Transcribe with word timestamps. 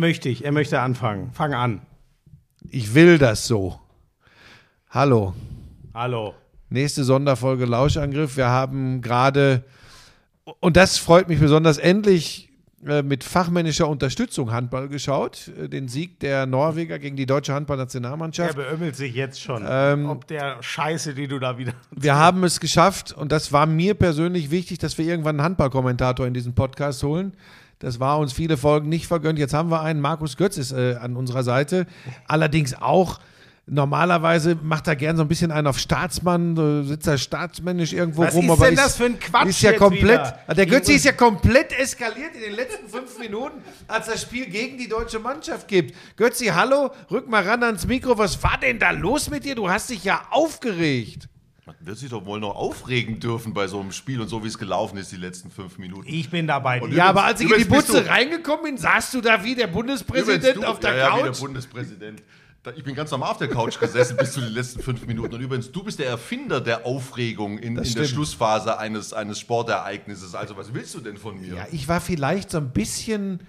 Möchte 0.00 0.30
ich. 0.30 0.46
Er 0.46 0.52
möchte 0.52 0.80
anfangen. 0.80 1.30
Fang 1.34 1.52
an. 1.52 1.82
Ich 2.70 2.94
will 2.94 3.18
das 3.18 3.46
so. 3.46 3.78
Hallo. 4.88 5.34
Hallo. 5.92 6.32
Nächste 6.70 7.04
Sonderfolge 7.04 7.66
Lauschangriff. 7.66 8.38
Wir 8.38 8.48
haben 8.48 9.02
gerade, 9.02 9.62
und 10.60 10.78
das 10.78 10.96
freut 10.96 11.28
mich 11.28 11.38
besonders, 11.38 11.76
endlich 11.76 12.48
äh, 12.86 13.02
mit 13.02 13.24
fachmännischer 13.24 13.88
Unterstützung 13.88 14.52
Handball 14.52 14.88
geschaut. 14.88 15.48
Äh, 15.48 15.68
Den 15.68 15.86
Sieg 15.86 16.18
der 16.20 16.46
Norweger 16.46 16.98
gegen 16.98 17.16
die 17.16 17.26
deutsche 17.26 17.52
Er 17.52 17.56
Handballnationalmannschaft. 17.56 18.56
beömmelt 18.56 18.96
sich 18.96 19.14
jetzt 19.14 19.42
schon. 19.42 19.66
Ähm, 19.68 20.08
ob 20.08 20.26
der 20.28 20.62
Scheiße, 20.62 21.12
die 21.12 21.28
du 21.28 21.38
da 21.38 21.58
wieder. 21.58 21.74
Wir 21.90 22.14
haben 22.16 22.42
es 22.44 22.58
geschafft 22.58 23.12
und 23.12 23.32
das 23.32 23.52
war 23.52 23.66
mir 23.66 23.92
persönlich 23.92 24.50
wichtig, 24.50 24.78
dass 24.78 24.96
wir 24.96 25.04
irgendwann 25.04 25.36
einen 25.36 25.44
Handballkommentator 25.44 26.26
in 26.26 26.32
diesen 26.32 26.54
Podcast 26.54 27.02
holen. 27.02 27.34
Das 27.80 27.98
war 27.98 28.18
uns 28.18 28.32
viele 28.34 28.56
Folgen 28.56 28.88
nicht 28.88 29.06
vergönnt. 29.06 29.38
Jetzt 29.38 29.54
haben 29.54 29.70
wir 29.70 29.80
einen. 29.80 30.00
Markus 30.00 30.36
Götz 30.36 30.58
ist 30.58 30.70
äh, 30.72 30.96
an 31.00 31.16
unserer 31.16 31.42
Seite. 31.42 31.86
Allerdings 32.28 32.74
auch, 32.74 33.20
normalerweise 33.66 34.54
macht 34.62 34.86
er 34.86 34.96
gern 34.96 35.16
so 35.16 35.22
ein 35.22 35.28
bisschen 35.28 35.50
einen 35.50 35.66
auf 35.66 35.78
Staatsmann, 35.78 36.84
sitzt 36.86 37.06
er 37.06 37.16
staatsmännisch 37.16 37.94
irgendwo 37.94 38.22
Was 38.22 38.34
rum. 38.34 38.44
ist 38.44 38.50
aber 38.50 38.66
denn 38.66 38.76
das 38.76 38.96
für 38.96 39.04
ein 39.06 39.18
Quatsch 39.18 39.46
Ist 39.48 39.62
ja 39.62 39.72
komplett, 39.72 40.20
wieder? 40.20 40.54
der 40.54 40.66
Götze 40.66 40.92
ist 40.92 41.04
ja 41.06 41.12
komplett 41.12 41.72
eskaliert 41.78 42.34
in 42.34 42.42
den 42.42 42.54
letzten 42.54 42.86
fünf 42.88 43.18
Minuten, 43.18 43.62
als 43.88 44.06
das 44.06 44.22
Spiel 44.22 44.46
gegen 44.46 44.76
die 44.76 44.88
deutsche 44.88 45.18
Mannschaft 45.18 45.66
gibt. 45.66 45.94
Götzi, 46.16 46.46
hallo, 46.46 46.90
rück 47.10 47.28
mal 47.30 47.42
ran 47.46 47.62
ans 47.62 47.86
Mikro. 47.86 48.18
Was 48.18 48.42
war 48.42 48.58
denn 48.60 48.78
da 48.78 48.90
los 48.90 49.30
mit 49.30 49.44
dir? 49.46 49.54
Du 49.54 49.70
hast 49.70 49.88
dich 49.88 50.04
ja 50.04 50.20
aufgeregt. 50.30 51.28
Man 51.78 51.86
wird 51.86 51.98
sich 51.98 52.10
doch 52.10 52.24
wohl 52.26 52.40
noch 52.40 52.54
aufregen 52.56 53.20
dürfen 53.20 53.54
bei 53.54 53.66
so 53.66 53.80
einem 53.80 53.92
Spiel 53.92 54.20
und 54.20 54.28
so 54.28 54.42
wie 54.44 54.48
es 54.48 54.58
gelaufen 54.58 54.96
ist 54.98 55.12
die 55.12 55.16
letzten 55.16 55.50
fünf 55.50 55.78
Minuten. 55.78 56.04
Ich 56.08 56.28
bin 56.30 56.46
dabei. 56.46 56.80
Und 56.82 56.92
Ja, 56.92 57.06
aber 57.06 57.24
als 57.24 57.40
ich 57.40 57.50
in 57.50 57.58
die 57.58 57.64
Butze 57.64 58.06
reingekommen 58.06 58.64
bin, 58.64 58.76
saßt 58.78 59.14
du 59.14 59.20
da 59.20 59.42
wie 59.44 59.54
der 59.54 59.66
Bundespräsident 59.68 60.56
du- 60.56 60.64
auf 60.64 60.80
der 60.80 60.94
ja, 60.94 61.08
Ja, 61.08 61.16
wie 61.16 61.22
der 61.22 61.30
Couch. 61.32 61.40
Bundespräsident. 61.40 62.22
Ich 62.76 62.84
bin 62.84 62.94
ganz 62.94 63.10
normal 63.10 63.30
auf 63.30 63.38
der 63.38 63.48
Couch 63.48 63.80
gesessen 63.80 64.18
bis 64.18 64.32
zu 64.32 64.40
den 64.42 64.52
letzten 64.52 64.82
fünf 64.82 65.06
Minuten. 65.06 65.34
Und 65.34 65.40
übrigens, 65.40 65.72
du 65.72 65.82
bist 65.82 65.98
der 65.98 66.08
Erfinder 66.08 66.60
der 66.60 66.84
Aufregung 66.84 67.56
in, 67.56 67.76
in 67.78 67.94
der. 67.94 68.04
Schlussphase 68.04 68.78
eines, 68.78 69.14
eines 69.14 69.38
Sportereignisses. 69.38 70.34
Also, 70.34 70.58
was 70.58 70.74
willst 70.74 70.94
du 70.94 71.00
denn 71.00 71.16
von 71.16 71.40
mir? 71.40 71.54
ja, 71.54 71.66
ich 71.72 71.88
war 71.88 72.02
vielleicht 72.02 72.50
so 72.50 72.58
ein 72.58 72.70
bisschen 72.70 73.40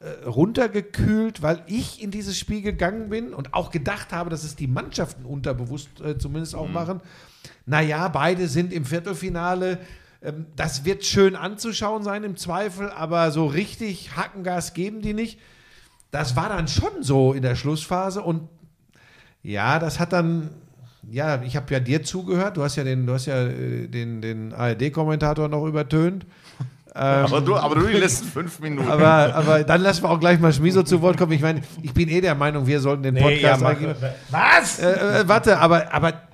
äh, 0.00 0.26
runtergekühlt, 0.70 1.42
weil 1.42 1.62
ich 1.66 2.02
in 2.02 2.10
dieses 2.10 2.38
Spiel 2.38 2.60
gegangen 2.62 3.08
bin 3.08 3.32
und 3.32 3.54
auch 3.54 3.70
gedacht 3.70 4.12
habe, 4.12 4.28
dass 4.30 4.44
es 4.44 4.56
die 4.56 4.66
Mannschaften 4.66 5.24
unterbewusst 5.24 5.88
äh, 6.04 6.18
zumindest 6.18 6.52
Mhm. 6.54 6.58
auch 6.60 6.68
machen. 6.68 7.00
Naja, 7.70 8.08
beide 8.08 8.48
sind 8.48 8.72
im 8.72 8.84
Viertelfinale. 8.84 9.78
Ähm, 10.22 10.46
das 10.56 10.84
wird 10.84 11.04
schön 11.04 11.36
anzuschauen 11.36 12.02
sein 12.02 12.24
im 12.24 12.36
Zweifel, 12.36 12.90
aber 12.90 13.30
so 13.30 13.46
richtig 13.46 14.16
Hackengas 14.16 14.74
geben 14.74 15.02
die 15.02 15.14
nicht. 15.14 15.38
Das 16.10 16.34
war 16.34 16.48
dann 16.48 16.66
schon 16.66 17.02
so 17.02 17.32
in 17.32 17.42
der 17.42 17.54
Schlussphase 17.54 18.22
und 18.22 18.48
ja, 19.44 19.78
das 19.78 20.00
hat 20.00 20.12
dann, 20.12 20.50
ja, 21.08 21.40
ich 21.42 21.54
habe 21.54 21.72
ja 21.72 21.78
dir 21.78 22.02
zugehört, 22.02 22.56
du 22.56 22.64
hast 22.64 22.74
ja 22.74 22.82
den, 22.82 23.06
du 23.06 23.12
hast 23.12 23.26
ja 23.26 23.46
äh, 23.46 23.86
den, 23.86 24.20
den 24.20 24.52
ARD-Kommentator 24.52 25.48
noch 25.48 25.64
übertönt. 25.64 26.26
aber, 26.92 27.40
du, 27.40 27.54
aber 27.54 27.76
du 27.76 27.86
die 27.86 27.98
letzten 27.98 28.26
fünf 28.26 28.58
Minuten. 28.58 28.90
Aber, 28.90 29.32
aber 29.36 29.62
dann 29.62 29.80
lassen 29.80 30.02
wir 30.02 30.10
auch 30.10 30.18
gleich 30.18 30.40
mal 30.40 30.52
Schmiso 30.52 30.82
zu 30.82 31.00
Wort 31.02 31.16
kommen. 31.16 31.30
Ich 31.30 31.40
meine, 31.40 31.62
ich 31.82 31.94
bin 31.94 32.08
eh 32.08 32.20
der 32.20 32.34
Meinung, 32.34 32.66
wir 32.66 32.80
sollten 32.80 33.04
den 33.04 33.14
Nee, 33.14 33.40
ja, 33.40 33.56
Podcast 33.56 33.62
mach, 33.62 34.10
was? 34.30 34.80
Äh, 34.80 35.20
äh, 35.20 35.28
warte, 35.28 35.58
aber, 35.58 35.94
aber 35.94 36.29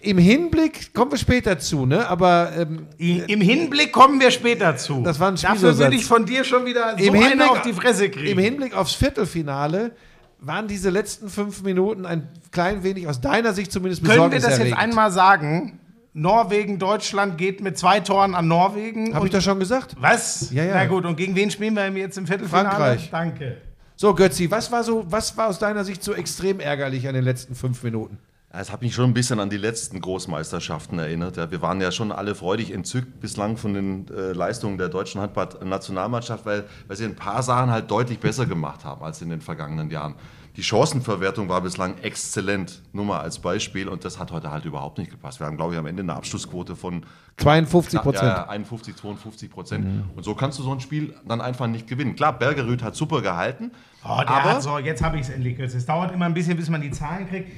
im 0.00 0.18
Hinblick 0.18 0.92
kommen 0.94 1.10
wir 1.12 1.18
später 1.18 1.58
zu, 1.58 1.86
ne? 1.86 2.08
Aber 2.08 2.52
ähm, 2.56 2.86
I- 2.98 3.22
Im 3.28 3.40
Hinblick 3.40 3.92
kommen 3.92 4.20
wir 4.20 4.30
später 4.30 4.76
zu. 4.76 5.02
Das 5.02 5.20
war 5.20 5.28
ein 5.28 5.36
Dafür 5.36 5.76
würde 5.78 5.94
ich 5.96 6.04
von 6.04 6.24
dir 6.26 6.44
schon 6.44 6.64
wieder 6.66 6.96
so 6.98 7.04
im, 7.04 7.14
eine 7.14 7.28
Hinblick, 7.28 7.50
auf 7.50 7.62
die 7.62 7.72
Fresse 7.72 8.10
kriegen. 8.10 8.28
im 8.28 8.38
Hinblick 8.38 8.74
aufs 8.76 8.94
Viertelfinale 8.94 9.92
waren 10.40 10.66
diese 10.66 10.90
letzten 10.90 11.28
fünf 11.28 11.62
Minuten 11.62 12.04
ein 12.06 12.28
klein 12.50 12.82
wenig, 12.82 13.06
aus 13.06 13.20
deiner 13.20 13.52
Sicht 13.52 13.70
zumindest, 13.70 14.02
Können 14.04 14.16
wir 14.16 14.24
das 14.24 14.32
jetzt 14.32 14.42
besorgniserregend. 14.44 14.78
einmal 14.80 15.10
sagen? 15.12 15.78
Norwegen, 16.14 16.78
Deutschland 16.78 17.38
geht 17.38 17.62
mit 17.62 17.78
zwei 17.78 18.00
Toren 18.00 18.34
an 18.34 18.46
Norwegen. 18.48 19.14
Habe 19.14 19.26
ich 19.26 19.32
das 19.32 19.44
schon 19.44 19.58
gesagt? 19.58 19.96
Was? 19.98 20.50
Ja, 20.50 20.64
ja. 20.64 20.74
Na 20.74 20.84
gut, 20.86 21.06
und 21.06 21.16
gegen 21.16 21.34
wen 21.36 21.50
spielen 21.50 21.74
wir 21.76 21.88
jetzt 21.90 22.18
im 22.18 22.26
Viertelfinale? 22.26 22.68
Frankreich. 22.68 23.08
Danke. 23.10 23.56
So, 23.96 24.12
Götzi, 24.14 24.50
was 24.50 24.70
war 24.72 24.82
so, 24.84 25.04
was 25.08 25.36
war 25.36 25.46
aus 25.48 25.58
deiner 25.58 25.84
Sicht 25.84 26.02
so 26.02 26.12
extrem 26.12 26.58
ärgerlich 26.60 27.06
an 27.08 27.14
den 27.14 27.24
letzten 27.24 27.54
fünf 27.54 27.82
Minuten? 27.82 28.18
Es 28.54 28.70
hat 28.70 28.82
mich 28.82 28.94
schon 28.94 29.06
ein 29.10 29.14
bisschen 29.14 29.40
an 29.40 29.48
die 29.48 29.56
letzten 29.56 29.98
Großmeisterschaften 30.02 30.98
erinnert. 30.98 31.38
Ja, 31.38 31.50
wir 31.50 31.62
waren 31.62 31.80
ja 31.80 31.90
schon 31.90 32.12
alle 32.12 32.34
freudig 32.34 32.70
entzückt 32.70 33.18
bislang 33.18 33.56
von 33.56 33.72
den 33.72 34.08
äh, 34.08 34.32
Leistungen 34.32 34.76
der 34.76 34.90
deutschen 34.90 35.22
Handball-Nationalmannschaft, 35.22 36.44
weil, 36.44 36.64
weil 36.86 36.96
sie 36.98 37.06
ein 37.06 37.16
paar 37.16 37.42
Sachen 37.42 37.70
halt 37.70 37.90
deutlich 37.90 38.18
besser 38.18 38.44
gemacht 38.44 38.84
haben 38.84 39.02
als 39.02 39.22
in 39.22 39.30
den 39.30 39.40
vergangenen 39.40 39.90
Jahren. 39.90 40.16
Die 40.56 40.62
Chancenverwertung 40.62 41.48
war 41.48 41.62
bislang 41.62 41.96
exzellent, 42.02 42.82
nur 42.92 43.06
mal 43.06 43.20
als 43.20 43.38
Beispiel, 43.38 43.88
und 43.88 44.04
das 44.04 44.18
hat 44.18 44.32
heute 44.32 44.50
halt 44.50 44.66
überhaupt 44.66 44.98
nicht 44.98 45.10
gepasst. 45.10 45.40
Wir 45.40 45.46
haben, 45.46 45.56
glaube 45.56 45.72
ich, 45.72 45.78
am 45.78 45.86
Ende 45.86 46.02
eine 46.02 46.12
Abschlussquote 46.14 46.76
von 46.76 47.06
52 47.38 48.02
Prozent. 48.02 48.24
ja, 48.24 48.36
ja, 48.36 48.48
51, 48.50 48.94
52 48.96 49.50
Prozent. 49.50 49.86
Und 50.14 50.22
so 50.24 50.34
kannst 50.34 50.58
du 50.58 50.62
so 50.62 50.70
ein 50.72 50.80
Spiel 50.80 51.14
dann 51.26 51.40
einfach 51.40 51.68
nicht 51.68 51.86
gewinnen. 51.86 52.16
Klar, 52.16 52.38
Bergerüth 52.38 52.82
hat 52.82 52.96
super 52.96 53.22
gehalten, 53.22 53.70
Oh, 54.04 54.18
der 54.18 54.28
aber 54.28 54.50
hat 54.50 54.62
so, 54.62 54.78
jetzt 54.78 55.00
habe 55.02 55.16
ich 55.16 55.22
es 55.22 55.30
endlich. 55.30 55.58
Es 55.58 55.86
dauert 55.86 56.12
immer 56.12 56.26
ein 56.26 56.34
bisschen, 56.34 56.56
bis 56.56 56.68
man 56.68 56.82
die 56.82 56.90
Zahlen 56.90 57.28
kriegt. 57.28 57.50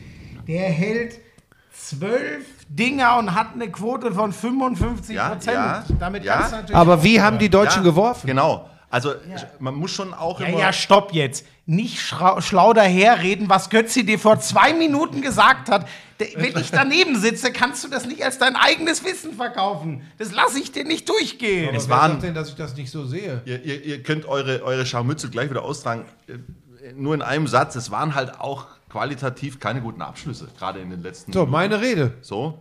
Der 0.47 0.69
hält 0.69 1.21
zwölf 1.73 2.45
Dinger 2.69 3.19
und 3.19 3.35
hat 3.35 3.49
eine 3.55 3.71
Quote 3.71 4.13
von 4.13 4.33
55 4.33 5.15
Ja, 5.17 5.29
Prozent. 5.31 5.55
ja, 5.57 5.85
Damit 5.99 6.25
ja. 6.25 6.35
kannst 6.37 6.53
du 6.53 6.57
natürlich. 6.57 6.77
Aber 6.77 7.03
wie 7.03 7.21
haben 7.21 7.39
die 7.39 7.49
Deutschen 7.51 7.83
Ja, 7.85 7.91
geworfen? 7.91 8.27
Genau. 8.27 8.69
Also 8.91 9.13
man 9.59 9.75
muss 9.75 9.91
schon 9.91 10.15
auch 10.15 10.41
Ja, 10.41 10.47
immer. 10.47 10.59
ja, 10.61 10.73
stopp 10.73 11.13
jetzt. 11.13 11.45
Nicht 11.67 11.99
schlau 12.39 12.73
daherreden, 12.73 13.49
was 13.49 13.69
Götzi 13.71 14.05
dir 14.07 14.19
vor 14.21 14.39
zwei 14.39 14.73
Minuten 14.73 15.21
gesagt 15.21 15.69
hat. 15.69 15.89
Wenn 16.37 16.57
ich 16.57 16.71
daneben 16.71 17.19
sitze, 17.19 17.51
kannst 17.53 17.83
du 17.83 17.89
das 17.89 18.07
nicht 18.07 18.23
als 18.25 18.39
dein 18.39 18.55
eigenes 18.55 19.05
Wissen 19.05 19.33
verkaufen. 19.35 20.03
Das 20.19 20.31
lasse 20.33 20.61
ich 20.61 20.71
dir 20.71 20.85
nicht 20.85 21.09
durchgehen. 21.09 21.75
Es 21.75 21.89
Wer 21.89 21.97
waren- 21.97 22.11
sagt 22.13 22.23
denn, 22.23 22.35
dass 22.35 22.51
ich 22.51 22.55
das 22.55 22.77
nicht 22.77 22.91
so 22.91 23.05
sehe? 23.05 23.43
Ihr, 23.47 23.63
ihr, 23.65 23.83
ihr 23.85 24.03
könnt 24.05 24.27
eure, 24.27 24.63
eure 24.63 24.87
Scharmützel 24.87 25.29
gleich 25.31 25.51
wieder 25.51 25.65
austragen. 25.65 26.05
Äh, 26.29 26.93
Nur 26.95 27.15
in 27.15 27.23
einem 27.23 27.49
Satz, 27.49 27.75
es 27.77 27.91
waren 27.91 28.15
halt 28.15 28.39
auch 28.41 28.67
qualitativ 28.95 29.59
keine 29.59 29.81
guten 29.81 30.03
Abschlüsse, 30.03 30.47
gerade 30.57 30.79
in 30.79 30.91
den 30.91 31.03
letzten 31.03 31.33
So, 31.33 31.47
meine 31.47 31.81
Rede. 31.81 32.13
So. 32.21 32.59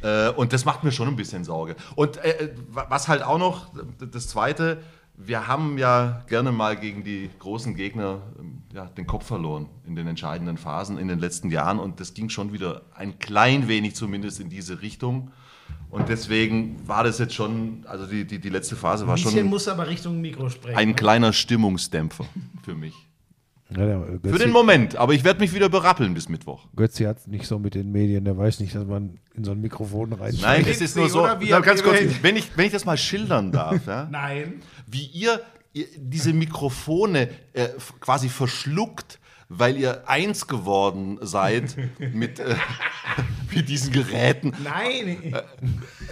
Äh, 0.00 0.28
und 0.30 0.52
das 0.52 0.64
macht 0.64 0.84
mir 0.84 0.92
schon 0.92 1.08
ein 1.08 1.16
bisschen 1.16 1.42
Sorge. 1.42 1.74
Und 1.96 2.18
äh, 2.18 2.54
wa- 2.70 2.86
was 2.88 3.08
halt 3.08 3.22
auch 3.24 3.38
noch, 3.38 3.66
das 4.12 4.28
Zweite, 4.28 4.78
wir 5.16 5.48
haben 5.48 5.76
ja 5.76 6.22
gerne 6.28 6.52
mal 6.52 6.76
gegen 6.76 7.02
die 7.02 7.28
großen 7.40 7.74
Gegner 7.74 8.22
ähm, 8.38 8.62
ja, 8.72 8.84
den 8.86 9.06
Kopf 9.08 9.26
verloren 9.26 9.66
in 9.86 9.96
den 9.96 10.06
entscheidenden 10.06 10.56
Phasen 10.56 10.98
in 10.98 11.08
den 11.08 11.18
letzten 11.18 11.50
Jahren. 11.50 11.80
Und 11.80 11.98
das 11.98 12.14
ging 12.14 12.28
schon 12.28 12.52
wieder 12.52 12.82
ein 12.94 13.18
klein 13.18 13.66
wenig 13.66 13.96
zumindest 13.96 14.38
in 14.40 14.48
diese 14.50 14.80
Richtung. 14.82 15.32
Und 15.90 16.08
deswegen 16.08 16.76
war 16.86 17.02
das 17.02 17.18
jetzt 17.18 17.34
schon, 17.34 17.84
also 17.88 18.06
die, 18.06 18.24
die, 18.24 18.38
die 18.38 18.48
letzte 18.50 18.76
Phase 18.76 19.06
war 19.08 19.14
Ein 19.16 19.22
bisschen 19.22 19.40
schon 19.40 19.48
muss 19.50 19.66
aber 19.66 19.88
Richtung 19.88 20.20
Mikro 20.20 20.48
sprechen. 20.48 20.78
ein 20.78 20.94
kleiner 20.94 21.32
Stimmungsdämpfer 21.32 22.24
für 22.62 22.76
mich. 22.76 22.94
Ja, 23.76 23.86
der 23.86 24.32
Für 24.32 24.38
den 24.38 24.50
Moment, 24.50 24.96
aber 24.96 25.14
ich 25.14 25.22
werde 25.22 25.40
mich 25.40 25.54
wieder 25.54 25.68
berappeln 25.68 26.12
bis 26.14 26.28
Mittwoch. 26.28 26.66
Götzi 26.74 27.04
hat 27.04 27.28
nicht 27.28 27.46
so 27.46 27.58
mit 27.58 27.74
den 27.74 27.92
Medien, 27.92 28.24
der 28.24 28.36
weiß 28.36 28.60
nicht, 28.60 28.74
dass 28.74 28.84
man 28.84 29.18
in 29.34 29.44
so 29.44 29.52
ein 29.52 29.60
Mikrofon 29.60 30.12
rein. 30.12 30.34
Nein, 30.40 30.64
es 30.68 30.80
ist 30.80 30.96
nur 30.96 31.08
so. 31.08 31.26
Na, 31.26 31.60
ganz 31.60 31.82
kurz, 31.82 31.98
wenn 32.22 32.36
ich, 32.36 32.56
wenn 32.56 32.66
ich 32.66 32.72
das 32.72 32.84
mal 32.84 32.98
schildern 32.98 33.52
darf, 33.52 33.86
ja, 33.86 34.08
Nein. 34.10 34.54
wie 34.86 35.06
ihr, 35.06 35.40
ihr 35.72 35.86
diese 35.96 36.32
Mikrofone 36.32 37.28
äh, 37.52 37.68
quasi 38.00 38.28
verschluckt, 38.28 39.20
weil 39.48 39.76
ihr 39.76 40.08
eins 40.08 40.46
geworden 40.46 41.18
seid 41.22 41.76
mit, 41.98 42.40
äh, 42.40 42.54
mit 43.54 43.68
diesen 43.68 43.92
Geräten, 43.92 44.52
Nein. 44.62 45.34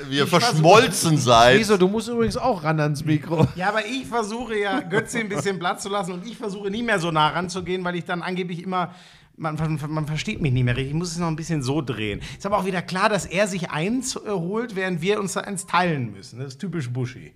wie 0.09 0.17
ihr 0.17 0.27
verschmolzen 0.27 1.19
seid. 1.19 1.59
Wieso, 1.59 1.77
du 1.77 1.89
musst 1.89 2.09
übrigens 2.09 2.37
auch 2.37 2.65
ran 2.65 2.81
ans 2.81 3.05
Mikro. 3.05 3.47
Ja, 3.57 3.69
aber 3.69 3.87
ich 3.87 4.07
versuche 4.07 4.59
ja, 4.59 4.81
Götze 4.81 5.19
ein 5.21 5.29
bisschen 5.29 5.59
Platz 5.59 5.83
zu 5.83 5.89
lassen 5.89 6.13
und 6.13 6.27
ich 6.27 6.37
versuche 6.37 6.71
nie 6.71 6.83
mehr 6.83 6.99
so 6.99 7.11
nah 7.11 7.29
ranzugehen, 7.29 7.85
weil 7.85 7.97
ich 7.97 8.05
dann 8.05 8.23
angeblich 8.23 8.63
immer. 8.63 8.95
Man, 9.41 9.55
man, 9.55 9.79
man 9.91 10.07
versteht 10.07 10.41
mich 10.41 10.53
nicht 10.53 10.65
mehr 10.65 10.77
richtig. 10.77 10.91
Ich 10.91 10.99
muss 10.99 11.13
es 11.13 11.19
noch 11.19 11.29
ein 11.29 11.37
bisschen 11.37 11.63
so 11.63 11.81
drehen. 11.81 12.21
Ist 12.37 12.45
aber 12.45 12.59
auch 12.59 12.67
wieder 12.67 12.83
klar, 12.83 13.09
dass 13.09 13.25
er 13.25 13.47
sich 13.47 13.71
eins 13.71 14.17
äh, 14.17 14.31
holt, 14.31 14.75
während 14.75 15.01
wir 15.01 15.21
uns 15.21 15.35
da 15.35 15.43
eins 15.43 15.65
teilen 15.65 16.11
müssen. 16.11 16.41
Das 16.41 16.49
ist 16.49 16.59
typisch 16.59 16.91
Buschi. 16.91 17.33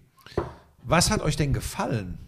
Was 0.82 1.12
hat 1.12 1.22
euch 1.22 1.36
denn 1.36 1.52
gefallen? 1.52 2.18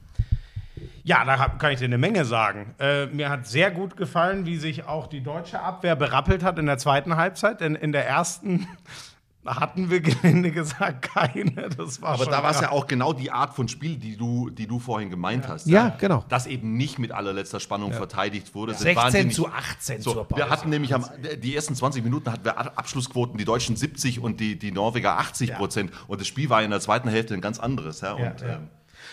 Ja, 1.06 1.22
da 1.24 1.38
hab, 1.38 1.58
kann 1.58 1.70
ich 1.72 1.78
dir 1.78 1.84
eine 1.84 1.98
Menge 1.98 2.24
sagen. 2.24 2.74
Äh, 2.78 3.06
mir 3.06 3.28
hat 3.28 3.46
sehr 3.46 3.70
gut 3.70 3.96
gefallen, 3.96 4.46
wie 4.46 4.56
sich 4.56 4.86
auch 4.86 5.06
die 5.06 5.20
deutsche 5.22 5.60
Abwehr 5.60 5.96
berappelt 5.96 6.42
hat 6.42 6.58
in 6.58 6.64
der 6.66 6.78
zweiten 6.78 7.16
Halbzeit. 7.16 7.60
Denn 7.60 7.74
in 7.74 7.92
der 7.92 8.08
ersten 8.08 8.66
hatten 9.46 9.90
wir 9.90 10.00
gelinde 10.00 10.50
gesagt 10.50 11.02
keine. 11.14 11.68
Das 11.76 12.00
war 12.00 12.14
Aber 12.14 12.24
schon 12.24 12.32
da 12.32 12.42
war 12.42 12.50
es 12.52 12.60
ja 12.62 12.70
auch 12.70 12.86
genau 12.86 13.12
die 13.12 13.30
Art 13.30 13.54
von 13.54 13.68
Spiel, 13.68 13.96
die 13.96 14.16
du, 14.16 14.48
die 14.48 14.66
du 14.66 14.78
vorhin 14.78 15.10
gemeint 15.10 15.46
hast. 15.46 15.66
Ja, 15.66 15.90
genau. 15.90 16.24
Dass 16.30 16.46
eben 16.46 16.78
nicht 16.78 16.98
mit 16.98 17.12
allerletzter 17.12 17.60
Spannung 17.60 17.92
verteidigt 17.92 18.54
wurde. 18.54 18.72
Das 18.72 18.80
ist 18.80 18.84
16 18.84 19.04
wahnsinnig- 19.04 19.34
zu 19.34 19.46
18 19.48 20.00
So, 20.00 20.12
zur 20.14 20.24
Pause. 20.26 20.40
wir 20.40 20.48
hatten 20.48 20.70
nämlich 20.70 20.94
am, 20.94 21.04
die 21.42 21.54
ersten 21.54 21.74
20 21.74 22.02
Minuten 22.02 22.32
hatten 22.32 22.46
wir 22.46 22.56
Abschlussquoten, 22.78 23.36
die 23.36 23.44
Deutschen 23.44 23.76
70 23.76 24.20
und 24.20 24.40
die, 24.40 24.58
die 24.58 24.72
Norweger 24.72 25.18
80 25.18 25.54
Prozent. 25.56 25.92
Und 26.08 26.22
das 26.22 26.26
Spiel 26.28 26.48
war 26.48 26.62
in 26.62 26.70
der 26.70 26.80
zweiten 26.80 27.10
Hälfte 27.10 27.34
ein 27.34 27.42
ganz 27.42 27.60
anderes. 27.60 28.00
Ja? 28.00 28.14
Und, 28.14 28.20
Ja, 28.22 28.34
ja. 28.40 28.54
ähm, 28.54 28.68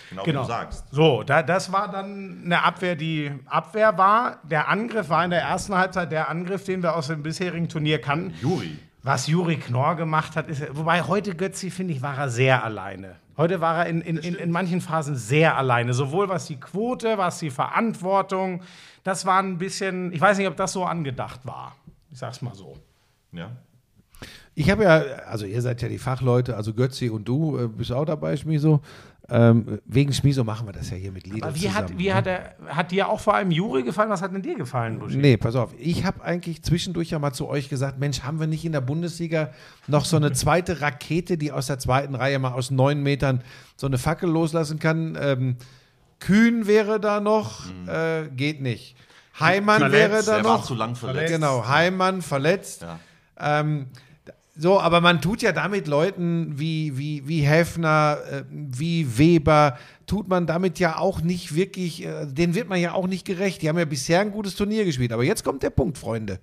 Genau, 0.09 0.21
wie 0.21 0.25
Genau. 0.25 0.41
du 0.41 0.47
sagst. 0.47 0.85
So, 0.91 1.23
da, 1.23 1.43
das 1.43 1.71
war 1.71 1.91
dann 1.91 2.41
eine 2.45 2.63
Abwehr, 2.63 2.95
die 2.95 3.31
Abwehr 3.45 3.97
war. 3.97 4.39
Der 4.43 4.67
Angriff 4.69 5.09
war 5.09 5.23
in 5.23 5.31
der 5.31 5.41
ersten 5.41 5.75
Halbzeit 5.75 6.11
der 6.11 6.29
Angriff, 6.29 6.63
den 6.65 6.81
wir 6.83 6.95
aus 6.95 7.07
dem 7.07 7.23
bisherigen 7.23 7.69
Turnier 7.69 7.99
kannten. 8.01 8.33
Juri. 8.41 8.77
Was 9.03 9.25
Juri 9.27 9.57
Knorr 9.57 9.95
gemacht 9.95 10.35
hat, 10.35 10.47
ist, 10.47 10.63
wobei 10.75 11.01
heute 11.01 11.33
Götzi, 11.35 11.71
finde 11.71 11.93
ich, 11.93 12.01
war 12.03 12.17
er 12.17 12.29
sehr 12.29 12.63
alleine. 12.63 13.15
Heute 13.35 13.59
war 13.59 13.77
er 13.77 13.85
in, 13.88 14.01
in, 14.01 14.17
in, 14.17 14.35
in 14.35 14.51
manchen 14.51 14.81
Phasen 14.81 15.15
sehr 15.15 15.57
alleine. 15.57 15.93
Sowohl 15.95 16.29
was 16.29 16.45
die 16.45 16.59
Quote, 16.59 17.17
was 17.17 17.39
die 17.39 17.49
Verantwortung. 17.49 18.61
Das 19.03 19.25
war 19.25 19.41
ein 19.41 19.57
bisschen, 19.57 20.13
ich 20.13 20.21
weiß 20.21 20.38
nicht, 20.38 20.47
ob 20.47 20.55
das 20.55 20.73
so 20.73 20.85
angedacht 20.85 21.39
war. 21.45 21.75
Ich 22.11 22.19
sag's 22.19 22.41
mal 22.43 22.53
so. 22.53 22.77
Ja. 23.31 23.49
Ich 24.53 24.69
habe 24.69 24.83
ja, 24.83 24.97
also 25.27 25.45
ihr 25.45 25.61
seid 25.61 25.81
ja 25.81 25.88
die 25.88 25.97
Fachleute, 25.97 26.55
also 26.55 26.73
Götzi 26.73 27.09
und 27.09 27.25
du 27.27 27.57
äh, 27.57 27.67
bist 27.67 27.91
auch 27.91 28.05
dabei, 28.05 28.35
Schmiso. 28.38 28.81
Ähm, 29.33 29.80
wegen 29.86 30.12
Schmiso 30.12 30.44
machen 30.44 30.68
wir 30.68 30.74
das 30.74 30.89
ja 30.89 30.98
hier 30.98 31.13
mit 31.13 31.25
Liedern 31.25 31.44
Aber 31.44 31.56
wie, 31.56 31.60
zusammen. 31.62 31.75
hat, 31.78 31.98
wie 31.98 32.07
ne? 32.10 32.13
hat, 32.16 32.28
er, 32.28 32.56
hat 32.68 32.92
dir 32.92 33.07
auch 33.07 33.22
vor 33.22 33.33
allem 33.33 33.50
Juri 33.50 33.83
gefallen? 33.83 34.10
Was 34.10 34.22
hat 34.22 34.33
denn 34.33 34.42
dir 34.42 34.56
gefallen, 34.56 35.00
Buschi? 35.00 35.16
Nee, 35.16 35.38
pass 35.38 35.56
auf. 35.56 35.74
Ich 35.80 36.04
habe 36.06 36.22
eigentlich 36.22 36.63
zwischendurch 36.63 37.12
ja 37.12 37.19
mal 37.19 37.31
zu 37.31 37.48
euch 37.48 37.69
gesagt, 37.69 37.98
Mensch, 37.98 38.24
haben 38.24 38.42
wir 38.42 38.48
nicht 38.48 38.66
in 38.66 38.74
der 38.74 38.81
Bundesliga 38.81 39.51
noch 39.88 40.04
so 40.04 40.18
eine 40.18 40.31
zweite 40.33 40.81
Rakete, 40.81 41.38
die 41.38 41.54
aus 41.54 41.68
der 41.68 41.80
zweiten 41.80 42.13
Reihe 42.13 42.39
mal 42.39 42.51
aus 42.51 42.72
neun 42.72 43.01
Metern 43.04 43.42
so 43.78 43.88
eine 43.88 43.98
Fackel 43.98 44.30
loslassen 44.30 44.80
kann? 44.80 45.18
Ähm, 45.22 45.56
Kühn 46.19 46.68
wäre 46.68 47.00
da 47.00 47.22
noch, 47.22 47.68
äh, 47.88 48.27
geht 48.36 48.62
nicht. 48.62 48.98
Heimann 49.39 49.80
Verletzt, 49.80 50.12
wäre 50.12 50.24
da 50.24 50.38
Er 50.39 50.44
war 50.44 50.57
noch. 50.57 50.66
zu 50.66 50.75
lang 50.75 50.95
verletzt. 50.95 51.34
Genau, 51.34 51.68
Heimann 51.69 52.22
verletzt. 52.22 52.81
Ja. 52.81 53.00
Ähm, 53.39 53.88
so, 54.62 54.80
aber 54.80 55.02
man 55.02 55.22
tut 55.22 55.42
ja 55.42 55.54
damit 55.54 55.88
Leuten 55.88 56.60
wie, 56.60 56.96
wie, 56.96 57.28
wie 57.28 57.42
Häfner, 57.42 58.19
äh, 58.30 58.44
wie 58.48 59.18
Weber, 59.18 59.75
tut 60.06 60.28
man 60.28 60.46
damit 60.46 60.78
ja 60.78 60.98
auch 60.98 61.22
nicht 61.22 61.56
wirklich, 61.56 62.06
äh, 62.06 62.28
denen 62.28 62.54
wird 62.54 62.69
man 62.69 62.80
ja 62.80 62.94
auch 62.94 63.08
nicht 63.08 63.25
gerecht. 63.25 63.63
Die 63.63 63.69
haben 63.69 63.80
ja 63.80 63.86
bisher 63.86 64.22
ein 64.22 64.30
gutes 64.30 64.56
Turnier 64.56 64.86
gespielt. 64.86 65.13
Aber 65.13 65.24
jetzt 65.24 65.44
kommt 65.44 65.63
der 65.63 65.72
Punkt, 65.72 65.98
Freunde. 65.98 66.40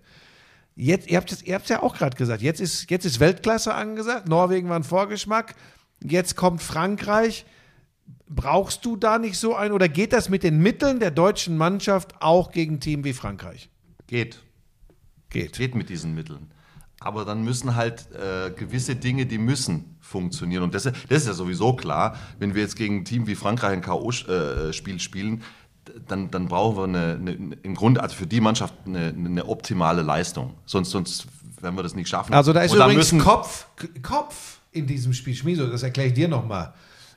Jetzt, 0.74 1.08
ihr 1.08 1.16
habt 1.16 1.30
es 1.30 1.44
ihr 1.44 1.54
habt's 1.54 1.68
ja 1.68 1.80
auch 1.80 1.94
gerade 1.96 2.16
gesagt, 2.16 2.42
jetzt 2.42 2.60
ist, 2.60 2.90
jetzt 2.90 3.04
ist 3.04 3.20
Weltklasse 3.20 3.72
angesagt. 3.72 4.28
Norwegen 4.28 4.68
war 4.68 4.80
ein 4.80 4.84
Vorgeschmack. 4.84 5.54
Jetzt 6.02 6.34
kommt 6.34 6.60
Frankreich. 6.60 7.46
Brauchst 8.28 8.84
du 8.84 8.96
da 8.96 9.20
nicht 9.20 9.36
so 9.36 9.54
ein 9.54 9.70
oder 9.70 9.88
geht 9.88 10.12
das 10.12 10.28
mit 10.28 10.42
den 10.42 10.58
Mitteln 10.58 10.98
der 10.98 11.12
deutschen 11.12 11.56
Mannschaft 11.56 12.20
auch 12.20 12.50
gegen 12.50 12.80
Team 12.80 13.04
wie 13.04 13.12
Frankreich? 13.12 13.70
Geht. 14.08 14.42
Geht. 15.30 15.56
Geht 15.56 15.76
mit 15.76 15.88
diesen 15.88 16.16
Mitteln. 16.16 16.50
Aber 17.00 17.24
dann 17.24 17.42
müssen 17.44 17.76
halt 17.76 18.06
äh, 18.12 18.50
gewisse 18.50 18.96
Dinge, 18.96 19.26
die 19.26 19.38
müssen 19.38 19.96
funktionieren. 20.00 20.64
Und 20.64 20.74
das, 20.74 20.82
das 20.84 20.94
ist 21.08 21.26
ja 21.26 21.32
sowieso 21.32 21.74
klar, 21.74 22.16
wenn 22.38 22.54
wir 22.54 22.62
jetzt 22.62 22.76
gegen 22.76 22.98
ein 22.98 23.04
Team 23.04 23.26
wie 23.26 23.34
Frankreich 23.36 23.72
ein 23.72 23.82
K.O.-Spiel 23.82 24.98
spielen, 24.98 25.42
dann, 26.06 26.30
dann 26.30 26.46
brauchen 26.48 26.76
wir 26.76 26.84
eine, 26.84 27.14
eine, 27.14 27.56
im 27.62 27.74
Grunde, 27.74 28.02
also 28.02 28.14
für 28.16 28.26
die 28.26 28.40
Mannschaft 28.40 28.74
eine, 28.84 29.08
eine 29.16 29.46
optimale 29.46 30.02
Leistung. 30.02 30.54
Sonst, 30.66 30.90
sonst 30.90 31.26
werden 31.60 31.76
wir 31.76 31.82
das 31.82 31.94
nicht 31.94 32.08
schaffen. 32.08 32.34
Also 32.34 32.52
da 32.52 32.60
ist 32.62 32.72
Und 32.72 32.78
übrigens 32.78 33.12
müssen- 33.12 33.20
Kopf, 33.20 33.66
Kopf 34.02 34.58
in 34.72 34.86
diesem 34.86 35.12
Spiel, 35.14 35.34
Schmieso, 35.34 35.66
das 35.66 35.82
erkläre 35.82 36.08
ich 36.08 36.14
dir 36.14 36.28
nochmal, 36.28 36.74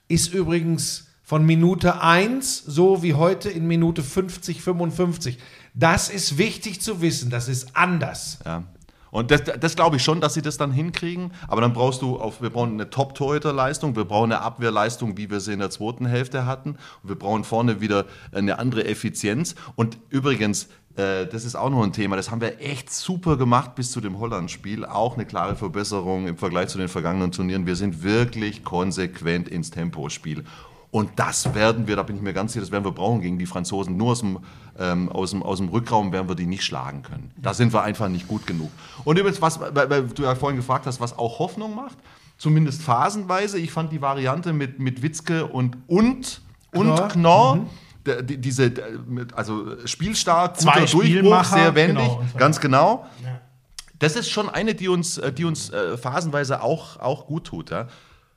ist 0.08 0.34
übrigens 0.34 1.08
von 1.24 1.46
Minute 1.46 2.02
1 2.02 2.64
so 2.66 3.04
wie 3.04 3.14
heute 3.14 3.50
in 3.50 3.68
Minute 3.68 4.04
50, 4.04 4.62
55. 4.62 5.38
Das 5.74 6.10
ist 6.10 6.38
wichtig 6.38 6.82
zu 6.82 7.02
wissen, 7.02 7.30
das 7.30 7.48
ist 7.48 7.76
anders. 7.76 8.40
Ja. 8.46 8.64
Und 9.12 9.30
das, 9.30 9.44
das 9.44 9.76
glaube 9.76 9.98
ich 9.98 10.04
schon, 10.04 10.22
dass 10.22 10.34
sie 10.34 10.42
das 10.42 10.58
dann 10.58 10.72
hinkriegen. 10.72 11.32
Aber 11.48 11.62
dann 11.62 11.74
brauchst 11.74 12.02
du 12.02 12.20
auf, 12.20 12.42
wir 12.42 12.50
brauchen 12.50 12.74
eine 12.74 12.90
Top-Torhüter-Leistung, 12.90 13.96
wir 13.96 14.06
brauchen 14.06 14.32
eine 14.32 14.42
Abwehrleistung, 14.42 15.18
wie 15.18 15.30
wir 15.30 15.42
sie 15.42 15.54
in 15.54 15.60
der 15.60 15.70
zweiten 15.70 16.06
Hälfte 16.06 16.46
hatten. 16.46 16.72
Und 17.04 17.10
wir 17.10 17.16
brauchen 17.16 17.44
vorne 17.44 17.82
wieder 17.82 18.06
eine 18.32 18.58
andere 18.58 18.86
Effizienz. 18.86 19.56
Und 19.76 19.98
übrigens, 20.10 20.70
äh, 20.96 21.28
das 21.28 21.46
ist 21.46 21.56
auch 21.56 21.70
noch 21.70 21.84
ein 21.84 21.94
Thema, 21.94 22.16
das 22.16 22.32
haben 22.32 22.42
wir 22.42 22.62
echt 22.62 22.92
super 22.92 23.38
gemacht 23.38 23.76
bis 23.76 23.92
zu 23.92 24.02
dem 24.02 24.20
Holland-Spiel. 24.20 24.86
Auch 24.86 25.16
eine 25.16 25.26
klare 25.26 25.56
Verbesserung 25.56 26.28
im 26.28 26.38
Vergleich 26.38 26.70
zu 26.70 26.78
den 26.78 26.88
vergangenen 26.88 27.32
Turnieren. 27.32 27.66
Wir 27.66 27.76
sind 27.76 28.04
wirklich 28.04 28.64
konsequent 28.64 29.48
ins 29.50 29.72
Tempospiel. 29.72 30.46
Und 30.92 31.12
das 31.16 31.54
werden 31.56 31.88
wir, 31.88 31.96
da 31.96 32.04
bin 32.04 32.18
ich 32.18 32.22
mir 32.22 32.34
ganz 32.34 32.52
sicher, 32.52 32.66
das 32.66 32.72
werden 32.72 32.84
wir 32.84 32.92
brauchen 32.92 33.22
gegen 33.22 33.40
die 33.40 33.46
Franzosen. 33.46 33.96
Nur 33.96 34.12
aus 34.12 34.20
dem, 34.20 34.40
ähm, 34.78 35.08
aus 35.10 35.32
dem, 35.32 35.42
aus 35.42 35.60
dem 35.60 35.70
Rückraum 35.70 36.12
werden 36.12 36.28
wir 36.28 36.36
die 36.36 36.46
nicht 36.46 36.64
schlagen 36.64 37.02
können. 37.02 37.32
Da 37.38 37.54
sind 37.54 37.72
wir 37.74 37.82
einfach 37.84 38.10
nicht 38.10 38.28
gut 38.28 38.46
genug. 38.46 38.70
Und 39.06 39.18
übrigens, 39.18 39.42
was, 39.42 39.60
weil, 39.62 40.04
du 40.08 40.24
ja 40.24 40.36
vorhin 40.36 40.58
gefragt 40.58 40.86
hast, 40.86 41.00
was 41.00 41.18
auch 41.18 41.40
Hoffnung 41.40 41.76
macht, 41.76 41.98
zumindest 42.38 42.82
phasenweise, 42.82 43.58
ich 43.58 43.72
fand 43.72 43.94
die 43.94 44.02
Variante 44.02 44.52
mit, 44.52 44.80
mit 44.80 45.02
Witzke 45.02 45.46
und 45.48 45.78
und, 45.88 46.42
und 46.74 46.88
Knorr. 46.88 47.08
Knorr, 47.08 47.60
der- 48.06 48.22
die, 48.24 48.38
diese, 48.38 48.74
also 49.34 49.78
spielstark, 49.86 50.60
Zwei 50.60 50.72
Durchbruch, 50.92 51.44
sehr 51.46 51.76
wendig, 51.76 52.04
genau, 52.08 52.24
ganz 52.38 52.60
genau. 52.60 53.06
Das 54.00 54.16
ist 54.16 54.30
schon 54.30 54.50
eine, 54.50 54.74
die 54.76 54.88
uns, 54.90 55.20
äh, 55.20 55.32
die 55.32 55.46
uns 55.46 55.70
äh, 55.70 55.96
phasenweise 55.96 56.64
auch, 56.64 56.98
auch 57.00 57.28
gut 57.28 57.46
tut. 57.46 57.70
Ja? 57.70 57.88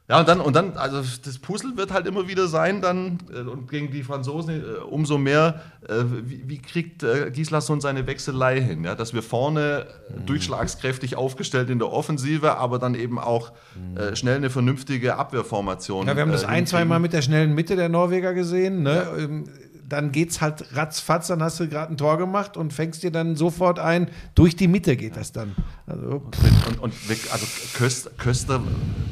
Ja, 0.07 0.21
und 0.21 0.29
dann, 0.29 0.41
und 0.41 0.55
dann, 0.55 0.77
also 0.77 1.03
das 1.25 1.39
Puzzle 1.39 1.79
wird 1.79 1.91
halt 1.91 2.07
immer 2.07 2.29
wieder 2.29 2.47
sein, 2.47 2.83
dann, 2.83 3.21
äh, 3.33 3.41
und 3.41 3.71
gegen 3.71 3.91
die 3.91 4.03
Franzosen 4.03 4.61
äh, 4.61 4.79
umso 4.81 5.17
mehr, 5.17 5.63
äh, 5.89 6.05
wie, 6.25 6.47
wie 6.47 6.59
kriegt 6.59 7.03
äh, 7.03 7.31
Gislason 7.31 7.81
seine 7.81 8.07
Wechselei 8.07 8.61
hin? 8.61 8.85
Ja? 8.85 8.95
Dass 8.97 9.15
wir 9.15 9.23
vorne 9.23 9.87
äh, 10.11 10.21
durchschlagskräftig 10.27 11.17
aufgestellt 11.17 11.71
in 11.71 11.79
der 11.79 11.91
Offensive, 11.91 12.59
aber 12.59 12.79
dann 12.79 12.95
eben 12.95 13.19
auch 13.19 13.53
äh, 13.97 14.15
schnell 14.15 14.37
eine 14.37 14.51
vernünftige 14.51 15.17
Abwehrformation. 15.17 16.07
Ja, 16.07 16.15
wir 16.15 16.23
haben 16.23 16.33
das 16.33 16.43
äh, 16.43 16.49
ein, 16.49 16.67
zwei 16.67 16.81
hinkriegen. 16.81 16.89
Mal 16.91 16.99
mit 16.99 17.15
der 17.15 17.23
schnellen 17.23 17.55
Mitte 17.55 17.75
der 17.75 17.89
Norweger 17.89 18.35
gesehen. 18.35 18.83
Ne? 18.83 19.07
Ähm, 19.19 19.45
Dann 19.89 20.13
geht's 20.13 20.41
halt 20.41 20.77
ratzfatz, 20.77 21.29
dann 21.29 21.43
hast 21.43 21.61
du 21.61 21.69
gerade 21.69 21.93
ein 21.93 21.97
Tor 21.97 22.19
gemacht 22.19 22.57
und 22.57 22.73
fängst 22.73 23.03
dir 23.03 23.11
dann 23.11 23.37
sofort 23.37 23.79
ein. 23.79 24.09
Durch 24.35 24.57
die 24.57 24.69
Mitte 24.69 24.97
geht 24.97 25.17
das 25.17 25.33
dann. 25.33 25.55
Also, 25.87 26.23
Und, 26.69 26.81
und 26.81 27.09
weg, 27.09 27.19
also 27.31 27.47
Köster, 27.75 28.11
Köster 28.17 28.61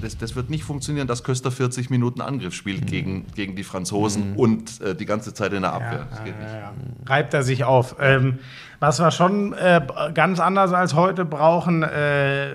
das, 0.03 0.19
das 0.19 0.37
wird 0.37 0.51
nicht 0.51 0.65
funktionieren, 0.65 1.07
dass 1.07 1.25
Köster 1.25 1.51
40 1.51 1.91
Minuten 1.91 2.21
Angriff 2.21 2.55
spielt 2.55 2.87
gegen, 2.87 3.27
gegen 3.35 3.57
die 3.57 3.65
Franzosen 3.65 4.35
und 4.37 4.81
äh, 4.81 4.95
die 4.95 5.07
ganze 5.07 5.33
Zeit 5.33 5.53
in 5.53 5.63
der 5.63 5.73
Abwehr. 5.73 6.07
das 6.11 6.25
geht 6.25 6.39
nicht. 6.39 7.09
reibt 7.09 7.35
er 7.35 7.43
sich 7.43 7.65
auf. 7.65 7.97
Ähm, 8.01 8.39
was 8.81 8.99
wir 8.99 9.11
schon 9.11 9.53
äh, 9.53 9.81
ganz 10.13 10.41
anders 10.41 10.73
als 10.73 10.95
heute 10.95 11.25
brauchen, 11.25 11.83
äh, 11.83 12.55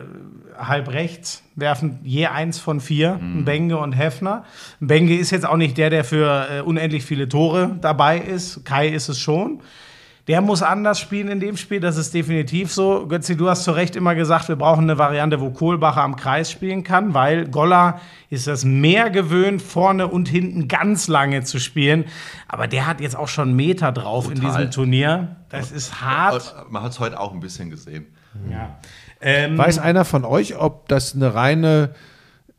halb 0.57 0.89
rechts 0.89 1.43
werfen 1.55 1.99
je 2.03 2.27
eins 2.27 2.59
von 2.59 2.79
vier, 2.79 3.19
Benge 3.45 3.77
und 3.77 3.93
Hefner. 3.93 4.43
Benge 4.79 5.15
ist 5.15 5.31
jetzt 5.31 5.45
auch 5.45 5.57
nicht 5.57 5.77
der, 5.77 5.89
der 5.89 6.03
für 6.03 6.47
äh, 6.49 6.61
unendlich 6.61 7.03
viele 7.03 7.27
Tore 7.27 7.77
dabei 7.81 8.19
ist. 8.19 8.63
Kai 8.65 8.87
ist 8.89 9.09
es 9.09 9.19
schon. 9.19 9.61
Der 10.27 10.41
muss 10.41 10.61
anders 10.61 10.99
spielen 10.99 11.29
in 11.29 11.39
dem 11.39 11.55
Spiel, 11.55 11.79
das 11.79 11.95
ist 11.95 12.13
definitiv 12.13 12.73
so. 12.73 13.07
Götzi, 13.07 13.37
du 13.37 13.49
hast 13.49 13.63
zu 13.63 13.71
Recht 13.71 13.95
immer 13.95 14.13
gesagt, 14.13 14.49
wir 14.49 14.57
brauchen 14.57 14.83
eine 14.83 14.97
Variante, 14.97 15.39
wo 15.39 15.51
Kohlbacher 15.51 16.01
am 16.01 16.17
Kreis 16.17 16.51
spielen 16.51 16.83
kann, 16.83 17.13
weil 17.13 17.47
Goller 17.47 18.01
ist 18.29 18.45
das 18.45 18.65
mehr 18.65 19.09
gewöhnt, 19.09 19.61
vorne 19.61 20.09
und 20.09 20.27
hinten 20.27 20.67
ganz 20.67 21.07
lange 21.07 21.43
zu 21.43 21.59
spielen. 21.59 22.03
Aber 22.49 22.67
der 22.67 22.87
hat 22.87 22.99
jetzt 22.99 23.15
auch 23.15 23.29
schon 23.29 23.55
Meter 23.55 23.93
drauf 23.93 24.29
in 24.29 24.35
Total. 24.35 24.57
diesem 24.57 24.71
Turnier. 24.71 25.37
Das 25.47 25.71
ist 25.71 26.01
hart. 26.01 26.55
Man 26.69 26.83
hat 26.83 26.91
es 26.91 26.99
heute 26.99 27.17
auch 27.17 27.33
ein 27.33 27.39
bisschen 27.39 27.69
gesehen. 27.69 28.07
Ja. 28.51 28.77
Ähm, 29.21 29.57
Weiß 29.57 29.79
einer 29.79 30.05
von 30.05 30.25
euch, 30.25 30.55
ob 30.57 30.87
das 30.87 31.15
eine 31.15 31.33
reine 31.33 31.91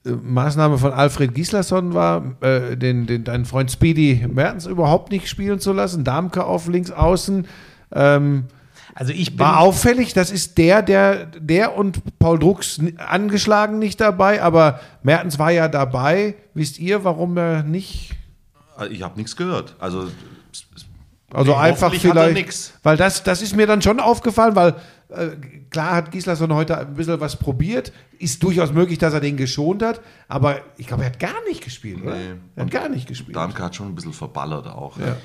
äh, 0.04 0.10
Maßnahme 0.10 0.78
von 0.78 0.92
Alfred 0.92 1.34
Gislason 1.34 1.94
war, 1.94 2.36
äh, 2.40 2.76
den, 2.76 3.06
den, 3.06 3.24
deinen 3.24 3.44
Freund 3.44 3.70
Speedy 3.70 4.26
Mertens 4.28 4.66
überhaupt 4.66 5.12
nicht 5.12 5.28
spielen 5.28 5.60
zu 5.60 5.72
lassen? 5.72 6.04
Darmke 6.04 6.44
auf 6.44 6.66
links 6.68 6.90
außen. 6.90 7.46
Ähm, 7.92 8.44
also 8.94 9.12
ich 9.12 9.30
bin 9.30 9.38
war 9.38 9.60
auffällig, 9.60 10.12
das 10.12 10.32
ist 10.32 10.58
der, 10.58 10.82
der, 10.82 11.26
der 11.26 11.76
und 11.76 12.18
Paul 12.18 12.40
Drucks 12.40 12.80
angeschlagen 12.96 13.78
nicht 13.78 14.00
dabei, 14.00 14.42
aber 14.42 14.80
Mertens 15.04 15.38
war 15.38 15.52
ja 15.52 15.68
dabei. 15.68 16.34
Wisst 16.54 16.80
ihr, 16.80 17.04
warum 17.04 17.36
er 17.36 17.62
nicht? 17.62 18.16
Also 18.76 18.92
Ich 18.92 19.02
habe 19.02 19.16
nichts 19.16 19.36
gehört. 19.36 19.76
Also 19.78 20.08
Also 21.32 21.52
Nee, 21.52 21.58
einfach 21.58 21.92
er 21.92 22.00
vielleicht, 22.00 22.34
nix. 22.34 22.72
weil 22.82 22.96
das, 22.96 23.22
das 23.22 23.40
ist 23.40 23.54
mir 23.54 23.68
dann 23.68 23.82
schon 23.82 24.00
aufgefallen, 24.00 24.56
weil 24.56 24.70
äh, 24.70 24.74
klar 25.70 25.94
hat 25.96 26.10
Gislason 26.10 26.52
heute 26.52 26.78
ein 26.78 26.94
bisschen 26.94 27.20
was 27.20 27.36
probiert, 27.36 27.92
ist 28.18 28.42
durchaus 28.42 28.72
möglich, 28.72 28.98
dass 28.98 29.14
er 29.14 29.20
den 29.20 29.36
geschont 29.36 29.82
hat, 29.82 30.00
aber 30.28 30.56
ich 30.76 30.86
glaube, 30.86 31.04
er 31.04 31.10
hat 31.10 31.18
gar 31.18 31.42
nicht 31.48 31.64
gespielt, 31.64 32.02
oder? 32.02 32.14
Nee. 32.14 32.34
Er 32.56 32.64
hat 32.64 32.70
gar 32.70 32.88
nicht 32.88 33.08
gespielt. 33.08 33.36
Darmke 33.36 33.62
hat 33.62 33.74
schon 33.74 33.88
ein 33.88 33.94
bisschen 33.94 34.12
verballert 34.12 34.66
auch. 34.66 34.98
Ja. 34.98 35.16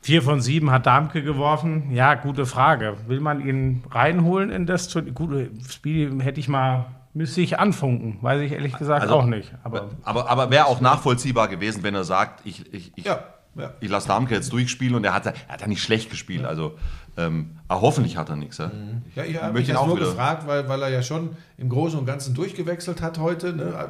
Vier 0.00 0.22
von 0.22 0.40
sieben 0.40 0.70
hat 0.70 0.86
Darmke 0.86 1.22
geworfen. 1.22 1.90
Ja, 1.92 2.14
gute 2.14 2.44
Frage. 2.46 2.96
Will 3.06 3.20
man 3.20 3.40
ihn 3.46 3.82
reinholen 3.90 4.50
in 4.50 4.66
das 4.66 4.88
Turnier? 4.88 5.12
Gute 5.12 5.50
Spiel 5.70 6.22
hätte 6.22 6.38
ich 6.40 6.48
mal, 6.48 6.86
müsste 7.14 7.40
ich 7.40 7.58
anfunken. 7.58 8.18
Weiß 8.20 8.40
ich 8.42 8.52
ehrlich 8.52 8.76
gesagt 8.76 9.02
Also- 9.02 9.14
auch 9.14 9.24
nicht. 9.26 9.50
Aber 9.64 9.88
Aber, 10.02 10.28
aber 10.28 10.50
wäre 10.50 10.66
auch 10.66 10.80
nachvollziehbar 10.82 11.48
gewesen, 11.48 11.82
wenn 11.82 11.94
er 11.94 12.04
sagt, 12.04 12.42
ich, 12.44 12.70
ich, 12.74 12.92
ich, 12.96 13.04
Ja, 13.06 13.24
ja. 13.56 13.72
ich 13.80 13.88
lasse 13.88 14.08
Darmke 14.08 14.34
jetzt 14.34 14.52
durchspielen 14.52 14.94
und 14.94 15.04
er 15.04 15.14
hat, 15.14 15.24
er 15.24 15.32
hat 15.48 15.62
ja 15.62 15.66
nicht 15.68 15.82
schlecht 15.82 16.10
gespielt. 16.10 16.44
Also 16.44 16.76
ähm, 17.16 17.58
aber 17.68 17.80
hoffentlich 17.80 18.16
hat 18.16 18.28
er 18.28 18.36
nichts. 18.36 18.58
Ja? 18.58 18.70
Ja, 19.14 19.24
ich 19.24 19.40
habe 19.40 19.52
mich 19.58 19.68
ihn 19.68 19.76
auch 19.76 19.86
nur 19.86 19.96
wieder- 19.96 20.06
gefragt, 20.06 20.46
weil, 20.46 20.68
weil 20.68 20.82
er 20.82 20.88
ja 20.88 21.02
schon 21.02 21.30
im 21.56 21.68
Großen 21.68 21.98
und 21.98 22.06
Ganzen 22.06 22.34
durchgewechselt 22.34 23.00
hat 23.02 23.18
heute. 23.18 23.52
Ne? 23.52 23.88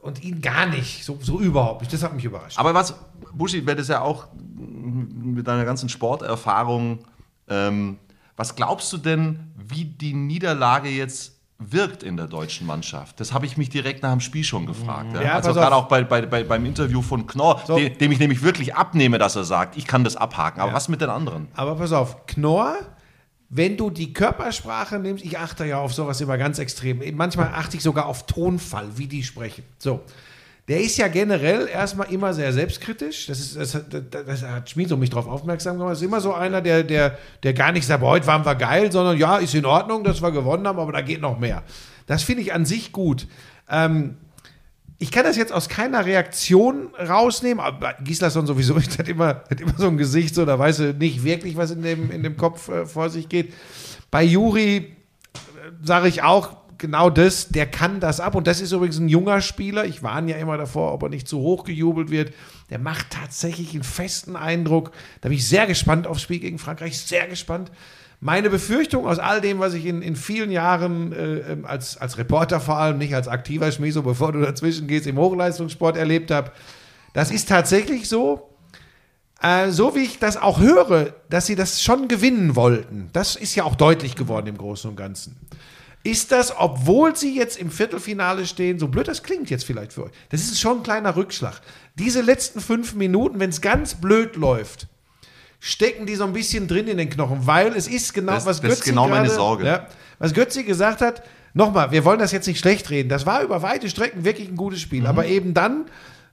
und 0.00 0.22
ihn 0.22 0.40
gar 0.40 0.66
nicht, 0.66 1.04
so, 1.04 1.18
so 1.20 1.40
überhaupt 1.40 1.82
nicht. 1.82 1.92
Das 1.92 2.02
hat 2.02 2.14
mich 2.14 2.24
überrascht. 2.24 2.58
Aber 2.58 2.72
was, 2.72 2.94
Buschi, 3.34 3.66
wäre 3.66 3.76
das 3.76 3.88
ja 3.88 4.00
auch 4.00 4.28
mit 4.56 5.46
deiner 5.46 5.64
ganzen 5.64 5.88
Sporterfahrung, 5.88 7.00
ähm, 7.48 7.98
was 8.36 8.54
glaubst 8.54 8.92
du 8.92 8.96
denn, 8.98 9.52
wie 9.56 9.84
die 9.84 10.14
Niederlage 10.14 10.88
jetzt 10.88 11.37
wirkt 11.58 12.02
in 12.02 12.16
der 12.16 12.26
deutschen 12.28 12.66
Mannschaft? 12.66 13.18
Das 13.20 13.32
habe 13.32 13.44
ich 13.46 13.56
mich 13.56 13.68
direkt 13.68 14.02
nach 14.02 14.12
dem 14.12 14.20
Spiel 14.20 14.44
schon 14.44 14.66
gefragt. 14.66 15.12
Ja? 15.14 15.22
Ja, 15.22 15.34
also 15.34 15.52
gerade 15.52 15.74
auch 15.74 15.88
bei, 15.88 16.04
bei, 16.04 16.22
bei, 16.24 16.44
beim 16.44 16.64
Interview 16.64 17.02
von 17.02 17.26
Knorr, 17.26 17.62
So. 17.66 17.76
dem, 17.76 17.98
dem 17.98 18.12
ich 18.12 18.18
nämlich 18.20 18.42
wirklich 18.42 18.74
abnehme, 18.76 19.18
dass 19.18 19.34
er 19.36 19.44
sagt, 19.44 19.76
ich 19.76 19.86
kann 19.86 20.04
das 20.04 20.16
abhaken. 20.16 20.60
Aber 20.60 20.70
Ja. 20.70 20.76
was 20.76 20.88
mit 20.88 21.00
den 21.00 21.10
anderen? 21.10 21.48
Aber 21.54 21.74
pass 21.74 21.92
auf, 21.92 22.26
Knorr, 22.26 22.76
wenn 23.50 23.76
du 23.76 23.90
die 23.90 24.12
Körpersprache 24.12 24.98
nimmst, 24.98 25.24
ich 25.24 25.38
achte 25.38 25.64
ja 25.64 25.78
auf 25.80 25.92
sowas 25.94 26.20
immer 26.20 26.38
ganz 26.38 26.58
extrem. 26.58 27.02
Manchmal 27.16 27.48
achte 27.48 27.76
ich 27.76 27.82
sogar 27.82 28.06
auf 28.06 28.26
Tonfall, 28.26 28.86
wie 28.96 29.06
die 29.06 29.22
sprechen. 29.24 29.64
So. 29.78 30.00
Der 30.68 30.80
ist 30.82 30.98
ja 30.98 31.08
generell 31.08 31.66
erstmal 31.66 32.12
immer 32.12 32.34
sehr 32.34 32.52
selbstkritisch. 32.52 33.26
Das, 33.26 33.40
ist, 33.40 33.56
das, 33.56 33.74
hat- 33.74 33.86
das, 33.92 34.24
das 34.26 34.42
hat 34.42 34.68
Schmid 34.68 34.88
so 34.90 34.98
mich 34.98 35.08
darauf 35.08 35.26
aufmerksam 35.26 35.78
gemacht. 35.78 35.92
Das 35.92 35.98
ist 36.00 36.04
immer 36.06 36.20
so 36.20 36.34
einer, 36.34 36.60
der, 36.60 36.82
der, 36.84 37.16
der 37.42 37.54
gar 37.54 37.72
nicht 37.72 37.86
sagt, 37.86 38.02
heute 38.02 38.26
waren 38.26 38.44
wir 38.44 38.54
geil, 38.54 38.92
sondern 38.92 39.16
ja, 39.16 39.38
ist 39.38 39.54
in 39.54 39.64
Ordnung, 39.64 40.04
dass 40.04 40.20
wir 40.20 40.30
gewonnen 40.30 40.66
haben, 40.68 40.78
aber 40.78 40.92
da 40.92 41.00
geht 41.00 41.22
noch 41.22 41.38
mehr. 41.38 41.62
Das 42.06 42.22
finde 42.22 42.42
ich 42.42 42.52
an 42.52 42.66
sich 42.66 42.92
gut. 42.92 43.26
Ähm, 43.70 44.18
ich 44.98 45.10
kann 45.10 45.24
das 45.24 45.36
jetzt 45.36 45.52
aus 45.52 45.68
keiner 45.70 46.04
Reaktion 46.04 46.88
rausnehmen, 46.98 47.60
aber 47.64 47.94
Gislason 48.04 48.46
sowieso 48.46 48.76
hat 48.98 49.08
immer, 49.08 49.42
hat 49.50 49.60
immer 49.60 49.74
so 49.78 49.86
ein 49.88 49.96
Gesicht, 49.96 50.34
so, 50.34 50.44
da 50.44 50.58
weiß 50.58 50.80
er 50.80 50.92
nicht 50.92 51.24
wirklich, 51.24 51.56
was 51.56 51.70
in 51.70 51.80
dem, 51.82 52.10
in 52.10 52.22
dem 52.22 52.36
Kopf 52.36 52.68
äh, 52.68 52.84
vor 52.84 53.08
sich 53.08 53.28
geht. 53.30 53.54
Bei 54.10 54.22
Juri 54.22 54.96
sage 55.82 56.08
ich 56.08 56.22
auch 56.22 56.57
genau 56.78 57.10
das, 57.10 57.48
der 57.48 57.66
kann 57.66 58.00
das 58.00 58.20
ab. 58.20 58.34
Und 58.34 58.46
das 58.46 58.60
ist 58.60 58.72
übrigens 58.72 58.98
ein 58.98 59.08
junger 59.08 59.40
Spieler. 59.40 59.84
Ich 59.84 60.02
warne 60.02 60.30
ja 60.30 60.38
immer 60.38 60.56
davor, 60.56 60.94
ob 60.94 61.02
er 61.02 61.08
nicht 61.08 61.28
zu 61.28 61.38
hoch 61.38 61.64
gejubelt 61.64 62.10
wird. 62.10 62.32
Der 62.70 62.78
macht 62.78 63.10
tatsächlich 63.10 63.74
einen 63.74 63.82
festen 63.82 64.36
Eindruck. 64.36 64.92
Da 65.20 65.28
bin 65.28 65.36
ich 65.36 65.46
sehr 65.46 65.66
gespannt 65.66 66.06
aufs 66.06 66.22
Spiel 66.22 66.38
gegen 66.38 66.58
Frankreich, 66.58 66.98
sehr 66.98 67.26
gespannt. 67.26 67.70
Meine 68.20 68.50
Befürchtung 68.50 69.06
aus 69.06 69.20
all 69.20 69.40
dem, 69.40 69.60
was 69.60 69.74
ich 69.74 69.86
in, 69.86 70.02
in 70.02 70.16
vielen 70.16 70.50
Jahren 70.50 71.12
äh, 71.12 71.52
ähm, 71.52 71.64
als, 71.64 71.96
als 71.98 72.18
Reporter 72.18 72.58
vor 72.58 72.76
allem, 72.76 72.98
nicht 72.98 73.14
als 73.14 73.28
aktiver 73.28 73.70
Schmieso, 73.70 74.02
bevor 74.02 74.32
du 74.32 74.40
dazwischen 74.40 74.88
gehst, 74.88 75.06
im 75.06 75.18
Hochleistungssport 75.18 75.96
erlebt 75.96 76.32
habe, 76.32 76.50
das 77.12 77.30
ist 77.30 77.48
tatsächlich 77.48 78.08
so, 78.08 78.48
äh, 79.40 79.70
so 79.70 79.94
wie 79.94 80.00
ich 80.00 80.18
das 80.18 80.36
auch 80.36 80.58
höre, 80.58 81.14
dass 81.30 81.46
sie 81.46 81.54
das 81.54 81.80
schon 81.80 82.08
gewinnen 82.08 82.56
wollten. 82.56 83.08
Das 83.12 83.36
ist 83.36 83.54
ja 83.54 83.62
auch 83.62 83.76
deutlich 83.76 84.16
geworden 84.16 84.48
im 84.48 84.58
Großen 84.58 84.90
und 84.90 84.96
Ganzen. 84.96 85.36
Ist 86.04 86.32
das, 86.32 86.54
obwohl 86.56 87.16
sie 87.16 87.36
jetzt 87.36 87.58
im 87.58 87.70
Viertelfinale 87.70 88.46
stehen, 88.46 88.78
so 88.78 88.88
blöd 88.88 89.08
das 89.08 89.22
klingt 89.22 89.50
jetzt 89.50 89.64
vielleicht 89.64 89.92
für 89.92 90.04
euch, 90.04 90.12
das 90.30 90.40
ist 90.42 90.60
schon 90.60 90.78
ein 90.78 90.82
kleiner 90.82 91.16
Rückschlag. 91.16 91.60
Diese 91.96 92.20
letzten 92.22 92.60
fünf 92.60 92.94
Minuten, 92.94 93.40
wenn 93.40 93.50
es 93.50 93.60
ganz 93.60 93.94
blöd 93.94 94.36
läuft, 94.36 94.86
stecken 95.60 96.06
die 96.06 96.14
so 96.14 96.24
ein 96.24 96.32
bisschen 96.32 96.68
drin 96.68 96.86
in 96.86 96.98
den 96.98 97.10
Knochen, 97.10 97.46
weil 97.46 97.74
es 97.74 97.88
ist 97.88 98.14
genau, 98.14 98.32
Das- 98.32 98.46
was 98.46 98.60
das 98.60 98.70
ist 98.74 98.78
Götzi 98.78 98.90
genau 98.90 99.08
meine 99.08 99.24
gerade- 99.26 99.34
Sorge. 99.34 99.66
Ja, 99.66 99.86
was 100.20 100.32
Götzi 100.32 100.62
gesagt 100.62 101.00
hat, 101.00 101.22
nochmal, 101.52 101.90
wir 101.90 102.04
wollen 102.04 102.20
das 102.20 102.30
jetzt 102.30 102.46
nicht 102.46 102.60
schlecht 102.60 102.90
reden, 102.90 103.08
das 103.08 103.26
war 103.26 103.42
über 103.42 103.60
weite 103.62 103.88
Strecken 103.90 104.24
wirklich 104.24 104.48
ein 104.48 104.56
gutes 104.56 104.80
Spiel, 104.80 105.00
Mhm. 105.00 105.06
aber 105.06 105.26
eben 105.26 105.52
dann, 105.52 105.86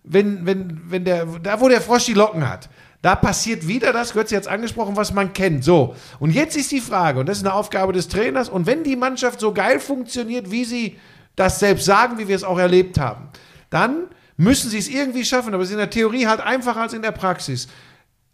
wenn, 0.03 0.45
wenn, 0.45 0.79
wenn 0.91 1.03
der, 1.05 1.25
da 1.41 1.59
wo 1.59 1.67
der 1.67 1.81
Frosch 1.81 2.05
die 2.05 2.13
Locken 2.13 2.47
hat, 2.47 2.69
da 3.05 3.15
passiert 3.15 3.67
wieder 3.67 3.93
das, 3.93 4.13
Götzi 4.13 4.33
hat 4.33 4.41
es 4.41 4.47
angesprochen, 4.47 4.95
was 4.95 5.13
man 5.13 5.31
kennt. 5.31 5.63
So, 5.63 5.95
und 6.17 6.31
jetzt 6.31 6.57
ist 6.57 6.71
die 6.71 6.81
Frage, 6.81 7.19
und 7.19 7.29
das 7.29 7.37
ist 7.37 7.43
eine 7.43 7.53
Aufgabe 7.53 7.93
des 7.93 8.07
Trainers, 8.07 8.49
und 8.49 8.65
wenn 8.65 8.83
die 8.83 8.95
Mannschaft 8.95 9.39
so 9.39 9.53
geil 9.53 9.79
funktioniert, 9.79 10.49
wie 10.49 10.65
sie 10.65 10.97
das 11.35 11.59
selbst 11.59 11.85
sagen, 11.85 12.17
wie 12.17 12.27
wir 12.27 12.35
es 12.35 12.43
auch 12.43 12.57
erlebt 12.57 12.99
haben, 12.99 13.29
dann 13.69 14.07
müssen 14.37 14.71
sie 14.71 14.79
es 14.79 14.89
irgendwie 14.89 15.23
schaffen, 15.23 15.53
aber 15.53 15.61
es 15.61 15.69
ist 15.69 15.73
in 15.73 15.77
der 15.77 15.91
Theorie 15.91 16.25
halt 16.25 16.41
einfacher 16.41 16.81
als 16.81 16.93
in 16.93 17.03
der 17.03 17.11
Praxis 17.11 17.67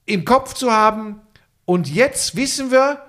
im 0.06 0.24
Kopf 0.24 0.54
zu 0.54 0.72
haben 0.72 1.20
und 1.66 1.90
jetzt 1.90 2.38
wissen 2.38 2.72
wir, 2.72 3.02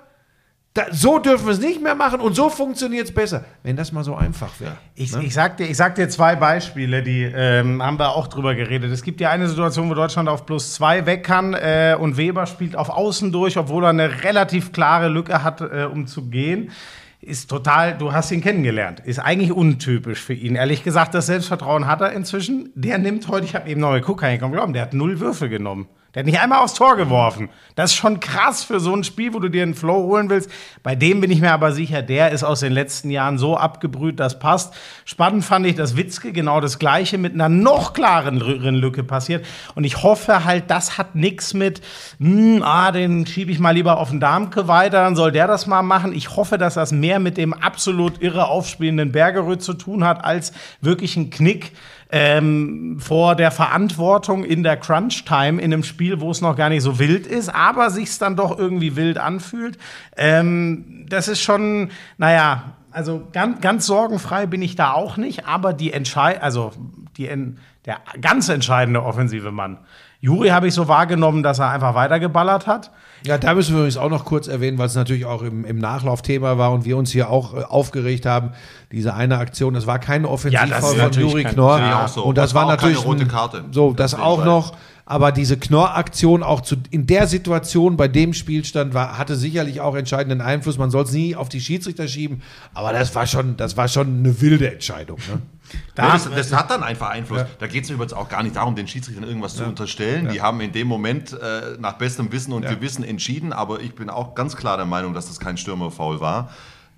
da, 0.73 0.85
so 0.91 1.19
dürfen 1.19 1.45
wir 1.45 1.53
es 1.53 1.59
nicht 1.59 1.83
mehr 1.83 1.93
machen 1.93 2.19
und 2.19 2.35
so 2.35 2.49
funktioniert 2.49 3.05
es 3.05 3.13
besser. 3.13 3.45
Wenn 3.61 3.75
das 3.75 3.91
mal 3.91 4.03
so 4.03 4.15
einfach 4.15 4.59
wäre. 4.59 4.77
Ich, 4.95 5.15
ich, 5.15 5.33
sag 5.33 5.57
dir, 5.57 5.67
ich 5.67 5.77
sag 5.77 5.93
dir 5.93 6.09
zwei 6.09 6.35
Beispiele, 6.35 7.03
die 7.03 7.21
ähm, 7.23 7.83
haben 7.83 7.99
wir 7.99 8.15
auch 8.15 8.27
drüber 8.27 8.55
geredet. 8.55 8.91
Es 8.91 9.03
gibt 9.03 9.21
ja 9.21 9.29
eine 9.29 9.47
Situation, 9.47 9.87
wo 9.91 9.93
Deutschland 9.93 10.27
auf 10.29 10.47
plus 10.47 10.73
zwei 10.73 11.05
weg 11.05 11.23
kann 11.23 11.53
äh, 11.53 11.95
und 11.99 12.17
Weber 12.17 12.47
spielt 12.47 12.75
auf 12.75 12.89
Außen 12.89 13.31
durch, 13.31 13.57
obwohl 13.57 13.83
er 13.83 13.89
eine 13.89 14.23
relativ 14.23 14.71
klare 14.71 15.09
Lücke 15.09 15.43
hat, 15.43 15.61
äh, 15.61 15.87
um 15.91 16.07
zu 16.07 16.29
gehen. 16.29 16.71
Ist 17.21 17.51
total, 17.51 17.95
du 17.95 18.11
hast 18.11 18.31
ihn 18.31 18.41
kennengelernt. 18.41 18.99
Ist 18.99 19.19
eigentlich 19.19 19.51
untypisch 19.51 20.21
für 20.21 20.33
ihn. 20.33 20.55
Ehrlich 20.55 20.83
gesagt, 20.83 21.13
das 21.13 21.27
Selbstvertrauen 21.27 21.85
hat 21.85 22.01
er 22.01 22.13
inzwischen. 22.13 22.71
Der 22.73 22.97
nimmt 22.97 23.27
heute, 23.27 23.45
ich 23.45 23.53
habe 23.53 23.69
eben 23.69 23.79
noch 23.79 23.93
geguckt, 23.93 24.21
kann 24.21 24.31
ich 24.31 24.39
kaum 24.39 24.51
glauben, 24.51 24.73
der 24.73 24.81
hat 24.81 24.93
null 24.95 25.19
Würfel 25.19 25.49
genommen. 25.49 25.87
Der 26.13 26.19
hat 26.19 26.27
nicht 26.27 26.39
einmal 26.39 26.59
aufs 26.59 26.75
Tor 26.75 26.95
geworfen. 26.95 27.49
Das 27.73 27.91
ist 27.91 27.97
schon 27.97 28.19
krass 28.19 28.63
für 28.63 28.79
so 28.79 28.95
ein 28.95 29.03
Spiel, 29.03 29.33
wo 29.33 29.39
du 29.39 29.49
dir 29.49 29.63
einen 29.63 29.73
Flow 29.73 30.03
holen 30.03 30.29
willst. 30.29 30.47
Bei 30.83 30.93
dem 30.93 31.21
bin 31.21 31.31
ich 31.31 31.41
mir 31.41 31.51
aber 31.51 31.71
sicher, 31.71 32.03
der 32.03 32.29
ist 32.31 32.43
aus 32.43 32.59
den 32.59 32.71
letzten 32.71 33.09
Jahren 33.09 33.39
so 33.39 33.57
abgebrüht, 33.57 34.19
das 34.19 34.37
passt. 34.37 34.75
Spannend 35.05 35.43
fand 35.43 35.65
ich, 35.65 35.73
dass 35.73 35.97
Witzke 35.97 36.31
genau 36.31 36.61
das 36.61 36.77
Gleiche 36.77 37.17
mit 37.17 37.33
einer 37.33 37.49
noch 37.49 37.93
klareren 37.93 38.75
Lücke 38.75 39.03
passiert. 39.03 39.43
Und 39.73 39.85
ich 39.85 40.03
hoffe 40.03 40.45
halt, 40.45 40.69
das 40.69 40.99
hat 40.99 41.15
nichts 41.15 41.55
mit, 41.55 41.81
hm, 42.19 42.61
ah, 42.63 42.91
den 42.91 43.25
schiebe 43.25 43.51
ich 43.51 43.57
mal 43.57 43.71
lieber 43.71 43.97
auf 43.97 44.11
den 44.11 44.19
Darmke 44.19 44.67
weiter, 44.67 45.03
dann 45.03 45.15
soll 45.15 45.31
der 45.31 45.47
das 45.47 45.65
mal 45.65 45.81
machen. 45.81 46.13
Ich 46.13 46.35
hoffe, 46.35 46.59
dass 46.59 46.75
das 46.75 46.91
mehr 46.91 47.17
mit 47.17 47.37
dem 47.37 47.53
absolut 47.55 48.21
irre 48.21 48.49
aufspielenden 48.49 49.11
Bergeröd 49.11 49.63
zu 49.63 49.73
tun 49.73 50.03
hat, 50.03 50.23
als 50.23 50.53
wirklich 50.79 51.17
ein 51.17 51.31
Knick 51.31 51.71
ähm, 52.15 52.97
vor 52.99 53.35
der 53.35 53.49
Verantwortung 53.49 54.43
in 54.43 54.61
der 54.61 54.77
Crunch-Time 54.77 55.59
in 55.59 55.73
einem 55.73 55.81
Spiel, 55.81 56.21
wo 56.21 56.29
es 56.29 56.41
noch 56.41 56.55
gar 56.55 56.69
nicht 56.69 56.83
so 56.83 56.99
wild 56.99 57.25
ist, 57.25 57.49
aber 57.49 57.89
sich 57.89 58.19
dann 58.19 58.35
doch 58.35 58.55
irgendwie 58.55 58.95
wild 58.95 59.17
anfühlt. 59.17 59.79
Ähm, 60.15 61.07
das 61.09 61.27
ist 61.27 61.41
schon, 61.41 61.89
naja, 62.19 62.73
also 62.91 63.27
ganz, 63.33 63.61
ganz 63.61 63.87
sorgenfrei 63.87 64.45
bin 64.45 64.61
ich 64.61 64.75
da 64.75 64.93
auch 64.93 65.17
nicht, 65.17 65.47
aber 65.47 65.73
die 65.73 65.91
Entscheid 65.91 66.39
also 66.43 66.71
die, 67.17 67.27
der 67.85 67.97
ganz 68.21 68.47
entscheidende 68.47 69.01
offensive 69.01 69.51
Mann. 69.51 69.79
Juri 70.21 70.49
habe 70.49 70.67
ich 70.67 70.75
so 70.75 70.87
wahrgenommen, 70.87 71.41
dass 71.41 71.57
er 71.57 71.71
einfach 71.71 71.95
weitergeballert 71.95 72.67
hat. 72.67 72.91
Ja, 73.25 73.37
da 73.37 73.53
müssen 73.53 73.73
wir 73.73 73.79
übrigens 73.79 73.97
auch 73.97 74.09
noch 74.09 74.25
kurz 74.25 74.47
erwähnen, 74.47 74.77
weil 74.77 74.87
es 74.87 74.95
natürlich 74.95 75.25
auch 75.25 75.43
im, 75.43 75.63
im 75.63 75.77
Nachlaufthema 75.77 76.57
war 76.57 76.73
und 76.73 76.83
wir 76.83 76.97
uns 76.97 77.11
hier 77.11 77.29
auch 77.29 77.53
äh, 77.53 77.63
aufgeregt 77.63 78.25
haben. 78.25 78.51
Diese 78.91 79.13
eine 79.13 79.37
Aktion, 79.37 79.73
das 79.73 79.87
war 79.87 79.99
keine 79.99 80.27
Ja, 80.27 80.31
das 80.31 80.33
Offensivfoul 80.33 80.73
ist 80.73 80.83
von 80.83 80.97
natürlich 80.97 81.31
Juri 81.31 81.43
Knorr. 81.45 82.09
Und 82.23 82.37
das, 82.37 82.49
Das 82.49 82.53
war, 82.53 82.67
war 82.67 82.73
auch 82.73 82.77
keine 82.77 82.91
natürlich 82.93 83.05
rote 83.05 83.25
Karte. 83.27 83.63
So, 83.71 83.93
das 83.93 84.13
auch 84.13 84.43
noch. 84.43 84.73
Aber 85.05 85.33
diese 85.33 85.57
Knorr-Aktion 85.57 86.43
auch 86.43 86.61
zu, 86.61 86.77
in 86.89 87.05
der 87.07 87.27
Situation, 87.27 87.97
bei 87.97 88.07
dem 88.07 88.33
Spielstand, 88.33 88.93
war, 88.93 89.17
hatte 89.17 89.35
sicherlich 89.35 89.81
auch 89.81 89.95
entscheidenden 89.95 90.39
Einfluss. 90.39 90.77
Man 90.77 90.91
soll 90.91 91.03
es 91.03 91.11
nie 91.11 91.35
auf 91.35 91.49
die 91.49 91.59
Schiedsrichter 91.59 92.07
schieben, 92.07 92.41
aber 92.73 92.93
das 92.93 93.13
war 93.13 93.27
schon, 93.27 93.57
das 93.57 93.75
war 93.75 93.89
schon 93.89 94.19
eine 94.19 94.39
wilde 94.39 94.71
Entscheidung. 94.71 95.17
Ne? 95.27 95.41
Ja, 95.97 96.13
das, 96.13 96.29
das 96.29 96.53
hat 96.53 96.71
dann 96.71 96.83
einfach 96.83 97.09
Einfluss. 97.09 97.45
Da 97.59 97.67
geht 97.67 97.83
es 97.83 97.89
übrigens 97.89 98.13
auch 98.13 98.29
gar 98.29 98.43
nicht 98.43 98.55
darum, 98.55 98.75
den 98.75 98.87
Schiedsrichtern 98.87 99.25
irgendwas 99.25 99.55
zu 99.55 99.65
unterstellen. 99.65 100.29
Die 100.29 100.41
haben 100.41 100.61
in 100.61 100.71
dem 100.71 100.87
Moment 100.87 101.33
äh, 101.33 101.77
nach 101.79 101.93
bestem 101.93 102.31
Wissen 102.31 102.53
und 102.53 102.65
Gewissen 102.65 103.03
entschieden, 103.03 103.51
aber 103.51 103.81
ich 103.81 103.95
bin 103.95 104.09
auch 104.09 104.35
ganz 104.35 104.55
klar 104.55 104.77
der 104.77 104.85
Meinung, 104.85 105.13
dass 105.13 105.27
das 105.27 105.39
kein 105.39 105.57
Stürmerfoul 105.57 106.21
war. 106.21 106.49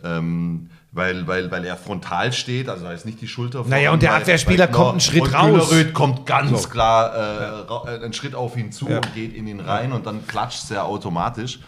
Ähm, 0.04 0.70
weil, 0.96 1.28
weil, 1.28 1.52
weil 1.52 1.66
er 1.66 1.76
frontal 1.78 2.32
steht, 2.34 2.70
also 2.70 2.86
da 2.86 2.92
ist 2.94 3.06
nicht 3.06 3.20
die 3.22 3.28
Schulter 3.28 3.60
vorne, 3.60 3.70
Naja, 3.76 3.92
und 3.92 4.02
der 4.02 4.16
Abwehrspieler 4.16 4.68
kommt 4.68 4.92
einen 4.92 5.00
Schritt 5.02 5.34
raus. 5.34 5.70
Kühleröd 5.70 5.94
kommt 5.94 6.26
ganz 6.26 6.64
So. 6.64 6.70
klar 6.70 7.14
äh, 7.14 7.20
ra- 7.72 7.84
äh, 7.88 8.04
einen 8.04 8.14
Schritt 8.14 8.34
auf 8.34 8.56
ihn 8.58 8.72
zu 8.72 8.88
und 8.88 9.14
geht 9.14 9.36
in 9.36 9.46
ihn 9.46 9.60
rein 9.60 9.92
und 9.92 10.06
dann 10.06 10.26
klatscht 10.26 10.64
es 10.64 10.70
sehr 10.70 10.86
automatisch. 10.86 11.60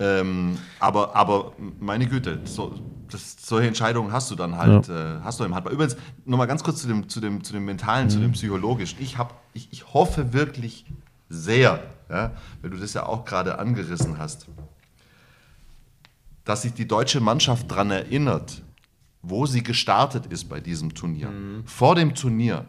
Ähm, 0.00 0.56
aber, 0.80 1.14
aber 1.14 1.52
meine 1.78 2.06
Güte, 2.06 2.40
so, 2.44 2.74
das, 3.10 3.36
solche 3.44 3.68
Entscheidungen 3.68 4.10
hast 4.10 4.30
du 4.30 4.34
dann 4.36 4.56
halt, 4.56 4.88
äh, 4.88 5.20
hast 5.22 5.38
du 5.38 5.44
im 5.44 5.54
Handball. 5.54 5.74
Übrigens, 5.74 5.96
nochmal 6.24 6.46
ganz 6.46 6.64
kurz 6.64 6.80
zu 6.80 6.88
dem, 6.88 7.08
zu 7.08 7.20
dem, 7.20 7.44
zu 7.44 7.52
dem 7.52 7.64
Mentalen, 7.66 8.08
zu 8.08 8.18
dem 8.18 8.32
Psychologischen. 8.32 8.98
Ich, 9.00 9.18
hab, 9.18 9.34
ich, 9.52 9.68
ich 9.70 9.92
hoffe 9.92 10.32
wirklich 10.32 10.86
sehr, 11.28 11.80
ja, 12.10 12.32
weil 12.62 12.70
du 12.70 12.78
das 12.78 12.94
ja 12.94 13.04
auch 13.06 13.24
gerade 13.26 13.58
angerissen 13.58 14.16
hast, 14.18 14.46
dass 16.44 16.62
sich 16.62 16.74
die 16.74 16.88
deutsche 16.88 17.20
Mannschaft 17.20 17.70
daran 17.70 17.90
erinnert, 17.90 18.62
wo 19.22 19.46
sie 19.46 19.62
gestartet 19.62 20.26
ist 20.26 20.48
bei 20.48 20.60
diesem 20.60 20.94
Turnier. 20.94 21.30
Vor 21.64 21.94
dem 21.94 22.14
Turnier 22.14 22.66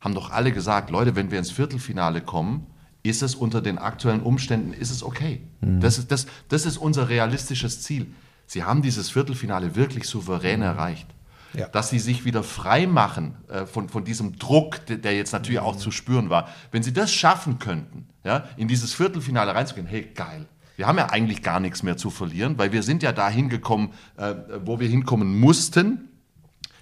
haben 0.00 0.14
doch 0.14 0.30
alle 0.30 0.52
gesagt, 0.52 0.90
Leute, 0.90 1.16
wenn 1.16 1.30
wir 1.30 1.38
ins 1.38 1.50
Viertelfinale 1.50 2.20
kommen, 2.20 2.66
ist 3.02 3.22
es 3.22 3.34
unter 3.34 3.62
den 3.62 3.78
aktuellen 3.78 4.20
Umständen, 4.20 4.72
ist 4.72 4.90
es 4.90 5.02
okay. 5.02 5.40
Das, 5.80 5.98
ist, 5.98 6.10
das, 6.10 6.26
das 6.48 6.66
ist 6.66 6.76
unser 6.76 7.08
realistisches 7.08 7.82
Ziel. 7.82 8.06
Sie 8.46 8.64
haben 8.64 8.82
dieses 8.82 9.10
Viertelfinale 9.10 9.74
wirklich 9.74 10.06
souverän 10.06 10.62
erreicht. 10.62 11.08
Ja. 11.54 11.68
Dass 11.68 11.88
sie 11.90 11.98
sich 11.98 12.24
wieder 12.24 12.42
frei 12.42 12.86
machen 12.86 13.36
äh, 13.48 13.64
von, 13.64 13.88
von 13.88 14.04
diesem 14.04 14.38
Druck, 14.38 14.84
der, 14.86 15.16
jetzt 15.16 15.32
natürlich 15.32 15.60
auch 15.60 15.76
zu 15.76 15.90
spüren 15.90 16.28
war. 16.28 16.48
Wenn 16.70 16.82
sie 16.82 16.92
das 16.92 17.12
schaffen 17.12 17.58
könnten, 17.58 18.08
ja, 18.24 18.44
in 18.56 18.68
dieses 18.68 18.92
Viertelfinale 18.92 19.54
reinzugehen, 19.54 19.86
hey, 19.86 20.10
geil. 20.14 20.46
Wir 20.76 20.86
haben 20.86 20.98
ja 20.98 21.08
eigentlich 21.10 21.42
gar 21.42 21.58
nichts 21.60 21.82
mehr 21.82 21.96
zu 21.96 22.10
verlieren, 22.10 22.58
weil 22.58 22.72
wir 22.72 22.82
sind 22.82 23.02
ja 23.02 23.12
da 23.12 23.28
hingekommen, 23.28 23.90
äh, 24.16 24.34
wo 24.64 24.78
wir 24.78 24.88
hinkommen 24.88 25.38
mussten. 25.40 26.10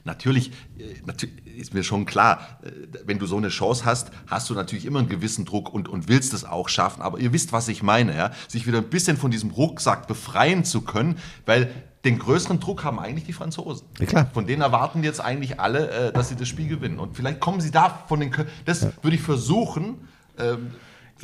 Natürlich, 0.05 0.51
äh, 0.79 1.57
ist 1.57 1.73
mir 1.73 1.85
schon 1.85 2.05
klar, 2.05 2.59
äh, 2.63 2.71
wenn 3.07 3.19
du 3.19 3.27
so 3.27 3.37
eine 3.37 3.49
Chance 3.49 3.85
hast, 3.85 4.11
hast 4.27 4.51
du 4.51 4.55
natürlich 4.55 4.85
immer 4.85 4.99
einen 4.99 5.09
gewissen 5.09 5.45
Druck 5.45 5.73
und, 5.73 5.89
und 5.89 6.09
willst 6.09 6.35
es 6.35 6.45
auch 6.45 6.69
schaffen. 6.69 7.03
Aber 7.03 7.21
ihr 7.21 7.33
wisst, 7.33 7.53
was 7.53 7.69
ich 7.69 7.83
meine, 7.83 8.17
ja? 8.17 8.33
sich 8.49 8.67
wieder 8.67 8.79
ein 8.79 8.91
bisschen 8.91 9.17
von 9.17 9.31
diesem 9.31 9.51
Rucksack 9.51 10.09
befreien 10.09 10.65
zu 10.65 10.83
können, 10.83 11.17
weil 11.47 11.73
den 12.05 12.19
größeren 12.19 12.61
Druck 12.61 12.85
haben 12.85 12.99
eigentlich 12.99 13.25
die 13.25 13.33
Franzosen. 13.33 13.87
Ja, 13.99 14.07
klar. 14.07 14.31
Von 14.35 14.47
denen 14.47 14.61
erwarten 14.61 15.03
jetzt 15.05 15.21
eigentlich 15.21 15.61
alle, 15.61 15.89
äh, 15.91 16.13
dass 16.13 16.29
sie 16.29 16.37
das 16.37 16.49
Spiel 16.49 16.69
gewinnen. 16.69 16.99
Und 16.99 17.17
vielleicht 17.17 17.41
kommen 17.41 17.61
sie 17.61 17.71
da 17.71 18.05
von 18.09 18.21
den. 18.21 18.31
Kö 18.31 18.45
das 18.65 18.83
würde 19.03 19.17
ich 19.17 19.23
versuchen. 19.23 20.09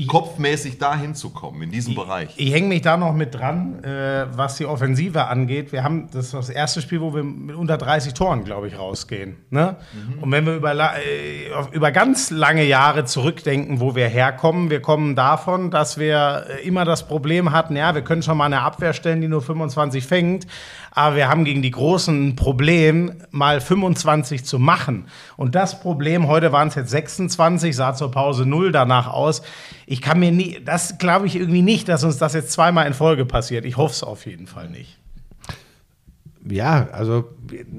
Kopfmäßig 0.07 0.79
dahin 0.79 1.15
zu 1.15 1.31
kommen, 1.31 1.63
in 1.63 1.71
diesem 1.71 1.95
Bereich. 1.95 2.31
Ich 2.37 2.53
hänge 2.53 2.69
mich 2.69 2.81
da 2.81 2.97
noch 2.97 3.13
mit 3.13 3.35
dran, 3.35 3.83
äh, 3.85 4.27
was 4.35 4.57
die 4.57 4.65
Offensive 4.65 5.27
angeht. 5.27 5.73
Wir 5.73 5.85
haben 5.85 6.09
das 6.13 6.27
ist 6.27 6.35
das 6.35 6.49
erste 6.49 6.81
Spiel, 6.81 7.01
wo 7.01 7.15
wir 7.15 7.23
mit 7.23 7.57
unter 7.57 7.77
30 7.77 8.15
Toren, 8.15 8.45
glaube 8.45 8.69
ich, 8.69 8.79
rausgehen. 8.79 9.37
Ne? 9.51 9.77
Und 10.21 10.31
wenn 10.31 10.47
wir 10.47 10.55
über, 10.55 10.73
äh, 10.73 11.51
über 11.73 11.91
ganz 11.91 12.31
lange 12.31 12.65
Jahre 12.65 13.05
zurückdenken, 13.05 13.81
wo 13.81 13.95
wir 13.95 14.09
herkommen, 14.09 14.71
wir 14.71 14.81
kommen 14.81 15.17
davon, 15.17 15.71
dass 15.71 15.99
wir 15.99 16.47
äh, 16.49 16.67
immer 16.67 16.85
das 16.85 17.07
Problem 17.07 17.53
hatten, 17.53 17.77
ja, 17.77 17.95
wir 17.95 18.03
können 18.03 18.23
schon 18.23 18.39
mal 18.39 18.47
eine 18.47 18.63
Abwehr 18.63 18.93
stellen, 18.93 19.21
die 19.21 19.29
nur 19.29 19.43
25 19.43 20.07
fängt, 20.07 20.47
aber 20.93 21.17
wir 21.17 21.29
haben 21.29 21.45
gegen 21.45 21.63
die 21.63 21.71
Großen 21.71 22.29
ein 22.29 22.37
Problem, 22.37 23.13
mal 23.31 23.61
25 23.61 24.45
zu 24.45 24.59
machen. 24.59 25.07
Und 25.37 25.55
das 25.55 25.81
Problem, 25.81 26.27
heute 26.27 26.53
waren 26.53 26.69
es 26.69 26.75
jetzt 26.75 26.91
26, 26.91 27.75
sah 27.75 27.95
zur 27.95 28.11
Pause 28.11 28.47
0 28.47 28.73
danach 28.73 29.07
aus. 29.09 29.43
Ich 29.91 30.01
kann 30.01 30.21
mir 30.21 30.31
nie, 30.31 30.61
das 30.65 30.99
glaube 30.99 31.27
ich 31.27 31.35
irgendwie 31.35 31.63
nicht, 31.63 31.89
dass 31.89 32.05
uns 32.05 32.17
das 32.17 32.33
jetzt 32.33 32.53
zweimal 32.53 32.87
in 32.87 32.95
Folge 32.95 33.27
passiert. 33.27 33.65
Ich 33.65 33.77
hoffe 33.77 33.93
es 33.93 34.05
auf 34.05 34.25
jeden 34.25 34.47
Fall 34.47 34.71
nicht. 34.71 34.99
Ja, 36.49 36.89
also 36.93 37.25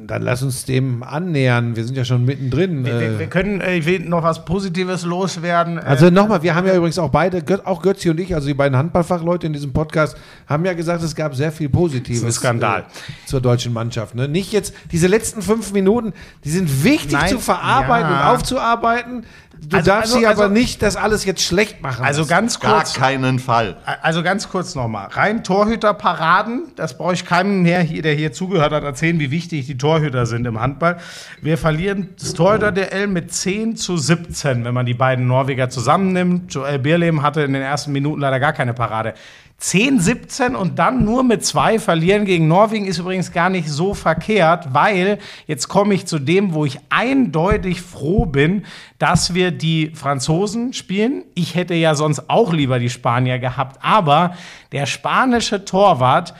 dann 0.07 0.21
lass 0.21 0.43
uns 0.43 0.65
dem 0.65 1.03
annähern. 1.03 1.77
Wir 1.77 1.85
sind 1.85 1.95
ja 1.95 2.03
schon 2.03 2.25
mittendrin. 2.25 2.83
Wir, 2.83 2.93
äh, 2.93 3.19
wir 3.19 3.27
können, 3.27 3.61
äh, 3.61 3.77
ich 3.77 3.85
will 3.85 3.99
noch 4.01 4.23
was 4.23 4.43
Positives 4.43 5.05
loswerden. 5.05 5.77
Äh, 5.77 5.81
Also 5.81 6.09
nochmal, 6.09 6.43
wir 6.43 6.53
haben 6.53 6.67
ja 6.67 6.75
übrigens 6.75 6.99
auch 6.99 7.09
beide, 7.09 7.43
auch 7.65 7.81
Götzi 7.81 8.09
und 8.09 8.19
ich, 8.19 8.35
also 8.35 8.45
die 8.45 8.53
beiden 8.53 8.77
Handballfachleute 8.77 9.47
in 9.47 9.53
diesem 9.53 9.71
Podcast, 9.71 10.17
haben 10.47 10.65
ja 10.65 10.73
gesagt, 10.73 11.01
es 11.01 11.15
gab 11.15 11.33
sehr 11.33 11.53
viel 11.53 11.69
Positives. 11.69 12.21
Das 12.21 12.29
ist 12.31 12.37
ein 12.37 12.39
Skandal. 12.39 12.81
Äh, 12.81 13.25
zur 13.25 13.39
deutschen 13.39 13.71
Mannschaft. 13.71 14.15
Ne? 14.15 14.27
Nicht 14.27 14.51
jetzt, 14.51 14.73
diese 14.91 15.07
letzten 15.07 15.41
fünf 15.41 15.71
Minuten, 15.71 16.11
die 16.43 16.49
sind 16.49 16.83
wichtig 16.83 17.13
Nein, 17.13 17.29
zu 17.29 17.39
verarbeiten 17.39 18.11
ja. 18.11 18.29
und 18.29 18.35
aufzuarbeiten. 18.35 19.25
Du 19.63 19.77
Also- 19.77 19.91
darfst 19.91 20.03
also- 20.13 20.17
sie 20.19 20.25
aber 20.25 20.41
also- 20.43 20.53
nicht 20.53 20.81
das 20.81 20.95
alles 20.95 21.23
jetzt 21.23 21.43
schlecht 21.43 21.81
machen. 21.83 22.03
also 22.03 22.25
ganz 22.25 22.59
Gar 22.59 22.77
kurz. 22.77 22.93
keinen 22.95 23.37
Fall. 23.37 23.77
Also 24.01 24.23
ganz 24.23 24.49
kurz 24.49 24.73
nochmal. 24.73 25.07
Rein 25.11 25.43
Torhüterparaden, 25.43 26.63
das 26.75 26.97
brauche 26.97 27.13
ich 27.13 27.25
keinem 27.25 27.61
mehr, 27.61 27.81
hier, 27.81 28.01
der 28.01 28.13
hier 28.15 28.33
zugehört 28.33 28.71
hat, 28.73 28.83
erzählen, 28.83 29.19
wie 29.19 29.29
wichtig 29.29 29.67
die 29.67 29.77
Torhüter 29.77 30.25
sind 30.25 30.45
im 30.47 30.59
Handball. 30.59 30.97
Wir 31.41 31.59
verlieren 31.59 32.09
das 32.19 32.33
Torhüter-DL 32.33 33.05
mit 33.05 33.33
10 33.33 33.75
zu 33.75 33.97
17, 33.97 34.65
wenn 34.65 34.73
man 34.73 34.87
die 34.87 34.95
beiden 34.95 35.27
Norweger 35.27 35.69
zusammennimmt. 35.69 36.51
Joel 36.53 36.79
Bierlehm 36.79 37.21
hatte 37.21 37.41
in 37.41 37.53
den 37.53 37.61
ersten 37.61 37.91
Minuten 37.91 38.19
leider 38.21 38.39
gar 38.39 38.53
keine 38.53 38.73
Parade. 38.73 39.13
10, 39.61 39.99
17 39.99 40.55
und 40.55 40.79
dann 40.79 41.05
nur 41.05 41.23
mit 41.23 41.45
zwei 41.45 41.77
verlieren 41.77 42.25
gegen 42.25 42.47
Norwegen 42.47 42.87
ist 42.87 42.97
übrigens 42.97 43.31
gar 43.31 43.51
nicht 43.51 43.69
so 43.69 43.93
verkehrt, 43.93 44.73
weil 44.73 45.19
jetzt 45.45 45.67
komme 45.67 45.93
ich 45.93 46.07
zu 46.07 46.17
dem, 46.17 46.55
wo 46.55 46.65
ich 46.65 46.79
eindeutig 46.89 47.79
froh 47.79 48.25
bin, 48.25 48.65
dass 48.97 49.35
wir 49.35 49.51
die 49.51 49.91
Franzosen 49.93 50.73
spielen. 50.73 51.25
Ich 51.35 51.53
hätte 51.53 51.75
ja 51.75 51.93
sonst 51.93 52.27
auch 52.27 52.51
lieber 52.51 52.79
die 52.79 52.89
Spanier 52.89 53.37
gehabt, 53.37 53.77
aber 53.83 54.35
der 54.71 54.87
spanische 54.87 55.63
Torwart 55.63 56.33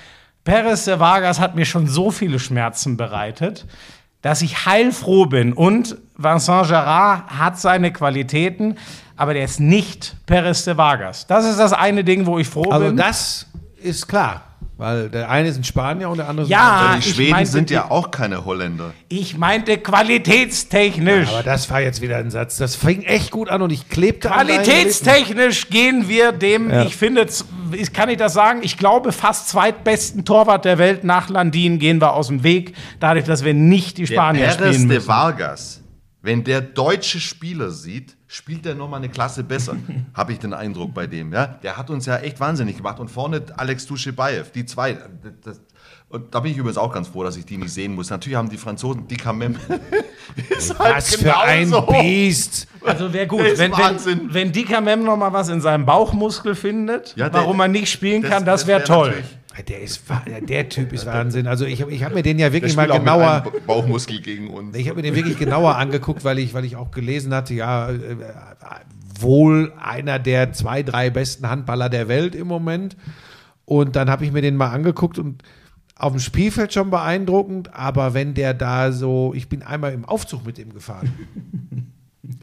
Perez 0.43 0.85
de 0.85 0.97
Vargas 0.97 1.39
hat 1.39 1.55
mir 1.55 1.65
schon 1.65 1.85
so 1.85 2.09
viele 2.09 2.39
Schmerzen 2.39 2.97
bereitet, 2.97 3.67
dass 4.23 4.41
ich 4.41 4.65
heilfroh 4.65 5.27
bin. 5.27 5.53
Und 5.53 5.95
Vincent 6.17 6.69
Gerard 6.69 7.29
hat 7.29 7.59
seine 7.59 7.93
Qualitäten, 7.93 8.77
aber 9.21 9.33
der 9.35 9.45
ist 9.45 9.59
nicht 9.59 10.15
Perez 10.25 10.65
de 10.65 10.75
Vargas. 10.75 11.27
Das 11.27 11.45
ist 11.45 11.57
das 11.59 11.73
eine 11.73 12.03
Ding, 12.03 12.25
wo 12.25 12.39
ich 12.39 12.47
froh 12.49 12.69
also 12.71 12.87
bin. 12.87 12.97
das 12.97 13.45
ist 13.81 14.07
klar. 14.07 14.41
Weil 14.77 15.09
der 15.09 15.29
eine 15.29 15.47
ist 15.47 15.57
ein 15.57 15.63
Spanier 15.63 16.09
und 16.09 16.17
der 16.17 16.27
andere 16.27 16.45
ist 16.45 16.49
Ja, 16.49 16.57
ein 16.57 16.63
Aber 16.63 16.79
Franzose. 16.93 17.03
die 17.03 17.09
ich 17.09 17.15
Schweden 17.15 17.31
meinte 17.33 17.51
sind 17.51 17.69
ja 17.69 17.91
auch 17.91 18.09
keine 18.09 18.45
Holländer. 18.45 18.93
Ich 19.09 19.37
meinte 19.37 19.77
qualitätstechnisch. 19.77 21.29
Aber 21.29 21.43
das 21.43 21.69
war 21.69 21.81
jetzt 21.81 22.01
wieder 22.01 22.17
ein 22.17 22.31
Satz. 22.31 22.57
Das 22.57 22.75
fing 22.75 23.03
echt 23.03 23.29
gut 23.29 23.49
an 23.49 23.61
und 23.61 23.71
ich 23.71 23.89
klebte. 23.89 24.29
Qualitätstechnisch 24.29 25.69
gehen 25.69 26.07
wir 26.09 26.31
dem, 26.31 26.71
Ja. 26.71 26.83
ich 26.83 26.95
finde, 26.95 27.27
ich- 27.73 27.93
kann 27.93 28.09
ich 28.09 28.17
das 28.17 28.33
sagen, 28.33 28.61
ich 28.63 28.77
glaube, 28.77 29.11
fast 29.11 29.49
zweitbesten 29.49 30.25
Torwart 30.25 30.65
der 30.65 30.77
Welt 30.79 31.03
nach 31.03 31.29
Landin 31.29 31.77
gehen 31.77 32.01
wir 32.01 32.13
aus 32.13 32.27
dem 32.27 32.41
Weg, 32.43 32.73
dadurch, 32.99 33.25
dass 33.25 33.43
wir 33.43 33.53
nicht 33.53 33.97
die 33.99 34.05
Der 34.05 34.13
Spanier 34.15 34.41
Perez 34.47 34.55
spielen 34.55 34.89
de 34.89 34.97
müssen. 34.97 35.07
Vargas, 35.07 35.80
wenn 36.21 36.43
der 36.43 36.61
deutsche 36.61 37.19
Spieler 37.19 37.71
sieht, 37.71 38.15
spielt 38.27 38.65
er 38.65 38.75
nochmal 38.75 38.99
eine 38.99 39.09
Klasse 39.09 39.43
besser, 39.43 39.75
habe 40.13 40.33
ich 40.33 40.39
den 40.39 40.53
Eindruck 40.53 40.93
bei 40.93 41.07
dem. 41.07 41.33
Ja? 41.33 41.47
Der 41.47 41.77
hat 41.77 41.89
uns 41.89 42.05
ja 42.05 42.17
echt 42.17 42.39
wahnsinnig 42.39 42.77
gemacht. 42.77 42.99
Und 42.99 43.09
vorne 43.09 43.41
Alex 43.57 43.85
Duschebaev, 43.87 44.51
die 44.51 44.65
zwei. 44.65 44.97
Das, 45.43 45.59
und 46.09 46.35
da 46.35 46.41
bin 46.41 46.51
ich 46.51 46.57
übrigens 46.57 46.77
auch 46.77 46.93
ganz 46.93 47.07
froh, 47.07 47.23
dass 47.23 47.37
ich 47.37 47.45
die 47.45 47.55
nicht 47.57 47.71
sehen 47.73 47.95
muss. 47.95 48.09
Natürlich 48.09 48.37
haben 48.37 48.49
die 48.49 48.57
Franzosen 48.57 49.07
die 49.07 49.15
Kamem. 49.15 49.55
ist 50.49 50.77
halt 50.77 50.97
Was 50.97 51.15
für 51.15 51.37
ein 51.39 51.65
genauso. 51.71 51.87
Biest. 51.91 52.67
Also 52.85 53.13
wäre 53.13 53.27
gut, 53.27 53.39
Der 53.39 53.53
ist 53.53 53.59
wenn, 53.59 53.71
wenn, 53.71 54.33
wenn 54.33 54.51
Dika 54.51 54.81
Mem 54.81 55.03
noch 55.03 55.15
mal 55.17 55.31
was 55.31 55.47
in 55.49 55.61
seinem 55.61 55.85
Bauchmuskel 55.85 56.53
findet, 56.55 57.15
Ja, 57.15 57.29
der- 57.29 57.41
warum 57.41 57.59
er 57.61 57.67
nicht 57.69 57.89
spielen 57.89 58.21
das- 58.21 58.31
kann, 58.31 58.45
das, 58.45 58.61
das 58.61 58.67
wäre 58.67 58.79
wär 58.79 58.85
toll. 58.85 59.23
Der, 59.67 59.81
ist, 59.81 60.03
der 60.47 60.69
Typ 60.69 60.93
ist 60.93 61.05
Wahnsinn. 61.05 61.45
Also 61.45 61.65
ich, 61.65 61.81
hab- 61.81 61.91
ich 61.91 62.03
habe 62.03 62.15
mir 62.15 62.23
den 62.23 62.39
ja 62.39 62.53
wirklich 62.53 62.75
mal 62.75 62.87
genauer... 62.87 63.43
Bauchmuskel 63.67 64.21
gegen 64.21 64.49
uns. 64.49 64.75
Ich 64.77 64.87
habe 64.87 64.97
mir 64.97 65.03
den 65.03 65.15
wirklich 65.15 65.37
genauer 65.37 65.75
angeguckt, 65.75 66.23
weil 66.23 66.39
ich, 66.39 66.53
weil 66.53 66.63
ich 66.65 66.77
auch 66.77 66.91
gelesen 66.91 67.33
hatte, 67.33 67.53
ja, 67.53 67.89
äh, 67.89 67.93
äh, 67.93 68.15
wohl 69.19 69.73
einer 69.79 70.19
der 70.19 70.53
zwei, 70.53 70.83
drei 70.83 71.09
besten 71.09 71.49
Handballer 71.49 71.89
der 71.89 72.07
Welt 72.07 72.33
im 72.33 72.47
Moment. 72.47 72.95
Und 73.65 73.95
dann 73.95 74.09
habe 74.09 74.25
ich 74.25 74.31
mir 74.31 74.41
den 74.41 74.55
mal 74.55 74.69
angeguckt 74.69 75.19
und 75.19 75.43
auf 75.95 76.13
dem 76.13 76.19
Spielfeld 76.19 76.73
schon 76.73 76.89
beeindruckend, 76.89 77.75
aber 77.75 78.13
wenn 78.13 78.33
der 78.33 78.53
da 78.55 78.91
so, 78.91 79.33
ich 79.35 79.49
bin 79.49 79.61
einmal 79.61 79.93
im 79.93 80.05
Aufzug 80.05 80.45
mit 80.45 80.57
ihm 80.57 80.73
gefahren. 80.73 81.13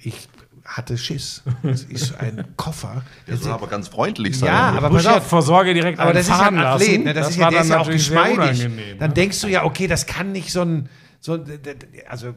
Ich 0.00 0.28
hatte 0.68 0.98
Schiss. 0.98 1.42
Das 1.62 1.82
ist 1.84 2.14
ein 2.20 2.44
Koffer. 2.56 3.02
Der 3.26 3.38
soll 3.38 3.52
aber 3.52 3.66
ganz 3.68 3.88
freundlich 3.88 4.38
sein. 4.38 4.48
Ja, 4.48 4.74
aber 4.76 4.90
pass 4.90 5.06
auf. 5.06 5.26
vor 5.26 5.42
Sorge 5.42 5.72
direkt 5.72 5.98
Aber 5.98 6.10
einen 6.10 6.18
das 6.18 6.26
ist 6.26 6.30
ja 6.30 6.36
fahren 6.36 6.58
ein 6.58 6.66
Athlet, 6.66 7.04
ne? 7.04 7.14
das, 7.14 7.30
ist 7.30 7.36
ja, 7.36 7.44
war 7.44 7.50
der 7.50 7.58
dann 7.60 7.66
ist 7.66 7.72
ja 7.72 7.80
auch 7.80 7.90
geschmeidig. 7.90 8.68
Dann 8.98 9.14
denkst 9.14 9.40
du 9.40 9.48
ja, 9.48 9.64
okay, 9.64 9.86
das 9.86 10.06
kann 10.06 10.32
nicht 10.32 10.52
so 10.52 10.60
ein, 10.62 10.88
so 11.20 11.42
also 12.08 12.34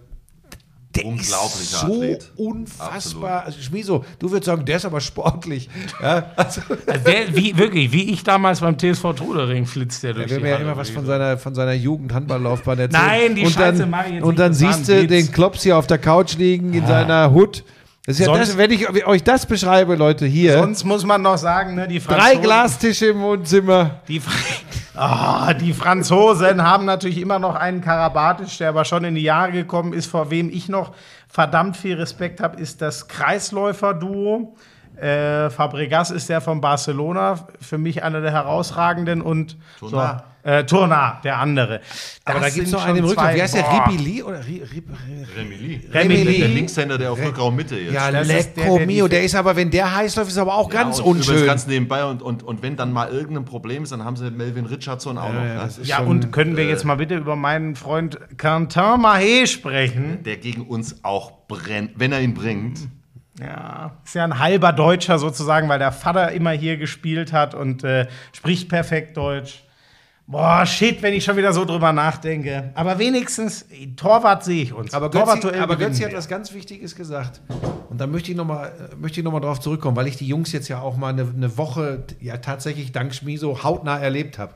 der 0.95 1.05
Unglaublicher 1.05 1.61
ist 1.61 1.79
so 1.79 1.93
Athlet. 1.93 2.31
unfassbar. 2.37 3.43
Also 3.45 3.61
Schmieso, 3.61 4.05
du 4.19 4.31
würdest 4.31 4.45
sagen, 4.45 4.65
der 4.65 4.77
ist 4.77 4.85
aber 4.85 5.01
sportlich. 5.01 5.69
Ja, 6.01 6.31
also, 6.35 6.61
der, 7.05 7.35
wie, 7.35 7.57
wirklich, 7.57 7.91
wie 7.91 8.11
ich 8.11 8.23
damals 8.23 8.61
beim 8.61 8.77
TSV 8.77 9.13
Trudering 9.13 9.65
flitzt 9.65 10.03
der 10.03 10.13
durch 10.13 10.27
der 10.27 10.37
will 10.37 10.43
mir 10.43 10.49
ja 10.51 10.57
immer 10.57 10.77
was 10.77 10.89
von 10.89 11.05
seiner, 11.05 11.37
von 11.37 11.53
seiner 11.53 11.73
Jugend-Handballlaufbahn 11.73 12.79
erzählen. 12.79 13.05
Nein, 13.05 13.35
die 13.35 13.45
und 13.45 13.51
Scheiße 13.51 13.79
dann, 13.79 13.89
mach 13.89 14.05
ich 14.05 14.13
jetzt 14.13 14.23
Und 14.23 14.29
nicht, 14.29 14.39
dann 14.39 14.51
das 14.51 14.57
siehst 14.59 14.89
du 14.89 15.07
den 15.07 15.31
Klops 15.31 15.63
hier 15.63 15.77
auf 15.77 15.87
der 15.87 15.97
Couch 15.97 16.35
liegen 16.35 16.73
in 16.73 16.87
seiner 16.87 17.31
Hut. 17.31 17.63
Das 18.05 18.15
ist 18.15 18.19
ja 18.19 18.25
Sonst- 18.25 18.49
das, 18.49 18.57
wenn 18.57 18.71
ich 18.71 19.05
euch 19.05 19.23
das 19.23 19.45
beschreibe, 19.45 19.95
Leute, 19.95 20.25
hier. 20.25 20.53
Sonst 20.57 20.83
muss 20.85 21.05
man 21.05 21.21
noch 21.21 21.37
sagen, 21.37 21.75
ne, 21.75 21.87
die 21.87 21.99
drei 21.99 22.15
Franzosen, 22.15 22.41
Glastische 22.41 23.05
im 23.07 23.21
Wohnzimmer. 23.21 24.01
Die, 24.07 24.21
Ah, 24.93 25.53
die 25.53 25.71
Franzosen 25.71 26.61
haben 26.63 26.83
natürlich 26.85 27.17
immer 27.19 27.39
noch 27.39 27.55
einen 27.55 27.79
Karabatic, 27.79 28.57
der 28.57 28.69
aber 28.69 28.83
schon 28.83 29.05
in 29.05 29.15
die 29.15 29.21
Jahre 29.21 29.51
gekommen 29.53 29.93
ist, 29.93 30.07
vor 30.07 30.29
wem 30.31 30.49
ich 30.49 30.67
noch 30.67 30.91
verdammt 31.29 31.77
viel 31.77 31.95
Respekt 31.95 32.41
habe, 32.41 32.59
ist 32.59 32.81
das 32.81 33.07
Kreisläufer-Duo. 33.07 34.53
Äh, 35.01 35.49
Fabregas 35.49 36.11
ist 36.11 36.29
der 36.29 36.41
von 36.41 36.61
Barcelona, 36.61 37.47
für 37.59 37.77
mich 37.79 38.03
einer 38.03 38.21
der 38.21 38.31
herausragenden 38.31 39.21
und 39.21 39.57
Tournat. 39.79 40.25
So, 40.43 40.49
äh, 40.49 40.63
Tournat, 40.65 41.23
der 41.23 41.37
andere. 41.37 41.81
Aber 42.25 42.39
da 42.39 42.49
gibt 42.49 42.65
es 42.67 42.71
noch 42.73 42.83
einen 42.85 42.97
im 42.97 43.07
zwei- 43.07 43.35
Wie 43.35 43.41
heißt 43.41 43.55
der? 43.55 43.63
Ribili 43.87 44.23
oder 44.23 44.39
Ri, 44.45 44.61
Ri, 44.63 44.83
Ri, 45.07 45.23
Remili. 45.37 45.81
Remili. 45.91 46.39
Der 46.39 46.47
Linkshänder, 46.47 46.97
der 46.97 47.11
auf 47.11 47.19
Rückraum 47.23 47.55
Mitte 47.55 47.77
jetzt. 47.77 47.93
Ja, 47.93 48.09
Lecco 48.09 48.79
Mio. 48.79 49.07
Der 49.07 49.23
ist 49.23 49.35
aber, 49.35 49.55
wenn 49.55 49.69
der 49.71 49.95
heiß 49.95 50.15
läuft, 50.15 50.29
ist 50.29 50.37
er 50.37 50.41
aber 50.43 50.55
auch 50.55 50.69
ganz 50.69 50.97
Ja, 50.99 51.03
und 51.03 51.11
Übrigens 51.17 51.29
unschön. 51.29 51.45
ganz 51.47 51.67
nebenbei 51.67 52.05
und, 52.05 52.21
und, 52.23 52.43
und 52.43 52.61
wenn 52.63 52.75
dann 52.75 52.91
mal 52.91 53.09
irgendein 53.09 53.45
Problem 53.45 53.83
ist, 53.83 53.91
dann 53.91 54.03
haben 54.05 54.15
sie 54.15 54.29
Melvin 54.31 54.65
Richardson 54.65 55.17
auch 55.17 55.29
noch. 55.33 55.35
ja, 55.41 55.53
ne? 55.53 55.55
das 55.55 55.77
ist 55.79 55.87
Ja, 55.87 55.97
schon, 55.97 56.07
und 56.07 56.31
können 56.31 56.57
wir 56.57 56.65
jetzt 56.65 56.85
mal 56.85 56.95
bitte 56.95 57.15
über 57.17 57.35
meinen 57.35 57.75
Freund 57.75 58.19
Quentin 58.37 58.81
Mahé 59.01 59.45
sprechen? 59.47 60.23
Der 60.23 60.37
gegen 60.37 60.61
uns 60.61 61.03
auch 61.03 61.31
brennt, 61.47 61.91
wenn 61.97 62.11
er 62.11 62.21
ihn 62.21 62.33
bringt. 62.33 62.79
Ja, 63.41 63.97
ist 64.05 64.15
ja 64.15 64.23
ein 64.23 64.39
halber 64.39 64.71
Deutscher 64.73 65.17
sozusagen, 65.19 65.67
weil 65.69 65.79
der 65.79 65.91
Vater 65.91 66.31
immer 66.31 66.51
hier 66.51 66.77
gespielt 66.77 67.33
hat 67.33 67.55
und 67.55 67.83
äh, 67.83 68.07
spricht 68.33 68.69
perfekt 68.69 69.17
Deutsch. 69.17 69.63
Boah, 70.27 70.65
shit, 70.65 71.01
wenn 71.01 71.13
ich 71.13 71.25
schon 71.25 71.35
wieder 71.35 71.51
so 71.51 71.65
drüber 71.65 71.91
nachdenke. 71.91 72.71
Aber 72.75 72.99
wenigstens, 72.99 73.65
Torwart 73.97 74.45
sehe 74.45 74.63
ich 74.63 74.71
uns. 74.73 74.93
Aber 74.93 75.09
Götzi, 75.09 75.47
aber 75.59 75.75
Götzi 75.75 76.03
hat 76.03 76.13
was 76.13 76.29
ganz 76.29 76.53
Wichtiges 76.53 76.95
gesagt. 76.95 77.41
Und 77.89 77.99
da 77.99 78.07
möchte 78.07 78.31
ich 78.31 78.37
nochmal 78.37 78.71
noch 78.97 79.39
drauf 79.41 79.59
zurückkommen, 79.59 79.97
weil 79.97 80.07
ich 80.07 80.15
die 80.15 80.27
Jungs 80.27 80.53
jetzt 80.53 80.69
ja 80.69 80.79
auch 80.79 80.95
mal 80.95 81.09
eine, 81.09 81.23
eine 81.35 81.57
Woche 81.57 82.03
ja 82.21 82.37
tatsächlich 82.37 82.93
dank 82.93 83.13
Schmiso 83.13 83.63
hautnah 83.63 83.97
erlebt 83.97 84.37
habe. 84.37 84.53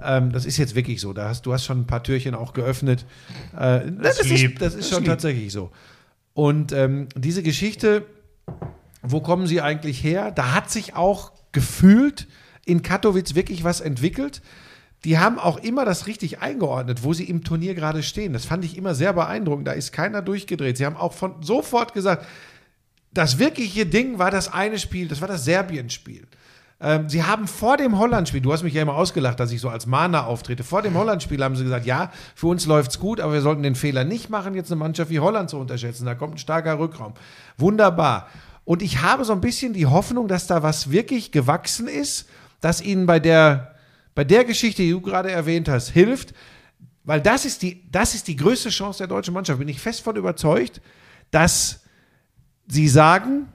Ähm, 0.00 0.30
das 0.30 0.46
ist 0.46 0.56
jetzt 0.56 0.76
wirklich 0.76 1.00
so. 1.00 1.12
Da 1.12 1.28
hast, 1.28 1.46
du 1.46 1.52
hast 1.52 1.64
schon 1.64 1.80
ein 1.80 1.86
paar 1.86 2.04
Türchen 2.04 2.36
auch 2.36 2.52
geöffnet. 2.52 3.04
Äh, 3.58 3.80
das, 4.00 4.20
ist, 4.20 4.60
das 4.60 4.74
ist 4.74 4.82
Das 4.84 4.88
schon 4.90 4.98
lieb. 4.98 5.08
tatsächlich 5.08 5.52
so. 5.52 5.70
Und 6.34 6.70
ähm, 6.70 7.08
diese 7.16 7.42
Geschichte, 7.42 8.04
wo 9.02 9.20
kommen 9.20 9.46
sie 9.46 9.60
eigentlich 9.60 10.02
her? 10.02 10.30
Da 10.30 10.54
hat 10.54 10.70
sich 10.70 10.94
auch 10.94 11.32
gefühlt 11.52 12.26
in 12.64 12.82
Katowice 12.82 13.34
wirklich 13.34 13.64
was 13.64 13.80
entwickelt. 13.80 14.42
Die 15.04 15.18
haben 15.18 15.38
auch 15.38 15.58
immer 15.58 15.84
das 15.84 16.06
richtig 16.06 16.40
eingeordnet, 16.40 17.04
wo 17.04 17.12
sie 17.12 17.24
im 17.24 17.44
Turnier 17.44 17.74
gerade 17.74 18.02
stehen. 18.02 18.32
Das 18.32 18.44
fand 18.44 18.64
ich 18.64 18.76
immer 18.76 18.94
sehr 18.94 19.12
beeindruckend. 19.12 19.68
Da 19.68 19.72
ist 19.72 19.92
keiner 19.92 20.22
durchgedreht. 20.22 20.76
Sie 20.76 20.84
haben 20.84 20.96
auch 20.96 21.12
von 21.12 21.42
sofort 21.42 21.94
gesagt, 21.94 22.26
das 23.12 23.38
wirkliche 23.38 23.86
Ding 23.86 24.18
war 24.18 24.30
das 24.30 24.52
eine 24.52 24.78
Spiel, 24.78 25.08
das 25.08 25.20
war 25.20 25.28
das 25.28 25.44
Serbien-Spiel. 25.44 26.26
Ähm, 26.80 27.08
sie 27.08 27.24
haben 27.24 27.48
vor 27.48 27.76
dem 27.76 27.98
Holland-Spiel, 27.98 28.40
du 28.40 28.52
hast 28.52 28.62
mich 28.62 28.74
ja 28.74 28.82
immer 28.82 28.94
ausgelacht, 28.94 29.40
dass 29.40 29.50
ich 29.50 29.60
so 29.60 29.68
als 29.68 29.86
Mahner 29.86 30.26
auftrete, 30.26 30.62
vor 30.62 30.82
dem 30.82 30.94
Holland-Spiel 30.94 31.42
haben 31.42 31.56
sie 31.56 31.64
gesagt, 31.64 31.86
ja, 31.86 32.12
für 32.36 32.46
uns 32.46 32.66
läuft's 32.66 33.00
gut, 33.00 33.18
aber 33.20 33.32
wir 33.32 33.40
sollten 33.40 33.64
den 33.64 33.74
Fehler 33.74 34.04
nicht 34.04 34.30
machen, 34.30 34.54
jetzt 34.54 34.70
eine 34.70 34.78
Mannschaft 34.78 35.10
wie 35.10 35.18
Holland 35.18 35.50
zu 35.50 35.58
unterschätzen. 35.58 36.06
Da 36.06 36.14
kommt 36.14 36.34
ein 36.34 36.38
starker 36.38 36.78
Rückraum. 36.78 37.14
Wunderbar. 37.56 38.28
Und 38.64 38.82
ich 38.82 39.02
habe 39.02 39.24
so 39.24 39.32
ein 39.32 39.40
bisschen 39.40 39.72
die 39.72 39.86
Hoffnung, 39.86 40.28
dass 40.28 40.46
da 40.46 40.62
was 40.62 40.90
wirklich 40.90 41.32
gewachsen 41.32 41.88
ist, 41.88 42.28
dass 42.60 42.80
ihnen 42.80 43.06
bei 43.06 43.18
der, 43.18 43.74
bei 44.14 44.24
der 44.24 44.44
Geschichte, 44.44 44.82
die 44.82 44.90
du 44.90 45.00
gerade 45.00 45.30
erwähnt 45.30 45.68
hast, 45.68 45.88
hilft, 45.88 46.32
weil 47.02 47.20
das 47.20 47.44
ist 47.44 47.62
die, 47.62 47.90
das 47.90 48.14
ist 48.14 48.28
die 48.28 48.36
größte 48.36 48.68
Chance 48.68 48.98
der 48.98 49.06
deutschen 49.06 49.34
Mannschaft. 49.34 49.58
Bin 49.58 49.68
ich 49.68 49.80
fest 49.80 50.02
von 50.02 50.14
überzeugt, 50.14 50.80
dass 51.30 51.80
sie 52.66 52.86
sagen, 52.86 53.48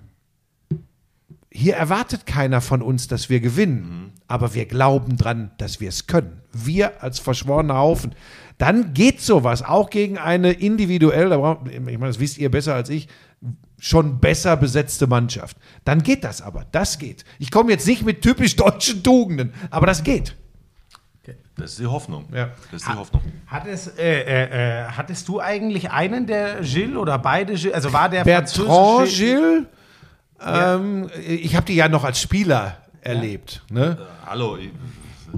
hier 1.56 1.76
erwartet 1.76 2.26
keiner 2.26 2.62
von 2.62 2.82
uns, 2.82 3.08
dass 3.08 3.30
wir 3.30 3.40
gewinnen, 3.40 4.12
aber 4.28 4.56
wir 4.56 4.66
glauben 4.66 5.18
dran, 5.18 5.52
dass 5.60 5.80
wir 5.80 5.90
es 5.90 6.08
können. 6.08 6.42
Wir 6.52 7.04
als 7.04 7.20
verschworener 7.20 7.76
Haufen. 7.76 8.16
Dann 8.58 8.94
geht 8.94 9.22
sowas 9.22 9.62
auch 9.62 9.90
gegen 9.92 10.18
eine 10.18 10.52
individuell, 10.52 11.32
ich 11.70 11.80
meine, 11.80 12.08
das 12.08 12.20
wisst 12.20 12.40
ihr 12.40 12.50
besser 12.50 12.74
als 12.74 12.90
ich, 12.90 13.08
schon 13.80 14.20
besser 14.20 14.58
besetzte 14.58 15.06
Mannschaft. 15.08 15.58
Dann 15.84 16.02
geht 16.02 16.24
das 16.24 16.42
aber. 16.42 16.66
Das 16.72 16.98
geht. 16.98 17.24
Ich 17.38 17.52
komme 17.52 17.72
jetzt 17.72 17.86
nicht 17.86 18.04
mit 18.04 18.22
typisch 18.22 18.56
deutschen 18.56 19.04
Tugenden, 19.04 19.54
aber 19.70 19.86
das 19.86 20.04
geht. 20.04 20.36
Das 21.56 21.72
ist 21.72 21.80
die 21.80 21.86
Hoffnung. 21.86 22.26
Ja. 22.34 22.50
Das 22.72 22.82
ist 22.82 22.90
die 22.90 22.98
Hoffnung. 22.98 23.22
Hattest, 23.46 24.00
äh, 24.00 24.22
äh, 24.24 24.82
äh, 24.82 24.86
hattest 24.86 25.28
du 25.28 25.40
eigentlich 25.40 25.92
einen 25.92 26.26
der 26.26 26.62
Gilles 26.62 26.98
oder 26.98 27.20
beide 27.20 27.54
Gilles? 27.54 27.76
Also 27.76 27.94
war 27.94 28.10
der 28.10 28.24
Bertrand 28.24 28.68
französische 28.68 29.26
Gilles, 29.26 29.66
ähm, 30.46 31.10
ich 31.28 31.56
habe 31.56 31.66
die 31.66 31.76
ja 31.76 31.90
noch 31.90 32.04
als 32.04 32.20
Spieler 32.22 32.78
erlebt. 33.02 33.64
Ne? 33.70 33.98
Hallo, 34.26 34.58
ich, 34.58 34.70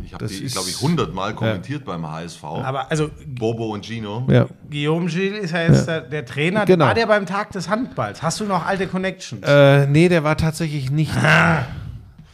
ich 0.03 0.13
habe 0.13 0.23
Das 0.25 0.31
die, 0.31 0.45
glaube 0.45 0.69
ich, 0.69 0.79
hundertmal 0.81 1.33
kommentiert 1.33 1.85
beim 1.85 2.09
HSV. 2.09 2.43
Aber 2.43 2.91
also 2.91 3.09
Bobo 3.25 3.73
und 3.73 3.85
Gino. 3.85 4.27
Ja. 4.29 4.47
Guillaume 4.69 5.07
Gilles 5.07 5.45
ist 5.45 5.51
ja 5.51 5.61
jetzt 5.63 5.87
Der, 5.87 6.01
der 6.01 6.25
Trainer. 6.25 6.65
Genau. 6.65 6.85
War 6.85 6.93
der 6.93 7.07
beim 7.07 7.25
Tag 7.25 7.51
des 7.51 7.69
Handballs? 7.69 8.21
Hast 8.21 8.39
du 8.39 8.45
noch 8.45 8.65
alte 8.65 8.87
Connections? 8.87 9.43
Äh, 9.47 9.87
nee, 9.87 10.09
der 10.09 10.23
war 10.23 10.37
tatsächlich 10.37 10.91
nicht. 10.91 11.11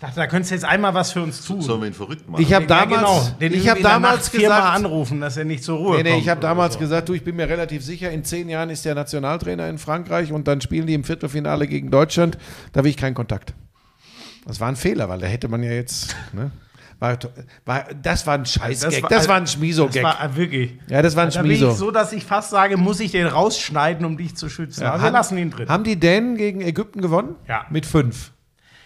Dachte, 0.02 0.16
da 0.16 0.26
könntest 0.28 0.50
du 0.52 0.56
jetzt 0.56 0.66
einmal 0.66 0.94
was 0.96 1.12
für 1.12 1.22
uns 1.22 1.46
tun. 1.46 1.62
Sollen 1.62 1.82
wir 1.82 1.88
ihn 1.88 1.94
verrückt 1.94 2.28
machen? 2.28 2.42
Ich 2.42 2.52
habe 2.54 2.64
Ja, 2.66 2.68
damals, 2.86 3.00
genau. 3.02 3.38
Den 3.40 3.54
ich 3.54 3.70
habe 3.70 3.82
damals 3.84 4.32
gesagt, 4.32 4.66
anrufen, 4.76 5.22
dass 5.22 5.38
er 5.38 5.46
nicht 5.46 5.64
zur 5.64 5.78
Ruhe 5.78 5.98
nee, 5.98 6.04
nee, 6.04 6.10
kommt. 6.12 6.24
ich 6.24 6.30
habe 6.30 6.42
damals 6.42 6.74
so. 6.74 6.80
gesagt, 6.80 7.08
du, 7.08 7.14
ich 7.14 7.24
bin 7.24 7.36
mir 7.36 7.48
relativ 7.48 7.84
sicher, 7.86 8.10
in 8.10 8.24
zehn 8.24 8.50
Jahren 8.50 8.72
ist 8.72 8.84
der 8.84 8.96
Nationaltrainer 8.96 9.70
in 9.70 9.78
Frankreich 9.78 10.32
und 10.34 10.48
dann 10.48 10.60
spielen 10.60 10.88
die 10.88 10.96
im 10.96 11.04
Viertelfinale 11.04 11.68
gegen 11.68 11.92
Deutschland. 11.92 12.38
Da 12.74 12.84
will 12.84 12.90
ich 12.90 12.98
keinen 12.98 13.14
Kontakt. 13.14 13.54
Das 14.48 14.60
war 14.60 14.70
ein 14.70 14.76
Fehler, 14.76 15.08
weil 15.08 15.20
da 15.20 15.28
hätte 15.28 15.48
man 15.50 15.62
ja 15.62 15.72
jetzt. 15.72 16.16
Ne? 16.34 16.50
War, 16.98 17.18
war, 17.66 17.86
das 18.02 18.26
war 18.26 18.36
ein 18.36 18.46
Scheißgag. 18.46 19.08
Das, 19.10 19.28
war 19.28 19.36
ein 19.38 19.44
Das 19.44 19.54
Schmiso-Gag. 19.54 20.04
war 20.04 20.24
äh, 20.24 20.36
wirklich. 20.36 20.74
Ja, 20.88 21.02
das 21.04 21.16
war 21.16 21.24
ein 21.26 21.30
Da 21.32 21.42
bin 21.44 21.52
ich 21.52 21.58
Schmiso. 21.60 21.76
so, 21.76 21.92
dass 21.92 22.12
ich 22.12 22.24
fast 22.26 22.50
sage, 22.50 22.78
muss 22.78 23.00
ich 23.00 23.12
den 23.12 23.28
rausschneiden, 23.28 24.04
um 24.06 24.18
dich 24.18 24.36
zu 24.36 24.50
schützen. 24.50 24.82
Ja, 24.84 24.96
wir 24.98 25.02
haben- 25.04 25.14
lassen 25.14 25.38
ihn 25.38 25.52
drin. 25.52 25.70
Haben 25.70 25.84
die 25.84 26.00
Dänen 26.00 26.38
gegen 26.38 26.62
Ägypten 26.62 27.02
gewonnen? 27.02 27.36
Ja. 27.48 27.66
Mit 27.70 27.86
fünf. 27.86 28.32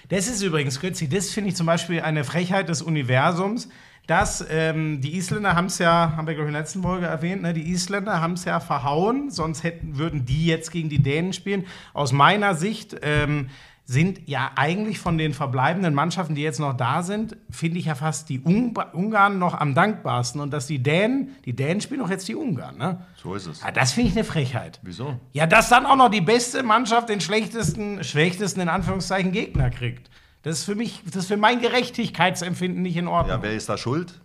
Das 0.09 0.27
ist 0.27 0.41
übrigens, 0.41 0.79
Götzi, 0.79 1.09
das 1.09 1.31
finde 1.31 1.49
ich 1.49 1.55
zum 1.55 1.65
Beispiel 1.65 2.01
eine 2.01 2.23
Frechheit 2.23 2.69
des 2.69 2.81
Universums, 2.81 3.69
dass 4.05 4.45
ähm, 4.51 5.01
die 5.01 5.17
Isländer 5.17 5.55
haben 5.55 5.65
es 5.65 5.79
ja, 5.79 6.13
haben 6.15 6.27
wir 6.27 6.35
glaube 6.35 6.43
ich 6.43 6.49
in 6.49 6.53
der 6.53 6.61
letzten 6.61 6.83
Folge 6.83 7.07
erwähnt, 7.07 7.41
ne, 7.41 7.53
die 7.53 7.71
Isländer 7.71 8.21
haben 8.21 8.33
es 8.33 8.45
ja 8.45 8.59
verhauen, 8.59 9.31
sonst 9.31 9.63
hätten, 9.63 9.97
würden 9.97 10.25
die 10.25 10.45
jetzt 10.45 10.71
gegen 10.71 10.89
die 10.89 11.01
Dänen 11.01 11.33
spielen. 11.33 11.65
Aus 11.93 12.11
meiner 12.11 12.53
Sicht 12.53 12.95
ähm, 13.01 13.49
sind 13.87 14.27
ja 14.27 14.51
eigentlich 14.55 14.97
von 14.97 15.19
den 15.19 15.33
verbleibenden 15.33 15.93
Mannschaften, 15.93 16.33
die 16.33 16.41
jetzt 16.41 16.59
noch 16.59 16.73
da 16.73 17.03
sind, 17.03 17.37
finde 17.51 17.77
ich 17.77 17.85
ja 17.85 17.93
fast 17.93 18.29
die 18.29 18.39
Unga 18.39 18.89
Ungarn 18.93 19.37
noch 19.37 19.53
am 19.53 19.75
dankbarsten. 19.75 20.41
Und 20.41 20.51
dass 20.51 20.65
die 20.65 20.81
Dänen, 20.81 21.35
die 21.45 21.55
Dänen 21.55 21.81
spielen 21.81 21.99
doch 21.99 22.09
jetzt 22.09 22.27
die 22.27 22.35
Ungarn, 22.35 22.77
ne? 22.77 23.05
So 23.15 23.35
ist 23.35 23.45
es. 23.45 23.61
Ja, 23.61 23.71
das 23.71 23.91
finde 23.91 24.09
ich 24.09 24.15
eine 24.15 24.23
Frechheit. 24.23 24.79
Wieso? 24.81 25.19
Ja, 25.33 25.45
dass 25.45 25.69
dann 25.69 25.85
auch 25.85 25.95
noch 25.95 26.09
die 26.09 26.21
beste 26.21 26.63
Mannschaft 26.63 27.09
den 27.09 27.21
schlechtesten, 27.21 28.03
schlechtesten 28.03 28.61
in 28.61 28.69
Anführungszeichen 28.69 29.31
Gegner 29.31 29.69
kriegt. 29.69 30.09
Das 30.41 30.59
ist 30.59 30.65
für 30.65 30.75
mich, 30.75 31.03
das 31.05 31.15
ist 31.17 31.27
für 31.27 31.37
mein 31.37 31.61
Gerechtigkeitsempfinden 31.61 32.81
nicht 32.81 32.97
in 32.97 33.07
Ordnung. 33.07 33.37
Ja, 33.37 33.43
wer 33.43 33.53
ist 33.53 33.69
da 33.69 33.77
schuld? 33.77 34.19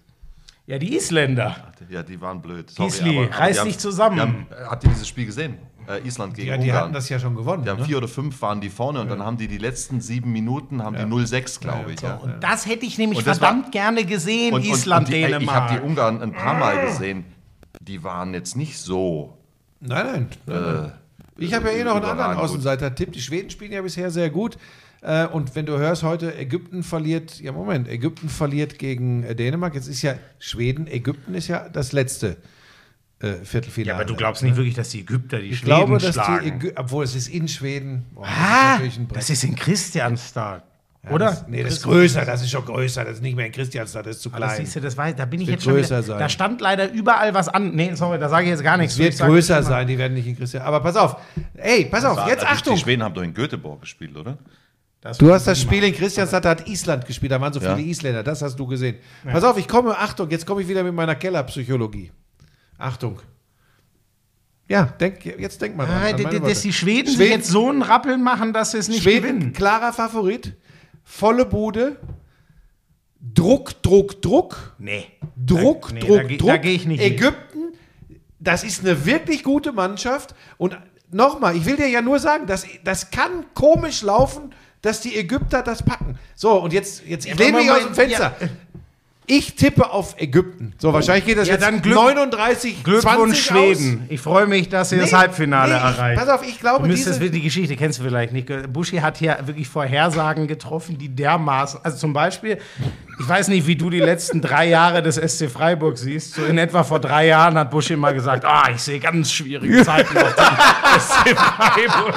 Ja, 0.66 0.78
die 0.78 0.94
Isländer. 0.94 1.72
Ja, 1.88 2.02
die 2.02 2.20
waren 2.20 2.40
blöd. 2.40 2.72
Gisli, 2.76 3.10
die 3.10 3.18
reiß 3.24 3.64
dich 3.64 3.78
zusammen. 3.78 4.16
Die 4.16 4.22
haben, 4.22 4.46
habt 4.68 4.84
ihr 4.84 4.90
dieses 4.90 5.08
Spiel 5.08 5.26
gesehen? 5.26 5.58
Äh, 5.90 6.06
Island 6.06 6.34
gegen 6.34 6.48
Ja, 6.48 6.56
die 6.56 6.64
Ungarn. 6.64 6.82
hatten 6.84 6.92
das 6.92 7.08
ja 7.08 7.18
schon 7.18 7.34
gewonnen. 7.34 7.64
die 7.64 7.70
haben 7.70 7.80
ne? 7.80 7.84
vier 7.86 7.96
oder 7.98 8.08
fünf 8.08 8.40
waren 8.42 8.60
die 8.60 8.70
vorne 8.70 9.00
und 9.00 9.08
dann 9.10 9.22
haben 9.24 9.36
die 9.36 9.48
die 9.48 9.58
letzten 9.58 10.00
sieben 10.00 10.30
Minuten 10.32 10.82
haben 10.82 10.96
die 10.96 11.02
0-6, 11.02 11.60
glaube 11.60 11.92
ich. 11.92 12.00
Ja. 12.00 12.14
Und 12.16 12.34
das 12.40 12.66
hätte 12.66 12.86
ich 12.86 12.98
nämlich 12.98 13.22
verdammt 13.22 13.72
gerne 13.72 14.04
gesehen, 14.04 14.54
Und- 14.54 14.60
und- 14.62 14.68
Island, 14.68 15.08
und 15.08 15.14
die, 15.14 15.22
ey, 15.22 15.42
Ich 15.42 15.50
habe 15.50 15.74
die 15.74 15.80
Ungarn 15.86 16.22
ein 16.22 16.32
paar 16.32 16.54
Mal 16.58 16.86
gesehen. 16.86 17.24
Die 17.80 18.02
waren 18.04 18.34
jetzt 18.34 18.56
nicht 18.56 18.78
so. 18.78 19.36
Nein, 19.80 20.06
nein. 20.06 20.26
nein, 20.46 20.62
nein. 20.62 20.92
Ich 21.38 21.54
habe 21.54 21.68
ja 21.70 21.78
eh 21.78 21.84
noch 21.84 21.96
einen 21.96 22.04
anderen. 22.04 22.36
Außenseiter-Tipp. 22.36 23.12
Die 23.12 23.20
Schweden 23.22 23.48
spielen 23.50 23.72
ja 23.72 23.80
bisher 23.80 24.10
sehr 24.10 24.28
gut. 24.28 24.58
Äh, 25.02 25.26
Und 25.26 25.54
wenn 25.56 25.64
du 25.64 25.78
hörst 25.78 26.02
heute, 26.02 26.36
Ägypten 26.36 26.82
verliert, 26.82 27.40
ja 27.40 27.52
Moment, 27.52 27.88
Ägypten 27.88 28.28
verliert 28.28 28.78
gegen 28.78 29.22
äh, 29.22 29.34
Dänemark. 29.34 29.74
Jetzt 29.74 29.88
ist 29.88 30.02
ja 30.02 30.14
Schweden, 30.38 30.86
Ägypten 30.86 31.34
ist 31.34 31.48
ja 31.48 31.66
das 31.70 31.92
letzte 31.92 32.36
äh, 33.20 33.34
Viertelfinale. 33.44 33.88
ja, 33.88 33.94
aber 33.96 34.04
du 34.04 34.14
glaubst 34.16 34.42
nicht 34.42 34.56
wirklich, 34.56 34.74
dass 34.74 34.88
die 34.90 35.00
Ägypter 35.00 35.38
die 35.40 35.48
Ich 35.48 35.58
Schweden 35.58 35.66
glaube, 35.66 35.98
dass 35.98 36.14
schlagen. 36.14 36.42
die 36.44 36.48
Ägypten, 36.48 36.78
obwohl 36.80 37.04
es 37.04 37.14
ist 37.14 37.28
in 37.28 37.48
Schweden. 37.48 38.06
Das 38.16 38.24
ist 38.28 38.34
ah, 38.38 38.74
ein 38.76 39.06
Brett. 39.08 39.16
das 39.18 39.30
ist 39.30 39.44
in 39.44 39.54
Christianstad. 39.56 40.64
Ja, 41.02 41.10
oder? 41.12 41.26
Das, 41.26 41.46
nee, 41.48 41.62
das 41.62 41.72
ist 41.74 41.82
größer, 41.84 42.26
das 42.26 42.42
ist 42.42 42.50
schon 42.50 42.64
größer. 42.64 43.04
Das 43.04 43.14
ist 43.14 43.22
nicht 43.22 43.34
mehr 43.34 43.46
in 43.46 43.52
Christianstadt, 43.52 44.04
das 44.04 44.16
ist 44.16 44.22
zu 44.22 44.28
Ah, 44.34 44.38
Das 44.38 44.52
klein. 44.54 44.66
siehst 44.66 44.76
du, 44.76 44.80
das 44.82 44.96
weiß, 44.98 45.16
da 45.16 45.24
bin 45.24 45.40
ich 45.40 45.48
jetzt 45.48 45.64
schon 45.64 45.72
wieder, 45.72 45.82
größer 45.82 46.02
sein. 46.02 46.18
Da 46.18 46.28
stand 46.28 46.60
leider 46.60 46.90
überall 46.92 47.32
was 47.32 47.48
an. 47.48 47.74
Nee, 47.74 47.94
sorry, 47.94 48.18
da 48.18 48.28
sage 48.28 48.44
ich 48.44 48.50
jetzt 48.50 48.62
gar 48.62 48.76
nichts. 48.76 48.94
Es 48.94 48.98
wird 48.98 49.16
größer 49.18 49.56
das 49.56 49.66
sein, 49.66 49.86
die 49.86 49.96
werden 49.96 50.12
nicht 50.14 50.26
in 50.26 50.36
Christian. 50.36 50.62
Aber 50.62 50.80
pass 50.80 50.96
auf, 50.96 51.16
ey, 51.54 51.86
pass 51.86 52.04
auf, 52.04 52.26
jetzt 52.28 52.42
die, 52.42 52.46
Achtung. 52.46 52.74
Die 52.74 52.80
Schweden 52.82 53.02
haben 53.02 53.14
doch 53.14 53.22
in 53.22 53.32
Göteborg 53.32 53.80
gespielt, 53.80 54.14
oder? 54.14 54.36
Das 55.00 55.16
Du 55.16 55.32
hast 55.32 55.46
das 55.46 55.58
Spiel 55.58 55.82
in 55.84 55.94
Christianstadt, 55.94 56.44
da 56.44 56.50
hat 56.50 56.68
Island 56.68 57.06
gespielt, 57.06 57.32
da 57.32 57.40
waren 57.40 57.54
so 57.54 57.60
Ja. 57.60 57.74
viele 57.76 57.88
Isländer, 57.88 58.22
das 58.22 58.42
hast 58.42 58.56
du 58.58 58.66
gesehen. 58.66 58.96
Pass 59.24 59.42
auf, 59.44 59.56
ich 59.56 59.66
komme, 59.66 59.96
Achtung, 59.96 60.28
jetzt 60.28 60.44
komme 60.44 60.60
ich 60.60 60.68
wieder 60.68 60.82
mit 60.84 60.92
meiner 60.94 61.14
Kellerpsychologie. 61.14 62.12
Achtung. 62.80 63.20
Ja, 64.68 64.84
denk, 64.84 65.24
jetzt 65.24 65.60
denk 65.60 65.76
mal 65.76 65.86
dran. 65.86 65.96
Ah, 66.02 66.28
an 66.28 66.42
dass 66.42 66.62
die 66.62 66.72
Schweden, 66.72 67.08
sich 67.08 67.16
Schweden- 67.16 67.32
jetzt 67.32 67.48
so 67.48 67.68
einen 67.68 67.82
Rappeln 67.82 68.22
machen, 68.22 68.52
dass 68.52 68.70
sie 68.70 68.78
es 68.78 68.88
nicht 68.88 69.02
Schweden, 69.02 69.22
gewinnen. 69.38 69.52
klarer 69.52 69.92
Favorit, 69.92 70.54
volle 71.02 71.44
Bude, 71.44 71.96
Druck, 73.34 73.82
Druck, 73.82 74.22
Druck, 74.22 74.74
Nee. 74.78 75.06
Druck, 75.36 75.88
Da- 75.88 75.94
nee, 75.94 76.00
Druck, 76.00 76.22
da 76.28 76.36
Druck. 76.36 76.48
da 76.48 76.56
geh 76.56 76.74
ich 76.74 76.86
nicht. 76.86 77.02
Ägypten, 77.02 77.74
das 78.38 78.64
ist 78.64 78.80
eine 78.80 79.04
wirklich 79.04 79.42
gute 79.42 79.72
Mannschaft. 79.72 80.34
Und 80.56 80.78
nochmal, 81.10 81.56
ich 81.56 81.66
will 81.66 81.76
dir 81.76 81.88
ja 81.88 82.00
nur 82.00 82.18
sagen, 82.18 82.46
das, 82.46 82.64
das 82.84 83.10
kann 83.10 83.44
komisch 83.54 84.02
laufen, 84.02 84.54
dass 84.82 85.00
die 85.02 85.16
Ägypter 85.16 85.62
das 85.62 85.82
packen. 85.82 86.18
So, 86.34 86.52
und 86.62 86.72
jetzt, 86.72 87.04
jetzt 87.06 87.26
ich 87.26 87.32
Ja, 87.32 87.36
lehne 87.38 87.58
mich 87.58 87.66
Moment, 87.66 87.82
aus 87.88 87.90
dem 87.90 87.94
Fenster. 87.94 88.36
ja. 88.40 88.48
Ich 89.32 89.54
tippe 89.54 89.88
auf 89.90 90.16
Ägypten. 90.18 90.72
So, 90.78 90.92
wahrscheinlich 90.92 91.24
geht 91.24 91.38
das 91.38 91.46
Ja, 91.46 91.54
jetzt 91.54 91.62
dann 91.64 91.80
Glück- 91.80 91.94
39, 91.94 92.82
Glückwunsch 92.82 93.46
20 93.46 93.46
Schweden. 93.46 94.06
Ich 94.08 94.20
freue 94.20 94.46
mich, 94.48 94.68
dass 94.68 94.88
sie 94.90 94.98
das 94.98 95.12
Nee, 95.12 95.18
Halbfinale 95.18 95.72
nee, 95.72 95.78
ich- 95.78 95.84
erreicht. 95.98 96.18
pass 96.20 96.28
auf, 96.28 96.42
ich 96.44 96.58
glaube, 96.58 96.88
du 96.88 96.92
diese- 96.92 97.30
die 97.30 97.40
Geschichte 97.40 97.76
kennst 97.76 98.00
du 98.00 98.02
vielleicht 98.02 98.32
nicht. 98.32 98.48
Buschi 98.72 98.96
hat 98.98 99.18
hier 99.18 99.38
wirklich 99.44 99.68
Vorhersagen 99.68 100.48
getroffen, 100.48 100.98
die 100.98 101.08
dermaßen. 101.14 101.78
Also 101.84 101.96
zum 101.98 102.12
Beispiel, 102.12 102.58
ich 103.20 103.28
weiß 103.28 103.46
nicht, 103.48 103.68
wie 103.68 103.76
du 103.76 103.88
die 103.88 104.00
letzten 104.00 104.40
drei 104.40 104.66
Jahre 104.68 105.00
des 105.00 105.16
SC 105.16 105.48
Freiburg 105.48 105.96
siehst. 105.96 106.34
So 106.34 106.44
in 106.44 106.58
etwa 106.58 106.82
vor 106.82 106.98
drei 106.98 107.28
Jahren 107.28 107.56
hat 107.56 107.70
Buschi 107.70 107.94
mal 107.94 108.12
gesagt: 108.12 108.44
Ah, 108.44 108.68
ich 108.74 108.82
sehe 108.82 108.98
ganz 108.98 109.30
schwierige 109.30 109.84
Zeiten 109.84 110.18
auf 110.18 110.34
dem 110.34 111.00
SC 111.00 111.36
Freiburg. 111.38 112.14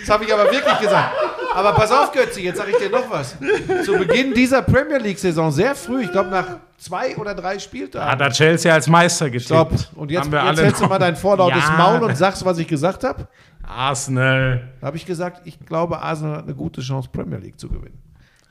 Das 0.00 0.10
habe 0.10 0.24
ich 0.26 0.32
aber 0.32 0.44
wirklich 0.44 0.78
gesagt. 0.78 1.12
Aber 1.54 1.72
pass 1.72 1.90
auf, 1.92 2.10
Götzi, 2.12 2.42
jetzt 2.42 2.58
sage 2.58 2.72
ich 2.72 2.76
dir 2.78 2.90
noch 2.90 3.08
was. 3.10 3.36
Zu 3.84 3.92
Beginn 3.96 4.34
dieser 4.34 4.62
Premier 4.62 4.98
League-Saison, 4.98 5.52
sehr 5.52 5.74
früh, 5.74 6.02
ich 6.02 6.10
glaube 6.12 6.30
nach 6.30 6.46
zwei 6.78 7.16
oder 7.16 7.34
drei 7.34 7.58
Spieltagen. 7.58 8.10
Hat 8.10 8.20
er 8.20 8.30
Chelsea 8.30 8.72
als 8.72 8.88
Meister 8.88 9.30
getippt. 9.30 9.46
Stopp. 9.46 9.72
Und 9.94 10.10
jetzt, 10.10 10.24
jetzt 10.26 10.34
alle 10.34 10.62
hältst 10.64 10.82
du 10.82 10.86
mal 10.86 10.98
dein 10.98 11.16
vorlautes 11.16 11.62
Ja. 11.62 11.76
Maul 11.76 12.02
und 12.02 12.16
sagst, 12.16 12.44
was 12.44 12.58
ich 12.58 12.66
gesagt 12.66 13.04
habe. 13.04 13.28
Arsenal. 13.62 14.68
Da 14.80 14.88
habe 14.88 14.96
ich 14.96 15.06
gesagt, 15.06 15.42
ich 15.46 15.58
glaube, 15.64 16.00
Arsenal 16.00 16.38
hat 16.38 16.44
eine 16.44 16.54
gute 16.54 16.80
Chance, 16.80 17.08
Premier 17.12 17.38
League 17.38 17.58
zu 17.58 17.68
gewinnen. 17.68 17.98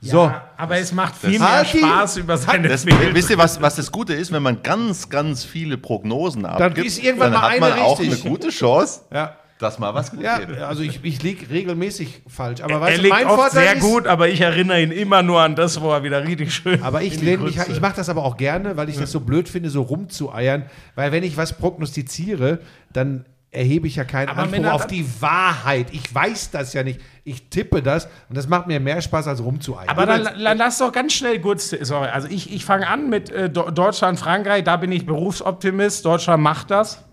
So. 0.00 0.24
Ja, 0.24 0.48
aber 0.58 0.76
es 0.76 0.92
macht 0.92 1.16
viel 1.16 1.38
mehr 1.38 1.64
die- 1.64 1.78
Spaß 1.78 2.18
über 2.18 2.36
seine 2.36 2.68
Das, 2.68 2.84
Fehl- 2.84 3.14
wisst 3.14 3.30
ihr, 3.30 3.38
was, 3.38 3.60
was 3.62 3.76
das 3.76 3.90
Gute 3.90 4.12
ist, 4.12 4.32
wenn 4.32 4.42
man 4.42 4.62
ganz, 4.62 5.08
ganz 5.08 5.44
viele 5.44 5.78
Prognosen 5.78 6.44
abgibt, 6.44 6.86
ist 6.86 7.02
irgendwann 7.02 7.32
dann 7.32 7.40
mal 7.40 7.52
hat 7.52 7.60
man 7.60 7.72
eine 7.72 7.82
auch 7.82 7.98
richtig. 7.98 8.20
eine 8.22 8.30
gute 8.30 8.48
Chance, 8.50 9.00
Ja. 9.12 9.34
Dass 9.58 9.78
mal 9.78 9.94
was 9.94 10.10
gut 10.10 10.20
Ja, 10.22 10.38
geht. 10.38 10.58
also 10.58 10.82
ich, 10.82 11.00
ich 11.04 11.22
liege 11.22 11.48
regelmäßig 11.48 12.22
falsch. 12.26 12.60
Aber 12.60 12.74
Er 12.74 12.80
weißt 12.80 13.02
liegt 13.02 13.14
mein 13.14 13.26
oft 13.26 13.34
Vorteil 13.36 13.62
sehr 13.64 13.76
ist, 13.76 13.82
gut, 13.82 14.06
aber 14.06 14.28
ich 14.28 14.40
erinnere 14.40 14.82
ihn 14.82 14.90
immer 14.90 15.22
nur 15.22 15.40
an 15.40 15.54
das, 15.54 15.80
wo 15.80 15.90
er 15.92 16.02
wieder 16.02 16.24
richtig 16.24 16.52
schön. 16.54 16.82
Aber 16.82 17.02
ich, 17.02 17.20
lehne 17.20 17.44
mich, 17.44 17.56
Grütze. 17.56 17.72
ich 17.72 17.80
mache 17.80 17.96
das 17.96 18.08
aber 18.08 18.24
auch 18.24 18.36
gerne, 18.36 18.76
weil 18.76 18.88
ich 18.88 18.98
das 18.98 19.12
so 19.12 19.20
blöd 19.20 19.48
finde, 19.48 19.70
so 19.70 19.82
rumzueiern. 19.82 20.64
Weil 20.96 21.12
wenn 21.12 21.22
ich 21.22 21.36
was 21.36 21.52
prognostiziere, 21.56 22.58
dann 22.92 23.24
erhebe 23.52 23.86
ich 23.86 23.94
ja 23.94 24.02
keinen 24.04 24.28
Aber 24.30 24.42
Anspruch 24.42 24.58
Männer, 24.62 24.74
auf 24.74 24.86
die 24.88 25.06
Wahrheit. 25.20 25.86
Ich 25.92 26.12
weiß 26.12 26.50
das 26.50 26.72
ja 26.72 26.82
nicht. 26.82 27.00
Ich 27.22 27.48
tippe 27.50 27.82
das 27.82 28.08
und 28.28 28.36
das 28.36 28.48
macht 28.48 28.66
mir 28.66 28.80
mehr 28.80 29.00
Spaß 29.00 29.28
als 29.28 29.40
rumzueiern. 29.42 29.88
Aber 29.88 30.06
dann, 30.06 30.24
dann 30.24 30.58
lass 30.58 30.78
doch 30.78 30.90
ganz 30.90 31.12
schnell 31.12 31.40
kurz. 31.40 31.70
Sorry, 31.70 32.08
also 32.08 32.26
ich, 32.28 32.52
ich 32.52 32.64
fange 32.64 32.88
an 32.88 33.08
mit 33.08 33.30
äh, 33.30 33.48
Deutschland, 33.48 34.18
Frankreich. 34.18 34.64
Da 34.64 34.76
bin 34.76 34.90
ich 34.90 35.06
Berufsoptimist. 35.06 36.04
Deutschland 36.04 36.42
macht 36.42 36.72
das. 36.72 37.04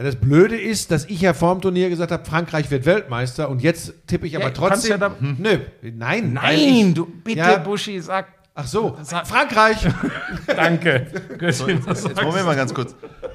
Ja, 0.00 0.06
das 0.06 0.16
Blöde 0.16 0.58
ist, 0.58 0.90
dass 0.90 1.04
ich 1.04 1.20
ja 1.20 1.34
vor 1.34 1.54
dem 1.54 1.60
Turnier 1.60 1.90
gesagt 1.90 2.10
habe, 2.10 2.24
Frankreich 2.24 2.70
wird 2.70 2.86
Weltmeister 2.86 3.50
und 3.50 3.60
jetzt 3.62 3.92
tippe 4.06 4.26
ich 4.26 4.34
aber 4.34 4.46
Ja, 4.46 4.50
du 4.50 4.60
kannst 4.62 4.88
trotzdem. 4.88 4.90
ja 4.92 4.96
da- 4.96 5.14
Nö, 5.20 5.58
nein. 5.94 6.32
Nein, 6.32 6.58
ich, 6.58 6.94
du 6.94 7.04
bitte, 7.04 7.38
Ja. 7.40 7.58
Buschi, 7.58 8.00
sag 8.00 8.28
Ach 8.54 8.66
so, 8.66 8.96
Sag- 9.02 9.26
Frankreich. 9.26 9.76
danke. 10.46 11.06
So, 11.50 11.68
jetzt, 11.68 11.86
jetzt 11.86 12.22
Moment 12.22 12.44
mal 12.46 12.56
ganz 12.56 12.74
kurz. 12.74 12.94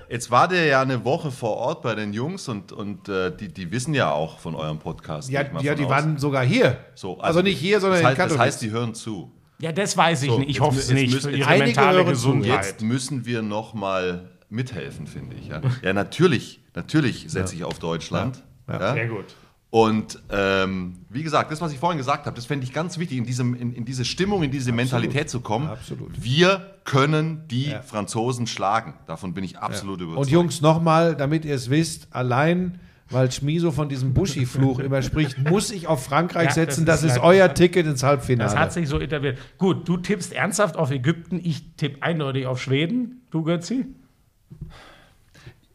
Jetzt 0.10 0.30
war 0.30 0.47
der 0.47 0.65
ja 0.65 0.82
eine 0.82 1.04
Woche 1.06 1.32
vor 1.32 1.56
Ort 1.58 1.82
bei 1.84 1.95
den 1.95 2.13
Jungs 2.13 2.47
und, 2.49 2.71
und 2.71 3.08
äh, 3.10 3.32
die, 3.36 3.47
die 3.47 3.71
wissen 3.71 3.93
ja 3.93 4.12
auch 4.12 4.39
von 4.39 4.56
eurem 4.56 4.78
Podcast. 4.80 5.30
ja, 5.30 5.41
ja, 5.62 5.73
die 5.75 5.86
aus. 5.86 5.89
waren 5.89 6.17
sogar 6.17 6.43
hier. 6.43 6.78
so, 6.95 7.19
also, 7.19 7.41
nicht 7.41 7.58
hier, 7.60 7.80
sondern 7.80 8.01
das 8.01 8.10
heißt, 8.10 8.17
in 8.17 8.23
Das 8.23 8.28
Katowice. 8.34 8.45
heißt, 8.54 8.62
die 8.62 8.71
hören 8.71 8.93
zu. 8.93 9.32
Ja, 9.60 9.71
das 9.71 9.95
weiß 9.95 10.23
ich 10.23 10.30
So, 10.32 10.39
nicht. 10.39 10.49
Ich 10.49 10.60
hoffe 10.60 10.80
es 10.80 10.91
nicht 10.91 11.13
müssen- 11.13 11.32
für 11.32 11.38
ihre 11.38 11.47
einige 11.47 11.65
mentale. 11.67 12.06
Gesundheit. 12.06 12.65
Jetzt 12.65 12.82
müssen 12.82 13.25
wir 13.25 13.41
noch 13.41 13.73
mal 13.73 14.32
mithelfen, 14.56 15.06
finde 15.08 15.36
ich. 15.36 15.50
Ja, 15.50 15.62
ja 15.84 15.94
natürlich, 15.94 16.62
natürlich 16.74 17.26
setze 17.28 17.56
ich 17.56 17.63
auf 17.63 17.80
Deutschland. 17.80 18.44
Ja. 18.68 18.94
Sehr 18.94 19.08
gut. 19.08 19.26
Und 19.70 20.22
ähm, 20.30 21.00
wie 21.10 21.22
gesagt, 21.22 21.52
das, 21.52 21.60
was 21.60 21.74
ich 21.74 21.80
vorhin 21.80 21.98
gesagt 21.98 22.28
habe, 22.28 22.36
das 22.36 22.46
fände 22.46 22.63
ich 22.63 22.72
ganz 22.72 22.98
wichtig, 22.98 23.18
in, 23.18 23.26
diesem, 23.26 23.54
in, 23.56 23.74
in 23.74 23.84
diese 23.84 24.06
Stimmung, 24.06 24.41
in 24.41 24.50
diese 24.52 24.72
Mentalität 24.72 25.30
zu 25.30 25.41
kommen. 25.41 25.68
Absolut. 25.68 26.12
Wir 26.24 26.76
können 26.86 27.44
die 27.50 27.72
Ja. 27.72 27.82
Franzosen 27.82 28.48
schlagen. 28.48 28.94
Davon 29.06 29.34
bin 29.34 29.44
ich 29.44 29.58
absolut 29.58 30.00
überzeugt. 30.00 30.28
Und 30.28 30.32
Jungs, 30.32 30.62
nochmal, 30.62 31.15
damit 31.15 31.44
ihr 31.44 31.56
es 31.56 31.70
wisst, 31.70 32.08
allein 32.12 32.80
weil 33.10 33.32
Schmiso 33.32 33.72
von 33.72 33.88
diesem 33.88 34.13
Buschi-Fluch 34.13 34.80
immer 34.80 35.02
spricht, 35.02 35.38
muss 35.38 35.72
ich 35.72 35.88
auf 35.88 36.04
Frankreich 36.04 36.48
Ja, 36.48 36.54
setzen. 36.54 36.86
das 36.86 37.02
Das 37.02 37.12
ist 37.12 37.18
ist, 37.18 37.24
euer 37.24 37.54
Ticket 37.54 37.86
ins 37.86 38.02
Halbfinale. 38.02 38.50
Das 38.50 38.58
hat 38.58 38.74
sich 38.74 38.88
so 38.88 39.00
etabliert. 39.00 39.38
Gut, 39.58 39.88
du 39.88 39.98
tippst 39.98 40.34
ernsthaft 40.34 40.76
auf 40.76 40.89
Ägypten. 40.89 41.39
Ich 41.44 41.76
tippe 41.76 42.02
eindeutig 42.02 42.48
auf 42.48 42.60
Schweden. 42.62 43.22
Du, 43.30 43.44
Götzi? 43.44 43.86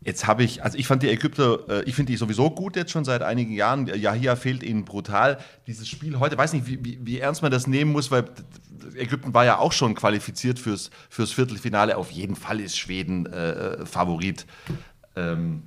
Jetzt 0.03 0.27
habe 0.27 0.43
ich, 0.43 0.65
also 0.65 0.79
ich 0.79 0.87
fand 0.87 1.03
die 1.03 1.11
Ägypter, 1.11 1.69
äh, 1.69 1.83
ich 1.85 1.95
finde 1.95 2.13
die 2.13 2.17
sowieso 2.17 2.51
gut 2.51 2.75
jetzt 2.75 2.91
schon 2.91 3.05
seit 3.05 3.23
einigen 3.23 3.53
Jahren. 3.53 3.87
Yahia 3.87 4.35
fehlt 4.35 4.63
ihnen 4.63 4.87
brutal. 4.87 5.39
Dieses 5.67 5.89
Spiel 5.89 6.19
heute, 6.19 6.39
weiß 6.39 6.55
nicht, 6.55 6.67
wie, 6.67 6.83
wie, 6.83 6.99
wie 7.03 7.19
ernst 7.19 7.43
man 7.43 7.53
das 7.53 7.67
nehmen 7.67 7.93
muss, 7.93 8.11
weil 8.11 8.25
Ägypten 8.97 9.35
war 9.35 9.45
ja 9.45 9.59
auch 9.59 9.73
schon 9.73 9.95
qualifiziert 9.95 10.59
fürs, 10.59 10.91
fürs 11.11 11.33
Viertelfinale. 11.33 11.99
Auf 11.99 12.11
jeden 12.11 12.35
Fall 12.35 12.61
ist 12.61 12.79
Schweden 12.79 13.27
äh, 13.27 13.85
Favorit. 13.85 14.47
Ähm, 15.17 15.65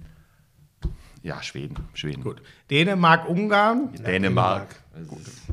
ja, 1.22 1.42
Schweden, 1.44 1.78
Schweden. 1.94 2.24
Gut. 2.24 2.42
Dänemark, 2.72 3.30
Ungarn. 3.30 3.94
Dänemark. 3.94 4.83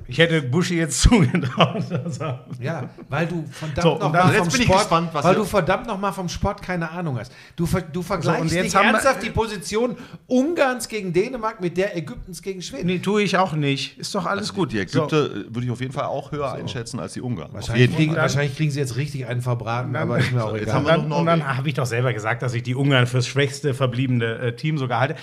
Ich 0.07 0.19
hätte 0.19 0.43
Buschi 0.43 0.77
jetzt 0.77 1.01
zugetraut. 1.03 1.85
er- 1.91 2.45
Ja, 2.61 2.91
weil 3.09 3.27
du 3.27 3.45
verdammt 3.51 3.83
So, 3.83 3.93
und 3.95 4.01
noch 4.01 4.13
dann- 4.13 4.27
mal 4.27 4.33
jetzt 4.35 4.39
vom 4.43 4.49
bin 4.53 4.61
ich 4.61 4.67
Sport, 4.67 4.79
gespannt, 4.81 5.09
was 5.13 5.25
weil 5.25 5.35
du 5.35 5.45
verdammt 5.45 5.87
noch 5.87 5.99
mal 5.99 6.13
vom 6.13 6.29
Sport 6.29 6.61
keine 6.63 6.91
Ahnung 6.91 7.19
hast. 7.19 7.33
Du, 7.57 7.65
ver, 7.65 7.81
du 7.81 8.03
vergleichst 8.03 8.41
und 8.43 8.53
jetzt 8.53 8.65
nicht 8.65 8.75
haben 8.75 8.89
wir- 8.89 8.93
ernsthaft 8.93 9.23
die 9.23 9.31
Position 9.31 9.97
Ungarns 10.27 10.89
gegen 10.89 11.13
Dänemark 11.13 11.61
mit 11.61 11.77
der 11.77 11.97
Ägyptens 11.97 12.43
gegen 12.43 12.61
Schweden. 12.61 12.87
Nee, 12.87 12.99
tue 12.99 13.23
ich 13.23 13.37
auch 13.39 13.53
nicht. 13.55 13.99
Ist 13.99 14.15
doch 14.15 14.27
alles 14.27 14.53
gut. 14.53 14.73
Die 14.73 14.79
Ägypter 14.79 15.25
äh, 15.27 15.31
würde 15.49 15.65
ich 15.65 15.71
auf 15.71 15.81
jeden 15.81 15.93
Fall 15.93 16.05
auch 16.05 16.33
höher 16.33 16.53
einschätzen 16.53 17.01
als 17.01 17.15
die 17.15 17.23
Ungarn. 17.23 17.49
Auf 17.49 17.55
Wahrscheinlich 17.55 17.81
jeden 17.83 17.97
kriegen, 17.97 18.13
Fall. 18.13 18.23
wahrscheinlich 18.23 18.57
kriegen 18.57 18.71
sie 18.71 18.81
jetzt 18.81 18.97
richtig 18.97 19.27
einen 19.27 19.41
verbraten, 19.43 19.97
aber 19.97 20.19
ist 20.19 20.33
mir 20.33 20.45
auch 20.45 20.53
jetzt 20.53 20.65
egal. 20.65 20.75
haben 20.75 20.85
Und 20.85 20.87
wir 20.91 20.97
dann, 20.99 21.09
noch 21.09 21.19
und 21.21 21.27
dann 21.27 21.57
habe 21.57 21.69
ich 21.69 21.75
doch 21.75 21.87
selber 21.87 22.13
gesagt, 22.13 22.43
dass 22.43 22.53
ich 22.55 22.63
die 22.63 22.75
Ungarn 22.75 23.07
fürs 23.07 23.27
schwächste 23.27 23.73
verbliebene 23.75 24.27
äh, 24.39 24.57
Team 24.57 24.77
sogar 24.77 25.01
halte. 25.01 25.17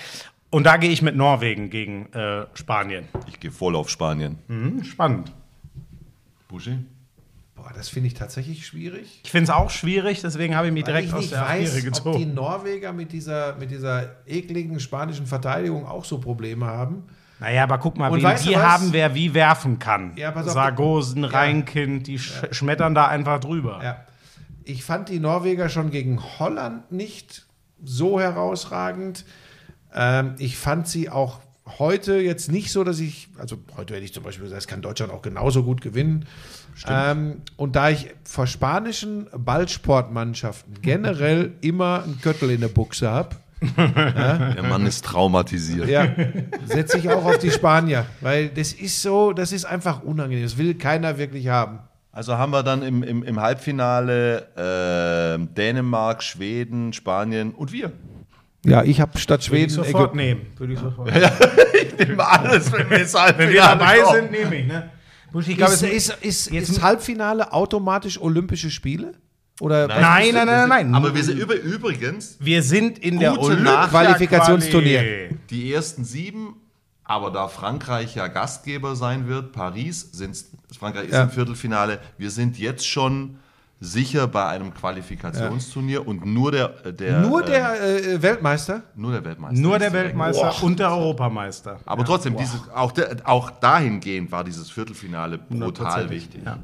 Und 0.50 0.64
da 0.64 0.76
gehe 0.78 0.90
ich 0.90 1.02
mit 1.02 1.14
Norwegen 1.14 1.68
gegen 1.70 2.12
äh, 2.12 2.46
Spanien. 2.54 3.06
Ich 3.26 3.38
gehe 3.38 3.50
voll 3.50 3.76
auf 3.76 3.90
Spanien. 3.90 4.38
Hm, 4.48 4.82
spannend. 4.84 5.32
Buschi? 6.48 6.78
Boah, 7.54 7.70
das 7.74 7.88
finde 7.88 8.06
ich 8.06 8.14
tatsächlich 8.14 8.66
schwierig. 8.66 9.20
Ich 9.24 9.30
finde 9.30 9.44
es 9.44 9.50
auch 9.50 9.68
schwierig, 9.68 10.22
deswegen 10.22 10.54
habe 10.56 10.68
ich 10.68 10.72
mich 10.72 10.86
Weil 10.86 10.92
direkt 10.94 11.08
ich 11.08 11.14
aus 11.14 11.30
der 11.30 11.42
Affäre 11.42 11.62
weiß, 11.64 11.74
ob 11.74 11.78
die 11.80 11.84
gezogen. 11.84 12.34
Norweger 12.34 12.92
mit 12.92 13.12
dieser, 13.12 13.56
mit 13.56 13.70
dieser 13.70 14.26
ekligen 14.26 14.80
spanischen 14.80 15.26
Verteidigung 15.26 15.84
auch 15.86 16.04
so 16.04 16.18
Probleme 16.18 16.66
haben. 16.66 17.02
Naja, 17.40 17.64
aber 17.64 17.78
guck 17.78 17.98
mal, 17.98 18.10
Und 18.10 18.22
wen 18.22 18.36
die 18.42 18.56
haben, 18.56 18.92
wer 18.92 19.14
wie 19.14 19.34
werfen 19.34 19.78
kann. 19.78 20.12
Ja, 20.16 20.30
pass 20.30 20.46
auf. 20.46 20.54
Sargosen, 20.54 21.24
Reinkind, 21.24 22.06
die 22.06 22.18
sch 22.18 22.32
schmettern 22.52 22.94
da 22.94 23.06
einfach 23.06 23.38
drüber. 23.38 23.80
Ja. 23.82 24.04
Ich 24.64 24.84
fand 24.84 25.08
die 25.08 25.20
Norweger 25.20 25.68
schon 25.68 25.90
gegen 25.90 26.20
Holland 26.38 26.90
nicht 26.90 27.46
so 27.82 28.20
herausragend. 28.20 29.24
Ähm, 29.94 30.34
ich 30.38 30.56
fand 30.56 30.88
sie 30.88 31.10
auch 31.10 31.40
heute 31.78 32.18
jetzt 32.18 32.50
nicht 32.50 32.72
so, 32.72 32.84
dass 32.84 32.98
ich, 32.98 33.28
also 33.38 33.56
heute 33.76 33.94
hätte 33.94 34.04
ich 34.04 34.14
zum 34.14 34.22
Beispiel 34.22 34.44
gesagt, 34.44 34.62
es 34.62 34.68
kann 34.68 34.80
Deutschland 34.80 35.12
auch 35.12 35.22
genauso 35.22 35.62
gut 35.62 35.80
gewinnen. 35.80 36.26
Ähm, 36.86 37.42
und 37.56 37.76
da 37.76 37.90
ich 37.90 38.14
vor 38.24 38.46
spanischen 38.46 39.26
Ballsportmannschaften 39.36 40.74
generell 40.82 41.52
immer 41.60 42.04
einen 42.04 42.20
Köttel 42.20 42.50
in 42.50 42.60
der 42.60 42.68
Buchse 42.68 43.10
habe, 43.10 43.36
Der 43.76 44.62
Mann 44.62 44.86
ist 44.86 45.04
traumatisiert. 45.04 45.88
ja, 45.88 46.06
setze 46.64 46.98
ich 46.98 47.10
auch 47.10 47.24
auf 47.24 47.38
die 47.38 47.50
Spanier, 47.50 48.06
weil 48.20 48.50
das 48.50 48.72
ist 48.72 49.02
so, 49.02 49.32
das 49.32 49.50
ist 49.50 49.64
einfach 49.64 50.02
unangenehm. 50.04 50.44
Das 50.44 50.58
will 50.58 50.74
keiner 50.74 51.18
wirklich 51.18 51.48
haben. 51.48 51.80
Also 52.12 52.38
haben 52.38 52.52
wir 52.52 52.62
dann 52.62 52.82
im, 52.82 53.02
im, 53.02 53.22
im 53.22 53.40
Halbfinale 53.40 54.46
äh, 54.56 55.54
Dänemark, 55.54 56.22
Schweden, 56.22 56.92
Spanien 56.92 57.52
und 57.52 57.72
wir. 57.72 57.92
Ja, 58.64 58.82
ich 58.82 59.00
habe 59.00 59.16
statt 59.18 59.40
Würde 59.48 59.58
ich 59.64 59.72
Schweden 59.72 59.84
sofort 59.84 60.14
nehmen. 60.14 60.46
Würde 60.56 60.72
ich 60.72 60.78
sofort. 60.80 61.10
Nehmen 61.12 62.20
alles, 62.20 62.72
wenn 62.72 62.90
wir 62.90 62.98
Wenn 63.38 63.50
wir 63.50 63.60
dabei 63.62 63.98
sind, 64.12 64.30
nehme 64.32 64.56
ich. 64.56 64.66
Ne? 64.66 64.90
Ich 65.46 65.56
glaube, 65.56 65.72
Ist, 65.74 65.82
ist, 65.82 66.16
ist, 66.22 66.50
jetzt- 66.50 66.68
ist 66.70 66.82
Halbfinale 66.82 67.52
automatisch 67.52 68.20
Olympische 68.20 68.70
Spiele? 68.70 69.12
Oder 69.60 69.88
Nein, 69.88 70.00
nein, 70.00 70.34
nein, 70.34 70.46
nein, 70.46 70.68
nein. 70.68 70.94
Aber 70.94 71.14
wir 71.14 71.22
sind 71.24 71.38
über, 71.38 71.54
übrigens 71.54 72.36
Wir 72.40 72.62
sind 72.62 72.98
in 72.98 73.18
der 73.18 73.32
Qualifikationsturnier. 73.32 75.00
Quali. 75.28 75.38
die 75.50 75.72
ersten 75.72 76.04
sieben, 76.04 76.54
aber 77.04 77.30
da 77.30 77.48
Frankreich 77.48 78.14
ja 78.14 78.28
Gastgeber 78.28 78.94
sein 78.96 79.26
wird, 79.28 79.52
Paris, 79.52 80.10
sind, 80.12 80.36
Frankreich 80.78 81.06
ist 81.06 81.14
Ja. 81.14 81.24
im 81.24 81.30
Viertelfinale, 81.30 81.98
wir 82.18 82.30
sind 82.30 82.58
jetzt 82.58 82.86
schon 82.86 83.38
sicher 83.80 84.26
bei 84.26 84.46
einem 84.46 84.74
Qualifikationsturnier 84.74 86.06
und 86.06 86.26
nur 86.26 86.50
der, 86.52 86.68
der, 86.92 87.20
Nur 87.20 87.42
der 87.42 87.80
äh, 87.80 88.20
Weltmeister? 88.22 88.82
nur 88.96 89.12
der 89.12 89.24
Weltmeister. 89.24 89.60
Nur 89.60 89.78
der. 89.78 89.92
Weltmeister 89.92 90.42
Boah. 90.58 90.62
und 90.64 90.78
der 90.78 90.90
Europameister. 90.90 91.78
Aber 91.84 92.04
trotzdem, 92.04 92.36
dieses, 92.36 92.60
auch, 92.74 92.92
der, 92.92 93.16
auch 93.24 93.50
dahingehend 93.50 94.32
war 94.32 94.42
dieses 94.44 94.70
Viertelfinale 94.70 95.38
brutal 95.38 96.06
100%. 96.06 96.10
wichtig. 96.10 96.42
Ja. 96.44 96.58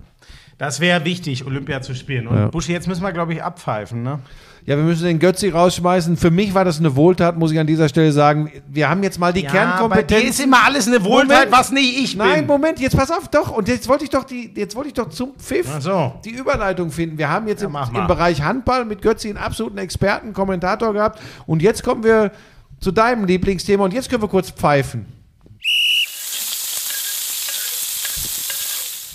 Das 0.58 0.80
wäre 0.80 1.04
wichtig, 1.04 1.44
Olympia 1.46 1.82
zu 1.82 1.94
spielen. 1.94 2.26
Und 2.26 2.36
Ja. 2.36 2.46
Buschi, 2.48 2.72
jetzt 2.72 2.86
müssen 2.88 3.02
wir, 3.02 3.12
glaube 3.12 3.32
ich, 3.34 3.42
abpfeifen. 3.42 4.02
Ne? 4.02 4.20
Ja, 4.66 4.78
wir 4.78 4.84
müssen 4.84 5.04
den 5.04 5.18
Götzi 5.18 5.50
rausschmeißen. 5.50 6.16
Für 6.16 6.30
mich 6.30 6.54
war 6.54 6.64
das 6.64 6.78
eine 6.78 6.96
Wohltat, 6.96 7.36
muss 7.36 7.52
ich 7.52 7.58
an 7.58 7.66
dieser 7.66 7.86
Stelle 7.90 8.12
sagen. 8.12 8.50
Wir 8.66 8.88
haben 8.88 9.02
jetzt 9.02 9.18
mal 9.18 9.30
die 9.30 9.42
bei 9.42 9.48
dir 9.48 9.52
Kernkompetenz. 9.52 10.24
ist 10.30 10.40
immer 10.40 10.64
alles 10.64 10.86
eine 10.88 11.04
Wohltat, 11.04 11.28
Moment. 11.28 11.52
was 11.52 11.70
nicht 11.70 11.98
ich 11.98 12.16
Nein, 12.16 12.38
bin. 12.38 12.46
Moment, 12.46 12.80
jetzt 12.80 12.96
pass 12.96 13.10
auf, 13.10 13.28
doch. 13.28 13.50
Und 13.54 13.68
jetzt 13.68 13.86
wollte 13.88 14.04
ich 14.04 14.10
doch 14.10 14.24
die, 14.24 14.50
jetzt 14.54 14.74
wollte 14.74 14.88
ich 14.88 14.94
doch 14.94 15.10
zum 15.10 15.34
Pfiff 15.36 15.68
so. 15.80 16.14
die 16.24 16.30
Überleitung 16.30 16.90
finden. 16.90 17.18
Wir 17.18 17.28
haben 17.28 17.46
jetzt 17.46 17.60
Ja, 17.62 17.68
im, 17.68 17.94
im 17.94 18.06
Bereich 18.06 18.40
Handball 18.40 18.86
mit 18.86 19.02
Götzi 19.02 19.28
einen 19.28 19.36
absoluten 19.36 19.76
Experten, 19.76 20.32
Kommentator 20.32 20.94
gehabt. 20.94 21.20
Und 21.46 21.60
jetzt 21.60 21.82
kommen 21.82 22.02
wir 22.02 22.32
zu 22.80 22.90
deinem 22.90 23.26
Lieblingsthema 23.26 23.84
und 23.84 23.92
jetzt 23.92 24.08
können 24.08 24.22
wir 24.22 24.28
kurz 24.28 24.50
pfeifen. 24.50 25.04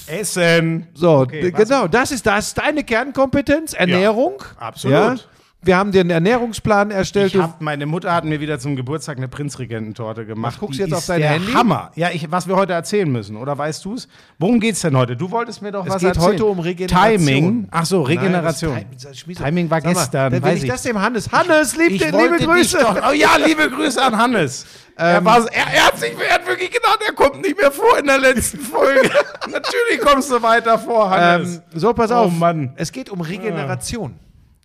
Essen. 0.08 0.88
So, 0.94 1.12
Okay, 1.22 1.52
was- 1.54 1.68
genau, 1.68 1.88
das 1.88 2.12
ist 2.12 2.26
das, 2.26 2.54
deine 2.54 2.84
Kernkompetenz, 2.84 3.74
Ernährung. 3.74 4.44
absolut. 4.60 4.94
Ja? 4.96 5.16
Wir 5.62 5.76
haben 5.76 5.92
dir 5.92 6.00
einen 6.00 6.10
Ernährungsplan 6.10 6.90
erstellt. 6.90 7.36
Ich 7.36 7.42
hab, 7.42 7.60
meine 7.60 7.86
Mutter 7.86 8.14
hat 8.14 8.24
mir 8.24 8.40
wieder 8.40 8.60
zum 8.60 8.78
Geburtstag 8.78 9.18
eine 9.18 9.28
Prinzregententorte 9.28 10.26
gemacht. 10.26 10.54
Was 10.54 10.60
guckst 10.62 10.80
du 10.80 10.84
jetzt 10.84 10.94
auf 10.94 11.06
dein 11.06 11.22
Handy? 11.22 11.52
Hammer. 11.52 11.92
Ja, 11.96 12.12
ich, 12.12 12.32
was 12.32 12.48
wir 12.48 12.56
heute 12.56 12.72
erzählen 12.72 13.12
müssen, 13.12 13.36
oder 13.36 13.58
weißt 13.58 13.84
du 13.84 13.96
es? 13.96 14.08
Worum 14.38 14.62
geht's 14.62 14.80
denn 14.82 14.96
heute? 14.96 15.18
Du 15.18 15.30
wolltest 15.32 15.62
mir 15.62 15.74
doch 15.74 15.86
Es 15.86 15.92
was 15.96 16.00
geht 16.00 16.08
erzählen. 16.16 16.26
heute 16.28 16.46
um 16.46 16.60
Regeneration. 16.60 17.18
Timing. 17.26 17.68
Ach 17.72 17.86
so, 17.86 18.04
Regeneration. 18.04 18.74
Nein, 18.74 18.86
das 18.94 19.04
ist 19.12 19.26
Tim- 19.26 19.36
Timing 19.36 19.70
war 19.70 19.82
Sag 19.82 19.94
mal, 19.94 20.00
gestern, 20.00 20.32
will 20.32 20.42
weiß 20.44 20.58
ich 20.60 20.64
ich. 20.64 20.70
das 20.70 20.82
dem 20.84 21.02
Hannes. 21.02 21.30
Hannes, 21.30 21.76
lieb 21.76 21.92
Ich 21.92 22.02
dir, 22.04 22.14
wollte 22.14 22.36
liebe 22.38 22.46
Grüße. 22.54 22.78
Doch, 22.80 23.10
oh 23.10 23.12
ja, 23.12 23.36
liebe 23.46 23.70
Grüße 23.70 24.02
an 24.02 24.18
Hannes. 24.18 24.66
er, 24.96 25.26
war, 25.26 25.40
er, 25.52 25.74
er 25.74 25.88
hat 25.88 26.00
sich 26.00 26.14
er 26.26 26.36
hat 26.36 26.48
wirklich 26.48 26.72
gedacht, 26.72 27.00
er 27.06 27.14
kommt 27.14 27.42
nicht 27.42 27.58
mehr 27.60 27.72
vor 27.72 27.98
in 28.00 28.06
der 28.06 28.18
letzten 28.20 28.60
Folge. 28.60 29.10
Natürlich 29.52 30.00
kommst 30.02 30.32
du 30.32 30.42
weiter 30.42 30.80
vor, 30.80 31.10
Hannes. 31.10 31.56
Ähm, 31.58 31.62
so, 31.80 31.94
pass 31.94 32.12
Oh, 32.12 32.16
auf. 32.16 32.32
Mann. 32.40 32.72
Es 32.78 32.94
geht 32.94 33.10
um 33.10 33.20
Regeneration. 33.20 34.16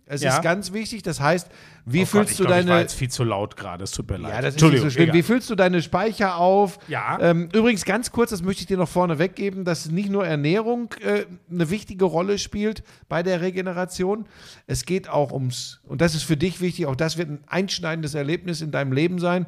Es 0.06 0.20
Ja. 0.22 0.34
ist 0.36 0.42
ganz 0.42 0.72
wichtig. 0.72 1.02
Das 1.02 1.18
heißt, 1.20 1.48
wie 1.86 1.98
Oh 1.98 2.00
Gott, 2.02 2.08
füllst 2.08 2.30
ich 2.32 2.36
du 2.36 2.44
glaub, 2.44 2.58
Ich 2.58 2.64
war 2.66 2.72
deine. 2.74 2.80
jetzt 2.82 2.94
viel 2.94 3.10
zu 3.10 3.24
laut 3.24 3.56
gerade, 3.56 3.84
es 3.84 3.90
tut 3.90 4.10
mir 4.10 4.18
leid. 4.18 4.32
Ja, 4.34 4.40
das 4.42 4.56
ist 4.56 4.62
nicht 4.62 4.80
so 4.82 4.90
schlimm. 4.90 5.04
egal. 5.04 5.14
Wie 5.16 5.22
füllst 5.22 5.48
du 5.48 5.54
deine 5.54 5.80
Speicher 5.80 6.36
auf? 6.36 6.78
Ja. 6.88 7.18
Ähm, 7.20 7.48
übrigens, 7.54 7.84
ganz 7.86 8.10
kurz, 8.10 8.30
das 8.30 8.42
möchte 8.42 8.60
ich 8.60 8.66
dir 8.66 8.76
noch 8.76 8.88
vorne 8.88 9.18
weggeben, 9.18 9.64
dass 9.64 9.86
nicht 9.90 10.10
nur 10.10 10.26
Ernährung 10.26 10.92
äh, 11.00 11.24
eine 11.50 11.70
wichtige 11.70 12.04
Rolle 12.04 12.38
spielt 12.38 12.82
bei 13.08 13.22
der 13.22 13.40
Regeneration. 13.40 14.26
Es 14.66 14.84
geht 14.84 15.08
auch 15.08 15.32
ums, 15.32 15.80
und 15.84 16.00
das 16.02 16.14
ist 16.14 16.24
für 16.24 16.36
dich 16.36 16.60
wichtig, 16.60 16.84
auch 16.86 16.96
das 16.96 17.16
wird 17.16 17.30
ein 17.30 17.38
einschneidendes 17.46 18.14
Erlebnis 18.14 18.60
in 18.60 18.70
deinem 18.72 18.92
Leben 18.92 19.18
sein. 19.18 19.46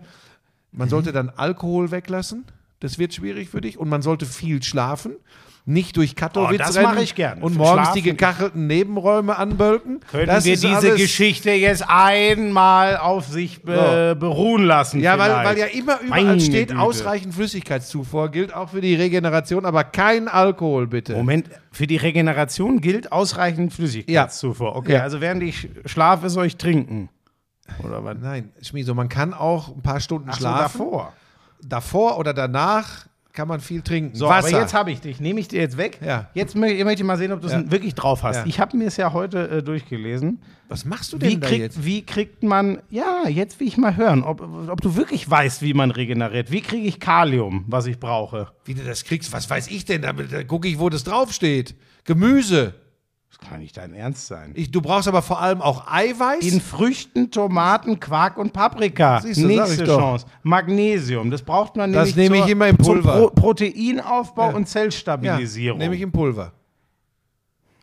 Man 0.73 0.89
sollte 0.89 1.13
dann 1.13 1.29
Alkohol 1.31 1.91
weglassen. 1.91 2.45
Das 2.81 2.99
wird 2.99 3.15
schwierig 3.15 3.49
für 3.49 3.63
dich. 3.63 3.79
Und 3.79 3.89
man 3.89 4.03
sollte 4.03 4.27
viel 4.27 4.63
schlafen. 4.63 5.17
Nicht 5.69 5.97
durch 5.97 6.15
Katowice 6.15 6.55
Oh, 6.55 6.59
das 6.59 6.77
rennen 6.77 6.99
ich 6.99 7.17
gern. 7.17 7.43
und 7.43 7.57
morgens 7.57 7.87
Schlafen- 7.89 7.95
die 7.97 8.03
gekachelten 8.03 8.67
Nebenräume 8.69 9.37
anbölken. 9.37 9.99
Können 10.13 10.29
das 10.29 10.45
wir 10.45 10.55
diese 10.57 10.95
Geschichte 10.95 11.51
jetzt 11.51 11.85
einmal 11.89 12.97
auf 12.99 13.27
sich 13.27 13.63
be 13.65 14.17
beruhen 14.19 14.63
lassen? 14.65 15.01
Ja, 15.01 15.19
weil, 15.19 15.33
weil 15.45 15.59
ja 15.59 15.67
immer 15.67 16.01
überall 16.01 16.23
Meine 16.25 16.41
steht, 16.41 16.69
Güte. 16.69 16.81
ausreichend 16.81 17.35
Flüssigkeitszufuhr 17.35 18.29
gilt 18.31 18.55
auch 18.55 18.71
für 18.71 18.81
die 18.81 18.95
Regeneration, 18.95 19.65
aber 19.65 19.83
kein 19.83 20.29
Alkohol 20.29 20.87
bitte. 20.87 21.15
Moment, 21.17 21.51
für 21.73 21.89
die 21.89 21.97
Regeneration 21.97 22.81
gilt 22.81 23.11
ausreichend 23.11 23.73
Flüssigkeitszufuhr. 23.73 24.77
Okay, 24.77 24.93
Ja. 24.95 25.03
also 25.03 25.21
während 25.21 25.43
ich 25.43 25.69
schlafe, 25.85 26.31
soll 26.31 26.47
ich 26.47 26.57
trinken. 26.57 27.09
Oder 27.83 28.05
was? 28.05 28.17
Nein, 28.21 28.51
Schmieso, 28.63 28.95
man 28.95 29.09
kann 29.09 29.35
auch 29.35 29.75
ein 29.75 29.83
paar 29.83 29.99
Stunden 29.99 30.29
Ach 30.31 30.35
so, 30.35 30.39
schlafen. 30.43 30.79
davor. 30.79 31.13
Davor 31.61 32.19
oder 32.19 32.33
danach 32.33 33.07
kann 33.37 33.47
man 33.47 33.61
viel 33.61 33.83
trinken. 33.83 34.17
So, 34.17 34.27
Wasser. 34.27 34.49
aber 34.49 34.61
jetzt 34.63 34.75
habe 34.75 34.91
ich 34.91 35.01
dich. 35.01 35.21
Nehme 35.21 35.39
ich 35.39 35.47
dir 35.47 35.61
jetzt 35.61 35.77
weg? 35.77 36.01
Ja. 36.05 36.29
Jetzt 36.35 36.57
möchte 36.57 36.85
möchte 36.85 37.03
ich 37.03 37.07
mal 37.07 37.19
sehen, 37.19 37.31
ob 37.33 37.41
du 37.43 37.47
es 37.47 37.53
Ja. 37.53 37.71
wirklich 37.71 37.95
drauf 37.95 38.23
hast. 38.25 38.37
Ja. 38.39 38.45
Ich 38.47 38.59
habe 38.59 38.77
mir 38.77 38.89
es 38.89 38.97
ja 38.97 39.13
heute 39.13 39.49
äh, 39.49 39.63
durchgelesen. 39.63 40.41
Was 40.69 40.85
machst 40.85 41.13
du 41.13 41.19
denn 41.19 41.31
Wie 41.31 41.37
da 41.39 41.47
kriegt, 41.47 41.61
jetzt? 41.61 41.85
wie 41.85 42.03
kriegt 42.05 42.43
man, 42.43 42.79
ja, 42.91 43.29
jetzt 43.29 43.61
will 43.61 43.69
ich 43.69 43.77
mal 43.77 43.95
hören, 43.97 44.25
ob, 44.25 44.41
ob 44.41 44.81
du 44.81 44.97
wirklich 44.97 45.31
weißt, 45.31 45.63
wie 45.63 45.75
man 45.75 45.93
regeneriert. 45.93 46.51
Wie 46.51 46.61
kriege 46.63 46.89
ich 46.89 46.99
Kalium, 46.99 47.65
was 47.69 47.87
ich 47.87 48.01
brauche? 48.01 48.49
Wie 48.65 48.75
du 48.75 48.83
das 48.83 49.05
kriegst, 49.05 49.33
was 49.33 49.49
weiß 49.49 49.69
ich 49.69 49.85
denn? 49.85 50.03
Da, 50.03 50.13
da 50.13 50.43
gucke 50.43 50.67
ich, 50.67 50.79
wo 50.81 50.89
das 50.89 51.05
draufsteht. 51.05 51.77
Gemüse. 52.05 52.75
Das 53.39 53.49
kann 53.51 53.61
nicht 53.61 53.77
dein 53.77 53.93
Ernst 53.93 54.27
sein. 54.29 54.53
Ich, 54.55 54.71
du 54.71 54.81
brauchst 54.81 55.09
aber 55.09 55.21
vor 55.21 55.41
allem 55.41 55.61
auch 55.61 55.87
Eiweiß. 55.93 56.43
In 56.45 56.61
Früchten, 56.61 57.31
Tomaten, 57.31 58.01
Quark 58.01 58.39
und 58.39 58.53
Paprika. 58.53 59.21
Siehst 59.21 59.43
du, 59.43 59.49
ich 59.49 59.57
Nächste. 59.59 59.85
Chance. 59.85 60.27
Magnesium. 60.43 61.31
Das 61.31 61.43
braucht 61.43 61.77
man 61.77 61.93
Das 61.93 62.15
nämlich 62.15 62.17
nehme 62.17 62.37
ich 62.37 62.43
zur- 62.45 62.51
immer 62.53 62.69
im 62.69 62.77
Pulver. 62.79 63.13
Pro 63.19 63.29
Proteinaufbau 63.31 64.51
Ja. 64.51 64.57
und 64.57 64.63
ja, 64.63 64.67
Zellstabilisierung. 64.69 65.79
nehme 65.79 65.95
ich 65.97 66.01
im 66.01 66.13
Pulver. 66.13 66.53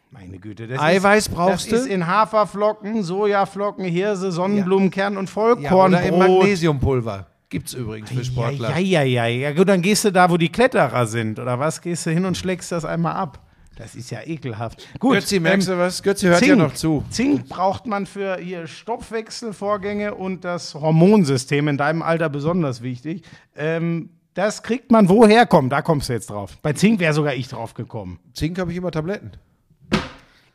Meine 0.10 0.38
Güte. 0.38 0.68
Das 0.68 0.80
Eiweiß 0.80 1.28
ist, 1.28 1.34
brauchst 1.34 1.72
das 1.72 1.82
du? 1.82 1.86
ist 1.86 1.88
in 1.88 2.06
Haferflocken, 2.08 3.04
Sojaflocken, 3.04 3.86
Hirse, 3.86 4.32
Sonnenblumenkern 4.32 5.18
und 5.18 5.30
Ja, 5.36 5.74
oder 5.74 6.02
im. 6.04 6.18
Magnesiumpulver. 6.20 7.28
Gibt 7.50 7.68
es 7.68 7.74
übrigens 7.76 8.10
für 8.10 8.18
ja, 8.18 8.24
Sportler. 8.24 8.70
ja, 8.80 9.02
ja, 9.02 9.02
ja, 9.04 9.26
ja. 9.28 9.52
Gut, 9.54 9.70
dann 9.70 9.82
gehst 9.82 10.06
du 10.06 10.12
da, 10.12 10.30
wo 10.30 10.38
die 10.38 10.50
Kletterer 10.50 11.06
sind, 11.06 11.38
oder 11.40 11.60
was? 11.60 11.82
Gehst 11.82 12.06
du 12.06 12.12
hin 12.12 12.26
und 12.26 12.36
schlägst 12.38 12.72
das 12.72 12.86
einmal 12.86 13.14
ab. 13.14 13.40
Das 13.76 13.96
ist 13.96 14.12
ja 14.12 14.20
ekelhaft. 14.24 14.88
Gut, 15.00 15.16
Götzi, 15.16 15.40
merkst 15.40 15.68
ähm, 15.68 15.76
du 15.76 15.80
was? 15.80 16.04
Götzi 16.04 16.28
hört 16.28 16.40
Zink. 16.40 16.50
ja 16.50 16.56
noch 16.56 16.74
zu. 16.74 17.04
Zink 17.10 17.50
braucht 17.50 17.88
man 17.88 18.06
für 18.06 18.38
hier 18.38 18.68
Stoffwechselvorgänge 18.68 20.14
und 20.14 20.46
das 20.46 20.76
Hormonsystem, 20.76 21.68
in 21.68 21.78
deinem 21.78 22.04
Alter 22.04 22.30
besonders 22.30 22.84
wichtig. 22.84 23.24
Ähm, 23.56 24.10
das 24.36 24.64
kriegt 24.64 24.92
man 24.92 25.10
woher? 25.10 25.46
Komm, 25.46 25.70
da 25.70 25.82
kommst 25.82 26.10
du 26.10 26.14
jetzt 26.14 26.30
drauf. 26.30 26.58
Bei 26.62 26.74
Zink 26.74 27.00
wäre 27.00 27.14
sogar 27.14 27.34
ich 27.34 27.48
drauf 27.48 27.74
gekommen. 27.74 28.20
Zink 28.34 28.60
habe 28.60 28.72
ich 28.72 28.78
immer 28.78 28.92
Tabletten. 28.92 29.32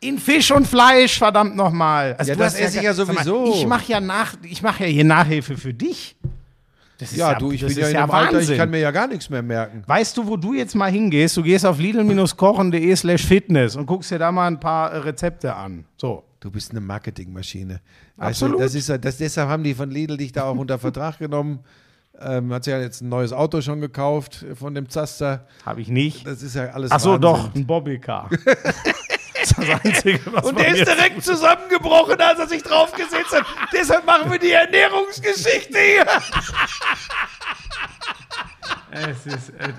In 0.00 0.18
Fisch 0.18 0.52
und 0.52 0.66
Fleisch, 0.66 1.18
verdammt 1.18 1.56
nochmal. 1.56 2.14
Also 2.18 2.32
Ja, 2.32 2.36
das 2.36 2.54
esse 2.54 2.78
ich 2.78 2.84
ja 2.84 2.94
sag 2.94 3.08
mal, 3.08 3.24
sowieso. 3.24 3.52
Ich 3.54 3.66
mache 3.66 3.90
ja, 3.90 4.00
nach, 4.00 4.34
ich 4.42 4.62
mach 4.62 4.78
ja 4.78 4.86
hier 4.86 5.04
Nachhilfe 5.04 5.56
für 5.56 5.74
dich. 5.74 6.16
Ist 7.00 7.14
Ja, 7.16 7.34
du, 7.34 7.52
ich 7.52 7.64
bin 7.64 7.76
ja 7.78 7.88
in 7.88 7.96
einem 7.96 8.10
Alter, 8.10 8.40
ich 8.40 8.56
kann 8.56 8.70
mir 8.70 8.80
ja 8.80 8.90
gar 8.90 9.06
nichts 9.06 9.30
mehr 9.30 9.42
merken. 9.42 9.82
Weißt 9.86 10.16
du, 10.16 10.26
wo 10.26 10.36
du 10.36 10.52
jetzt 10.54 10.74
mal 10.74 10.90
hingehst? 10.90 11.36
Du 11.36 11.42
gehst 11.42 11.64
auf 11.64 11.78
lidl-kochen.de 11.78 12.96
slash 12.96 13.24
fitness 13.24 13.76
und 13.76 13.86
guckst 13.86 14.10
dir 14.10 14.18
da 14.18 14.32
mal 14.32 14.46
ein 14.48 14.58
paar 14.58 14.90
äh, 14.92 14.96
Rezepte 14.98 15.54
an. 15.54 15.84
So. 15.96 16.24
Du 16.40 16.50
bist 16.50 16.70
eine 16.72 16.80
Marketingmaschine. 16.80 17.80
Absolut. 18.16 18.56
Du, 18.58 18.62
das 18.62 18.74
ist, 18.74 18.88
ja- 18.88 18.98
das, 18.98 19.16
deshalb 19.18 19.48
haben 19.48 19.62
die 19.64 19.74
von 19.74 19.90
Lidl 19.90 20.16
dich 20.16 20.32
da 20.32 20.44
auch 20.44 20.56
unter 20.56 20.78
Vertrag 20.78 21.18
genommen. 21.18 21.60
Ähm, 22.20 22.52
hat 22.52 22.64
sich 22.64 22.72
ja 22.72 22.80
jetzt 22.80 23.00
ein 23.00 23.08
neues 23.08 23.32
Auto 23.32 23.60
schon 23.60 23.80
gekauft 23.80 24.44
von 24.56 24.74
dem 24.74 24.88
Zaster. 24.88 25.46
Habe 25.64 25.80
ich 25.80 25.88
nicht. 25.88 26.26
Das 26.26 26.42
ist 26.42 26.56
ja 26.56 26.66
alles 26.70 26.90
Ach 26.90 26.98
so, 26.98 27.10
Wahnsinn. 27.10 27.20
doch, 27.22 27.54
ein 27.54 27.64
Bobbycar. 27.66 28.28
das 29.40 29.50
ist 29.50 29.58
das 29.58 29.80
Einzige, 29.84 30.20
was 30.32 30.44
Und 30.44 30.58
der 30.58 30.68
ist 30.74 30.86
direkt 30.86 31.22
zusammengebrochen, 31.24 32.20
als 32.20 32.38
er 32.38 32.46
sich 32.48 32.62
draufgesetzt 32.62 33.32
hat. 33.32 33.46
Deshalb 33.72 34.04
machen 34.06 34.30
wir 34.30 34.38
die 34.38 34.52
Ernährungsgeschichte 34.52 35.78
hier. 35.78 36.06
Es 38.90 39.26
ist, 39.26 39.50
äh, 39.50 39.72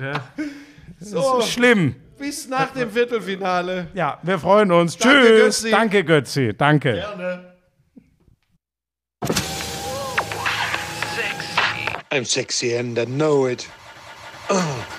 das 0.99 1.09
So, 1.09 1.39
ist 1.39 1.51
schlimm. 1.51 1.95
bis 2.17 2.47
nach 2.47 2.71
dem 2.71 2.91
Viertelfinale. 2.91 3.87
Ja, 3.93 4.19
wir 4.23 4.39
freuen 4.39 4.71
uns. 4.71 4.97
Danke, 4.97 5.19
Tschüss. 5.19 5.61
Götzi. 5.61 5.71
Danke, 5.71 6.03
Götzi. 6.03 6.53
Danke. 6.57 7.45
I'm 12.11 12.25
sexy 12.25 12.75
and 12.75 12.97
I 12.97 13.05
know 13.05 13.45
it. 13.45 13.67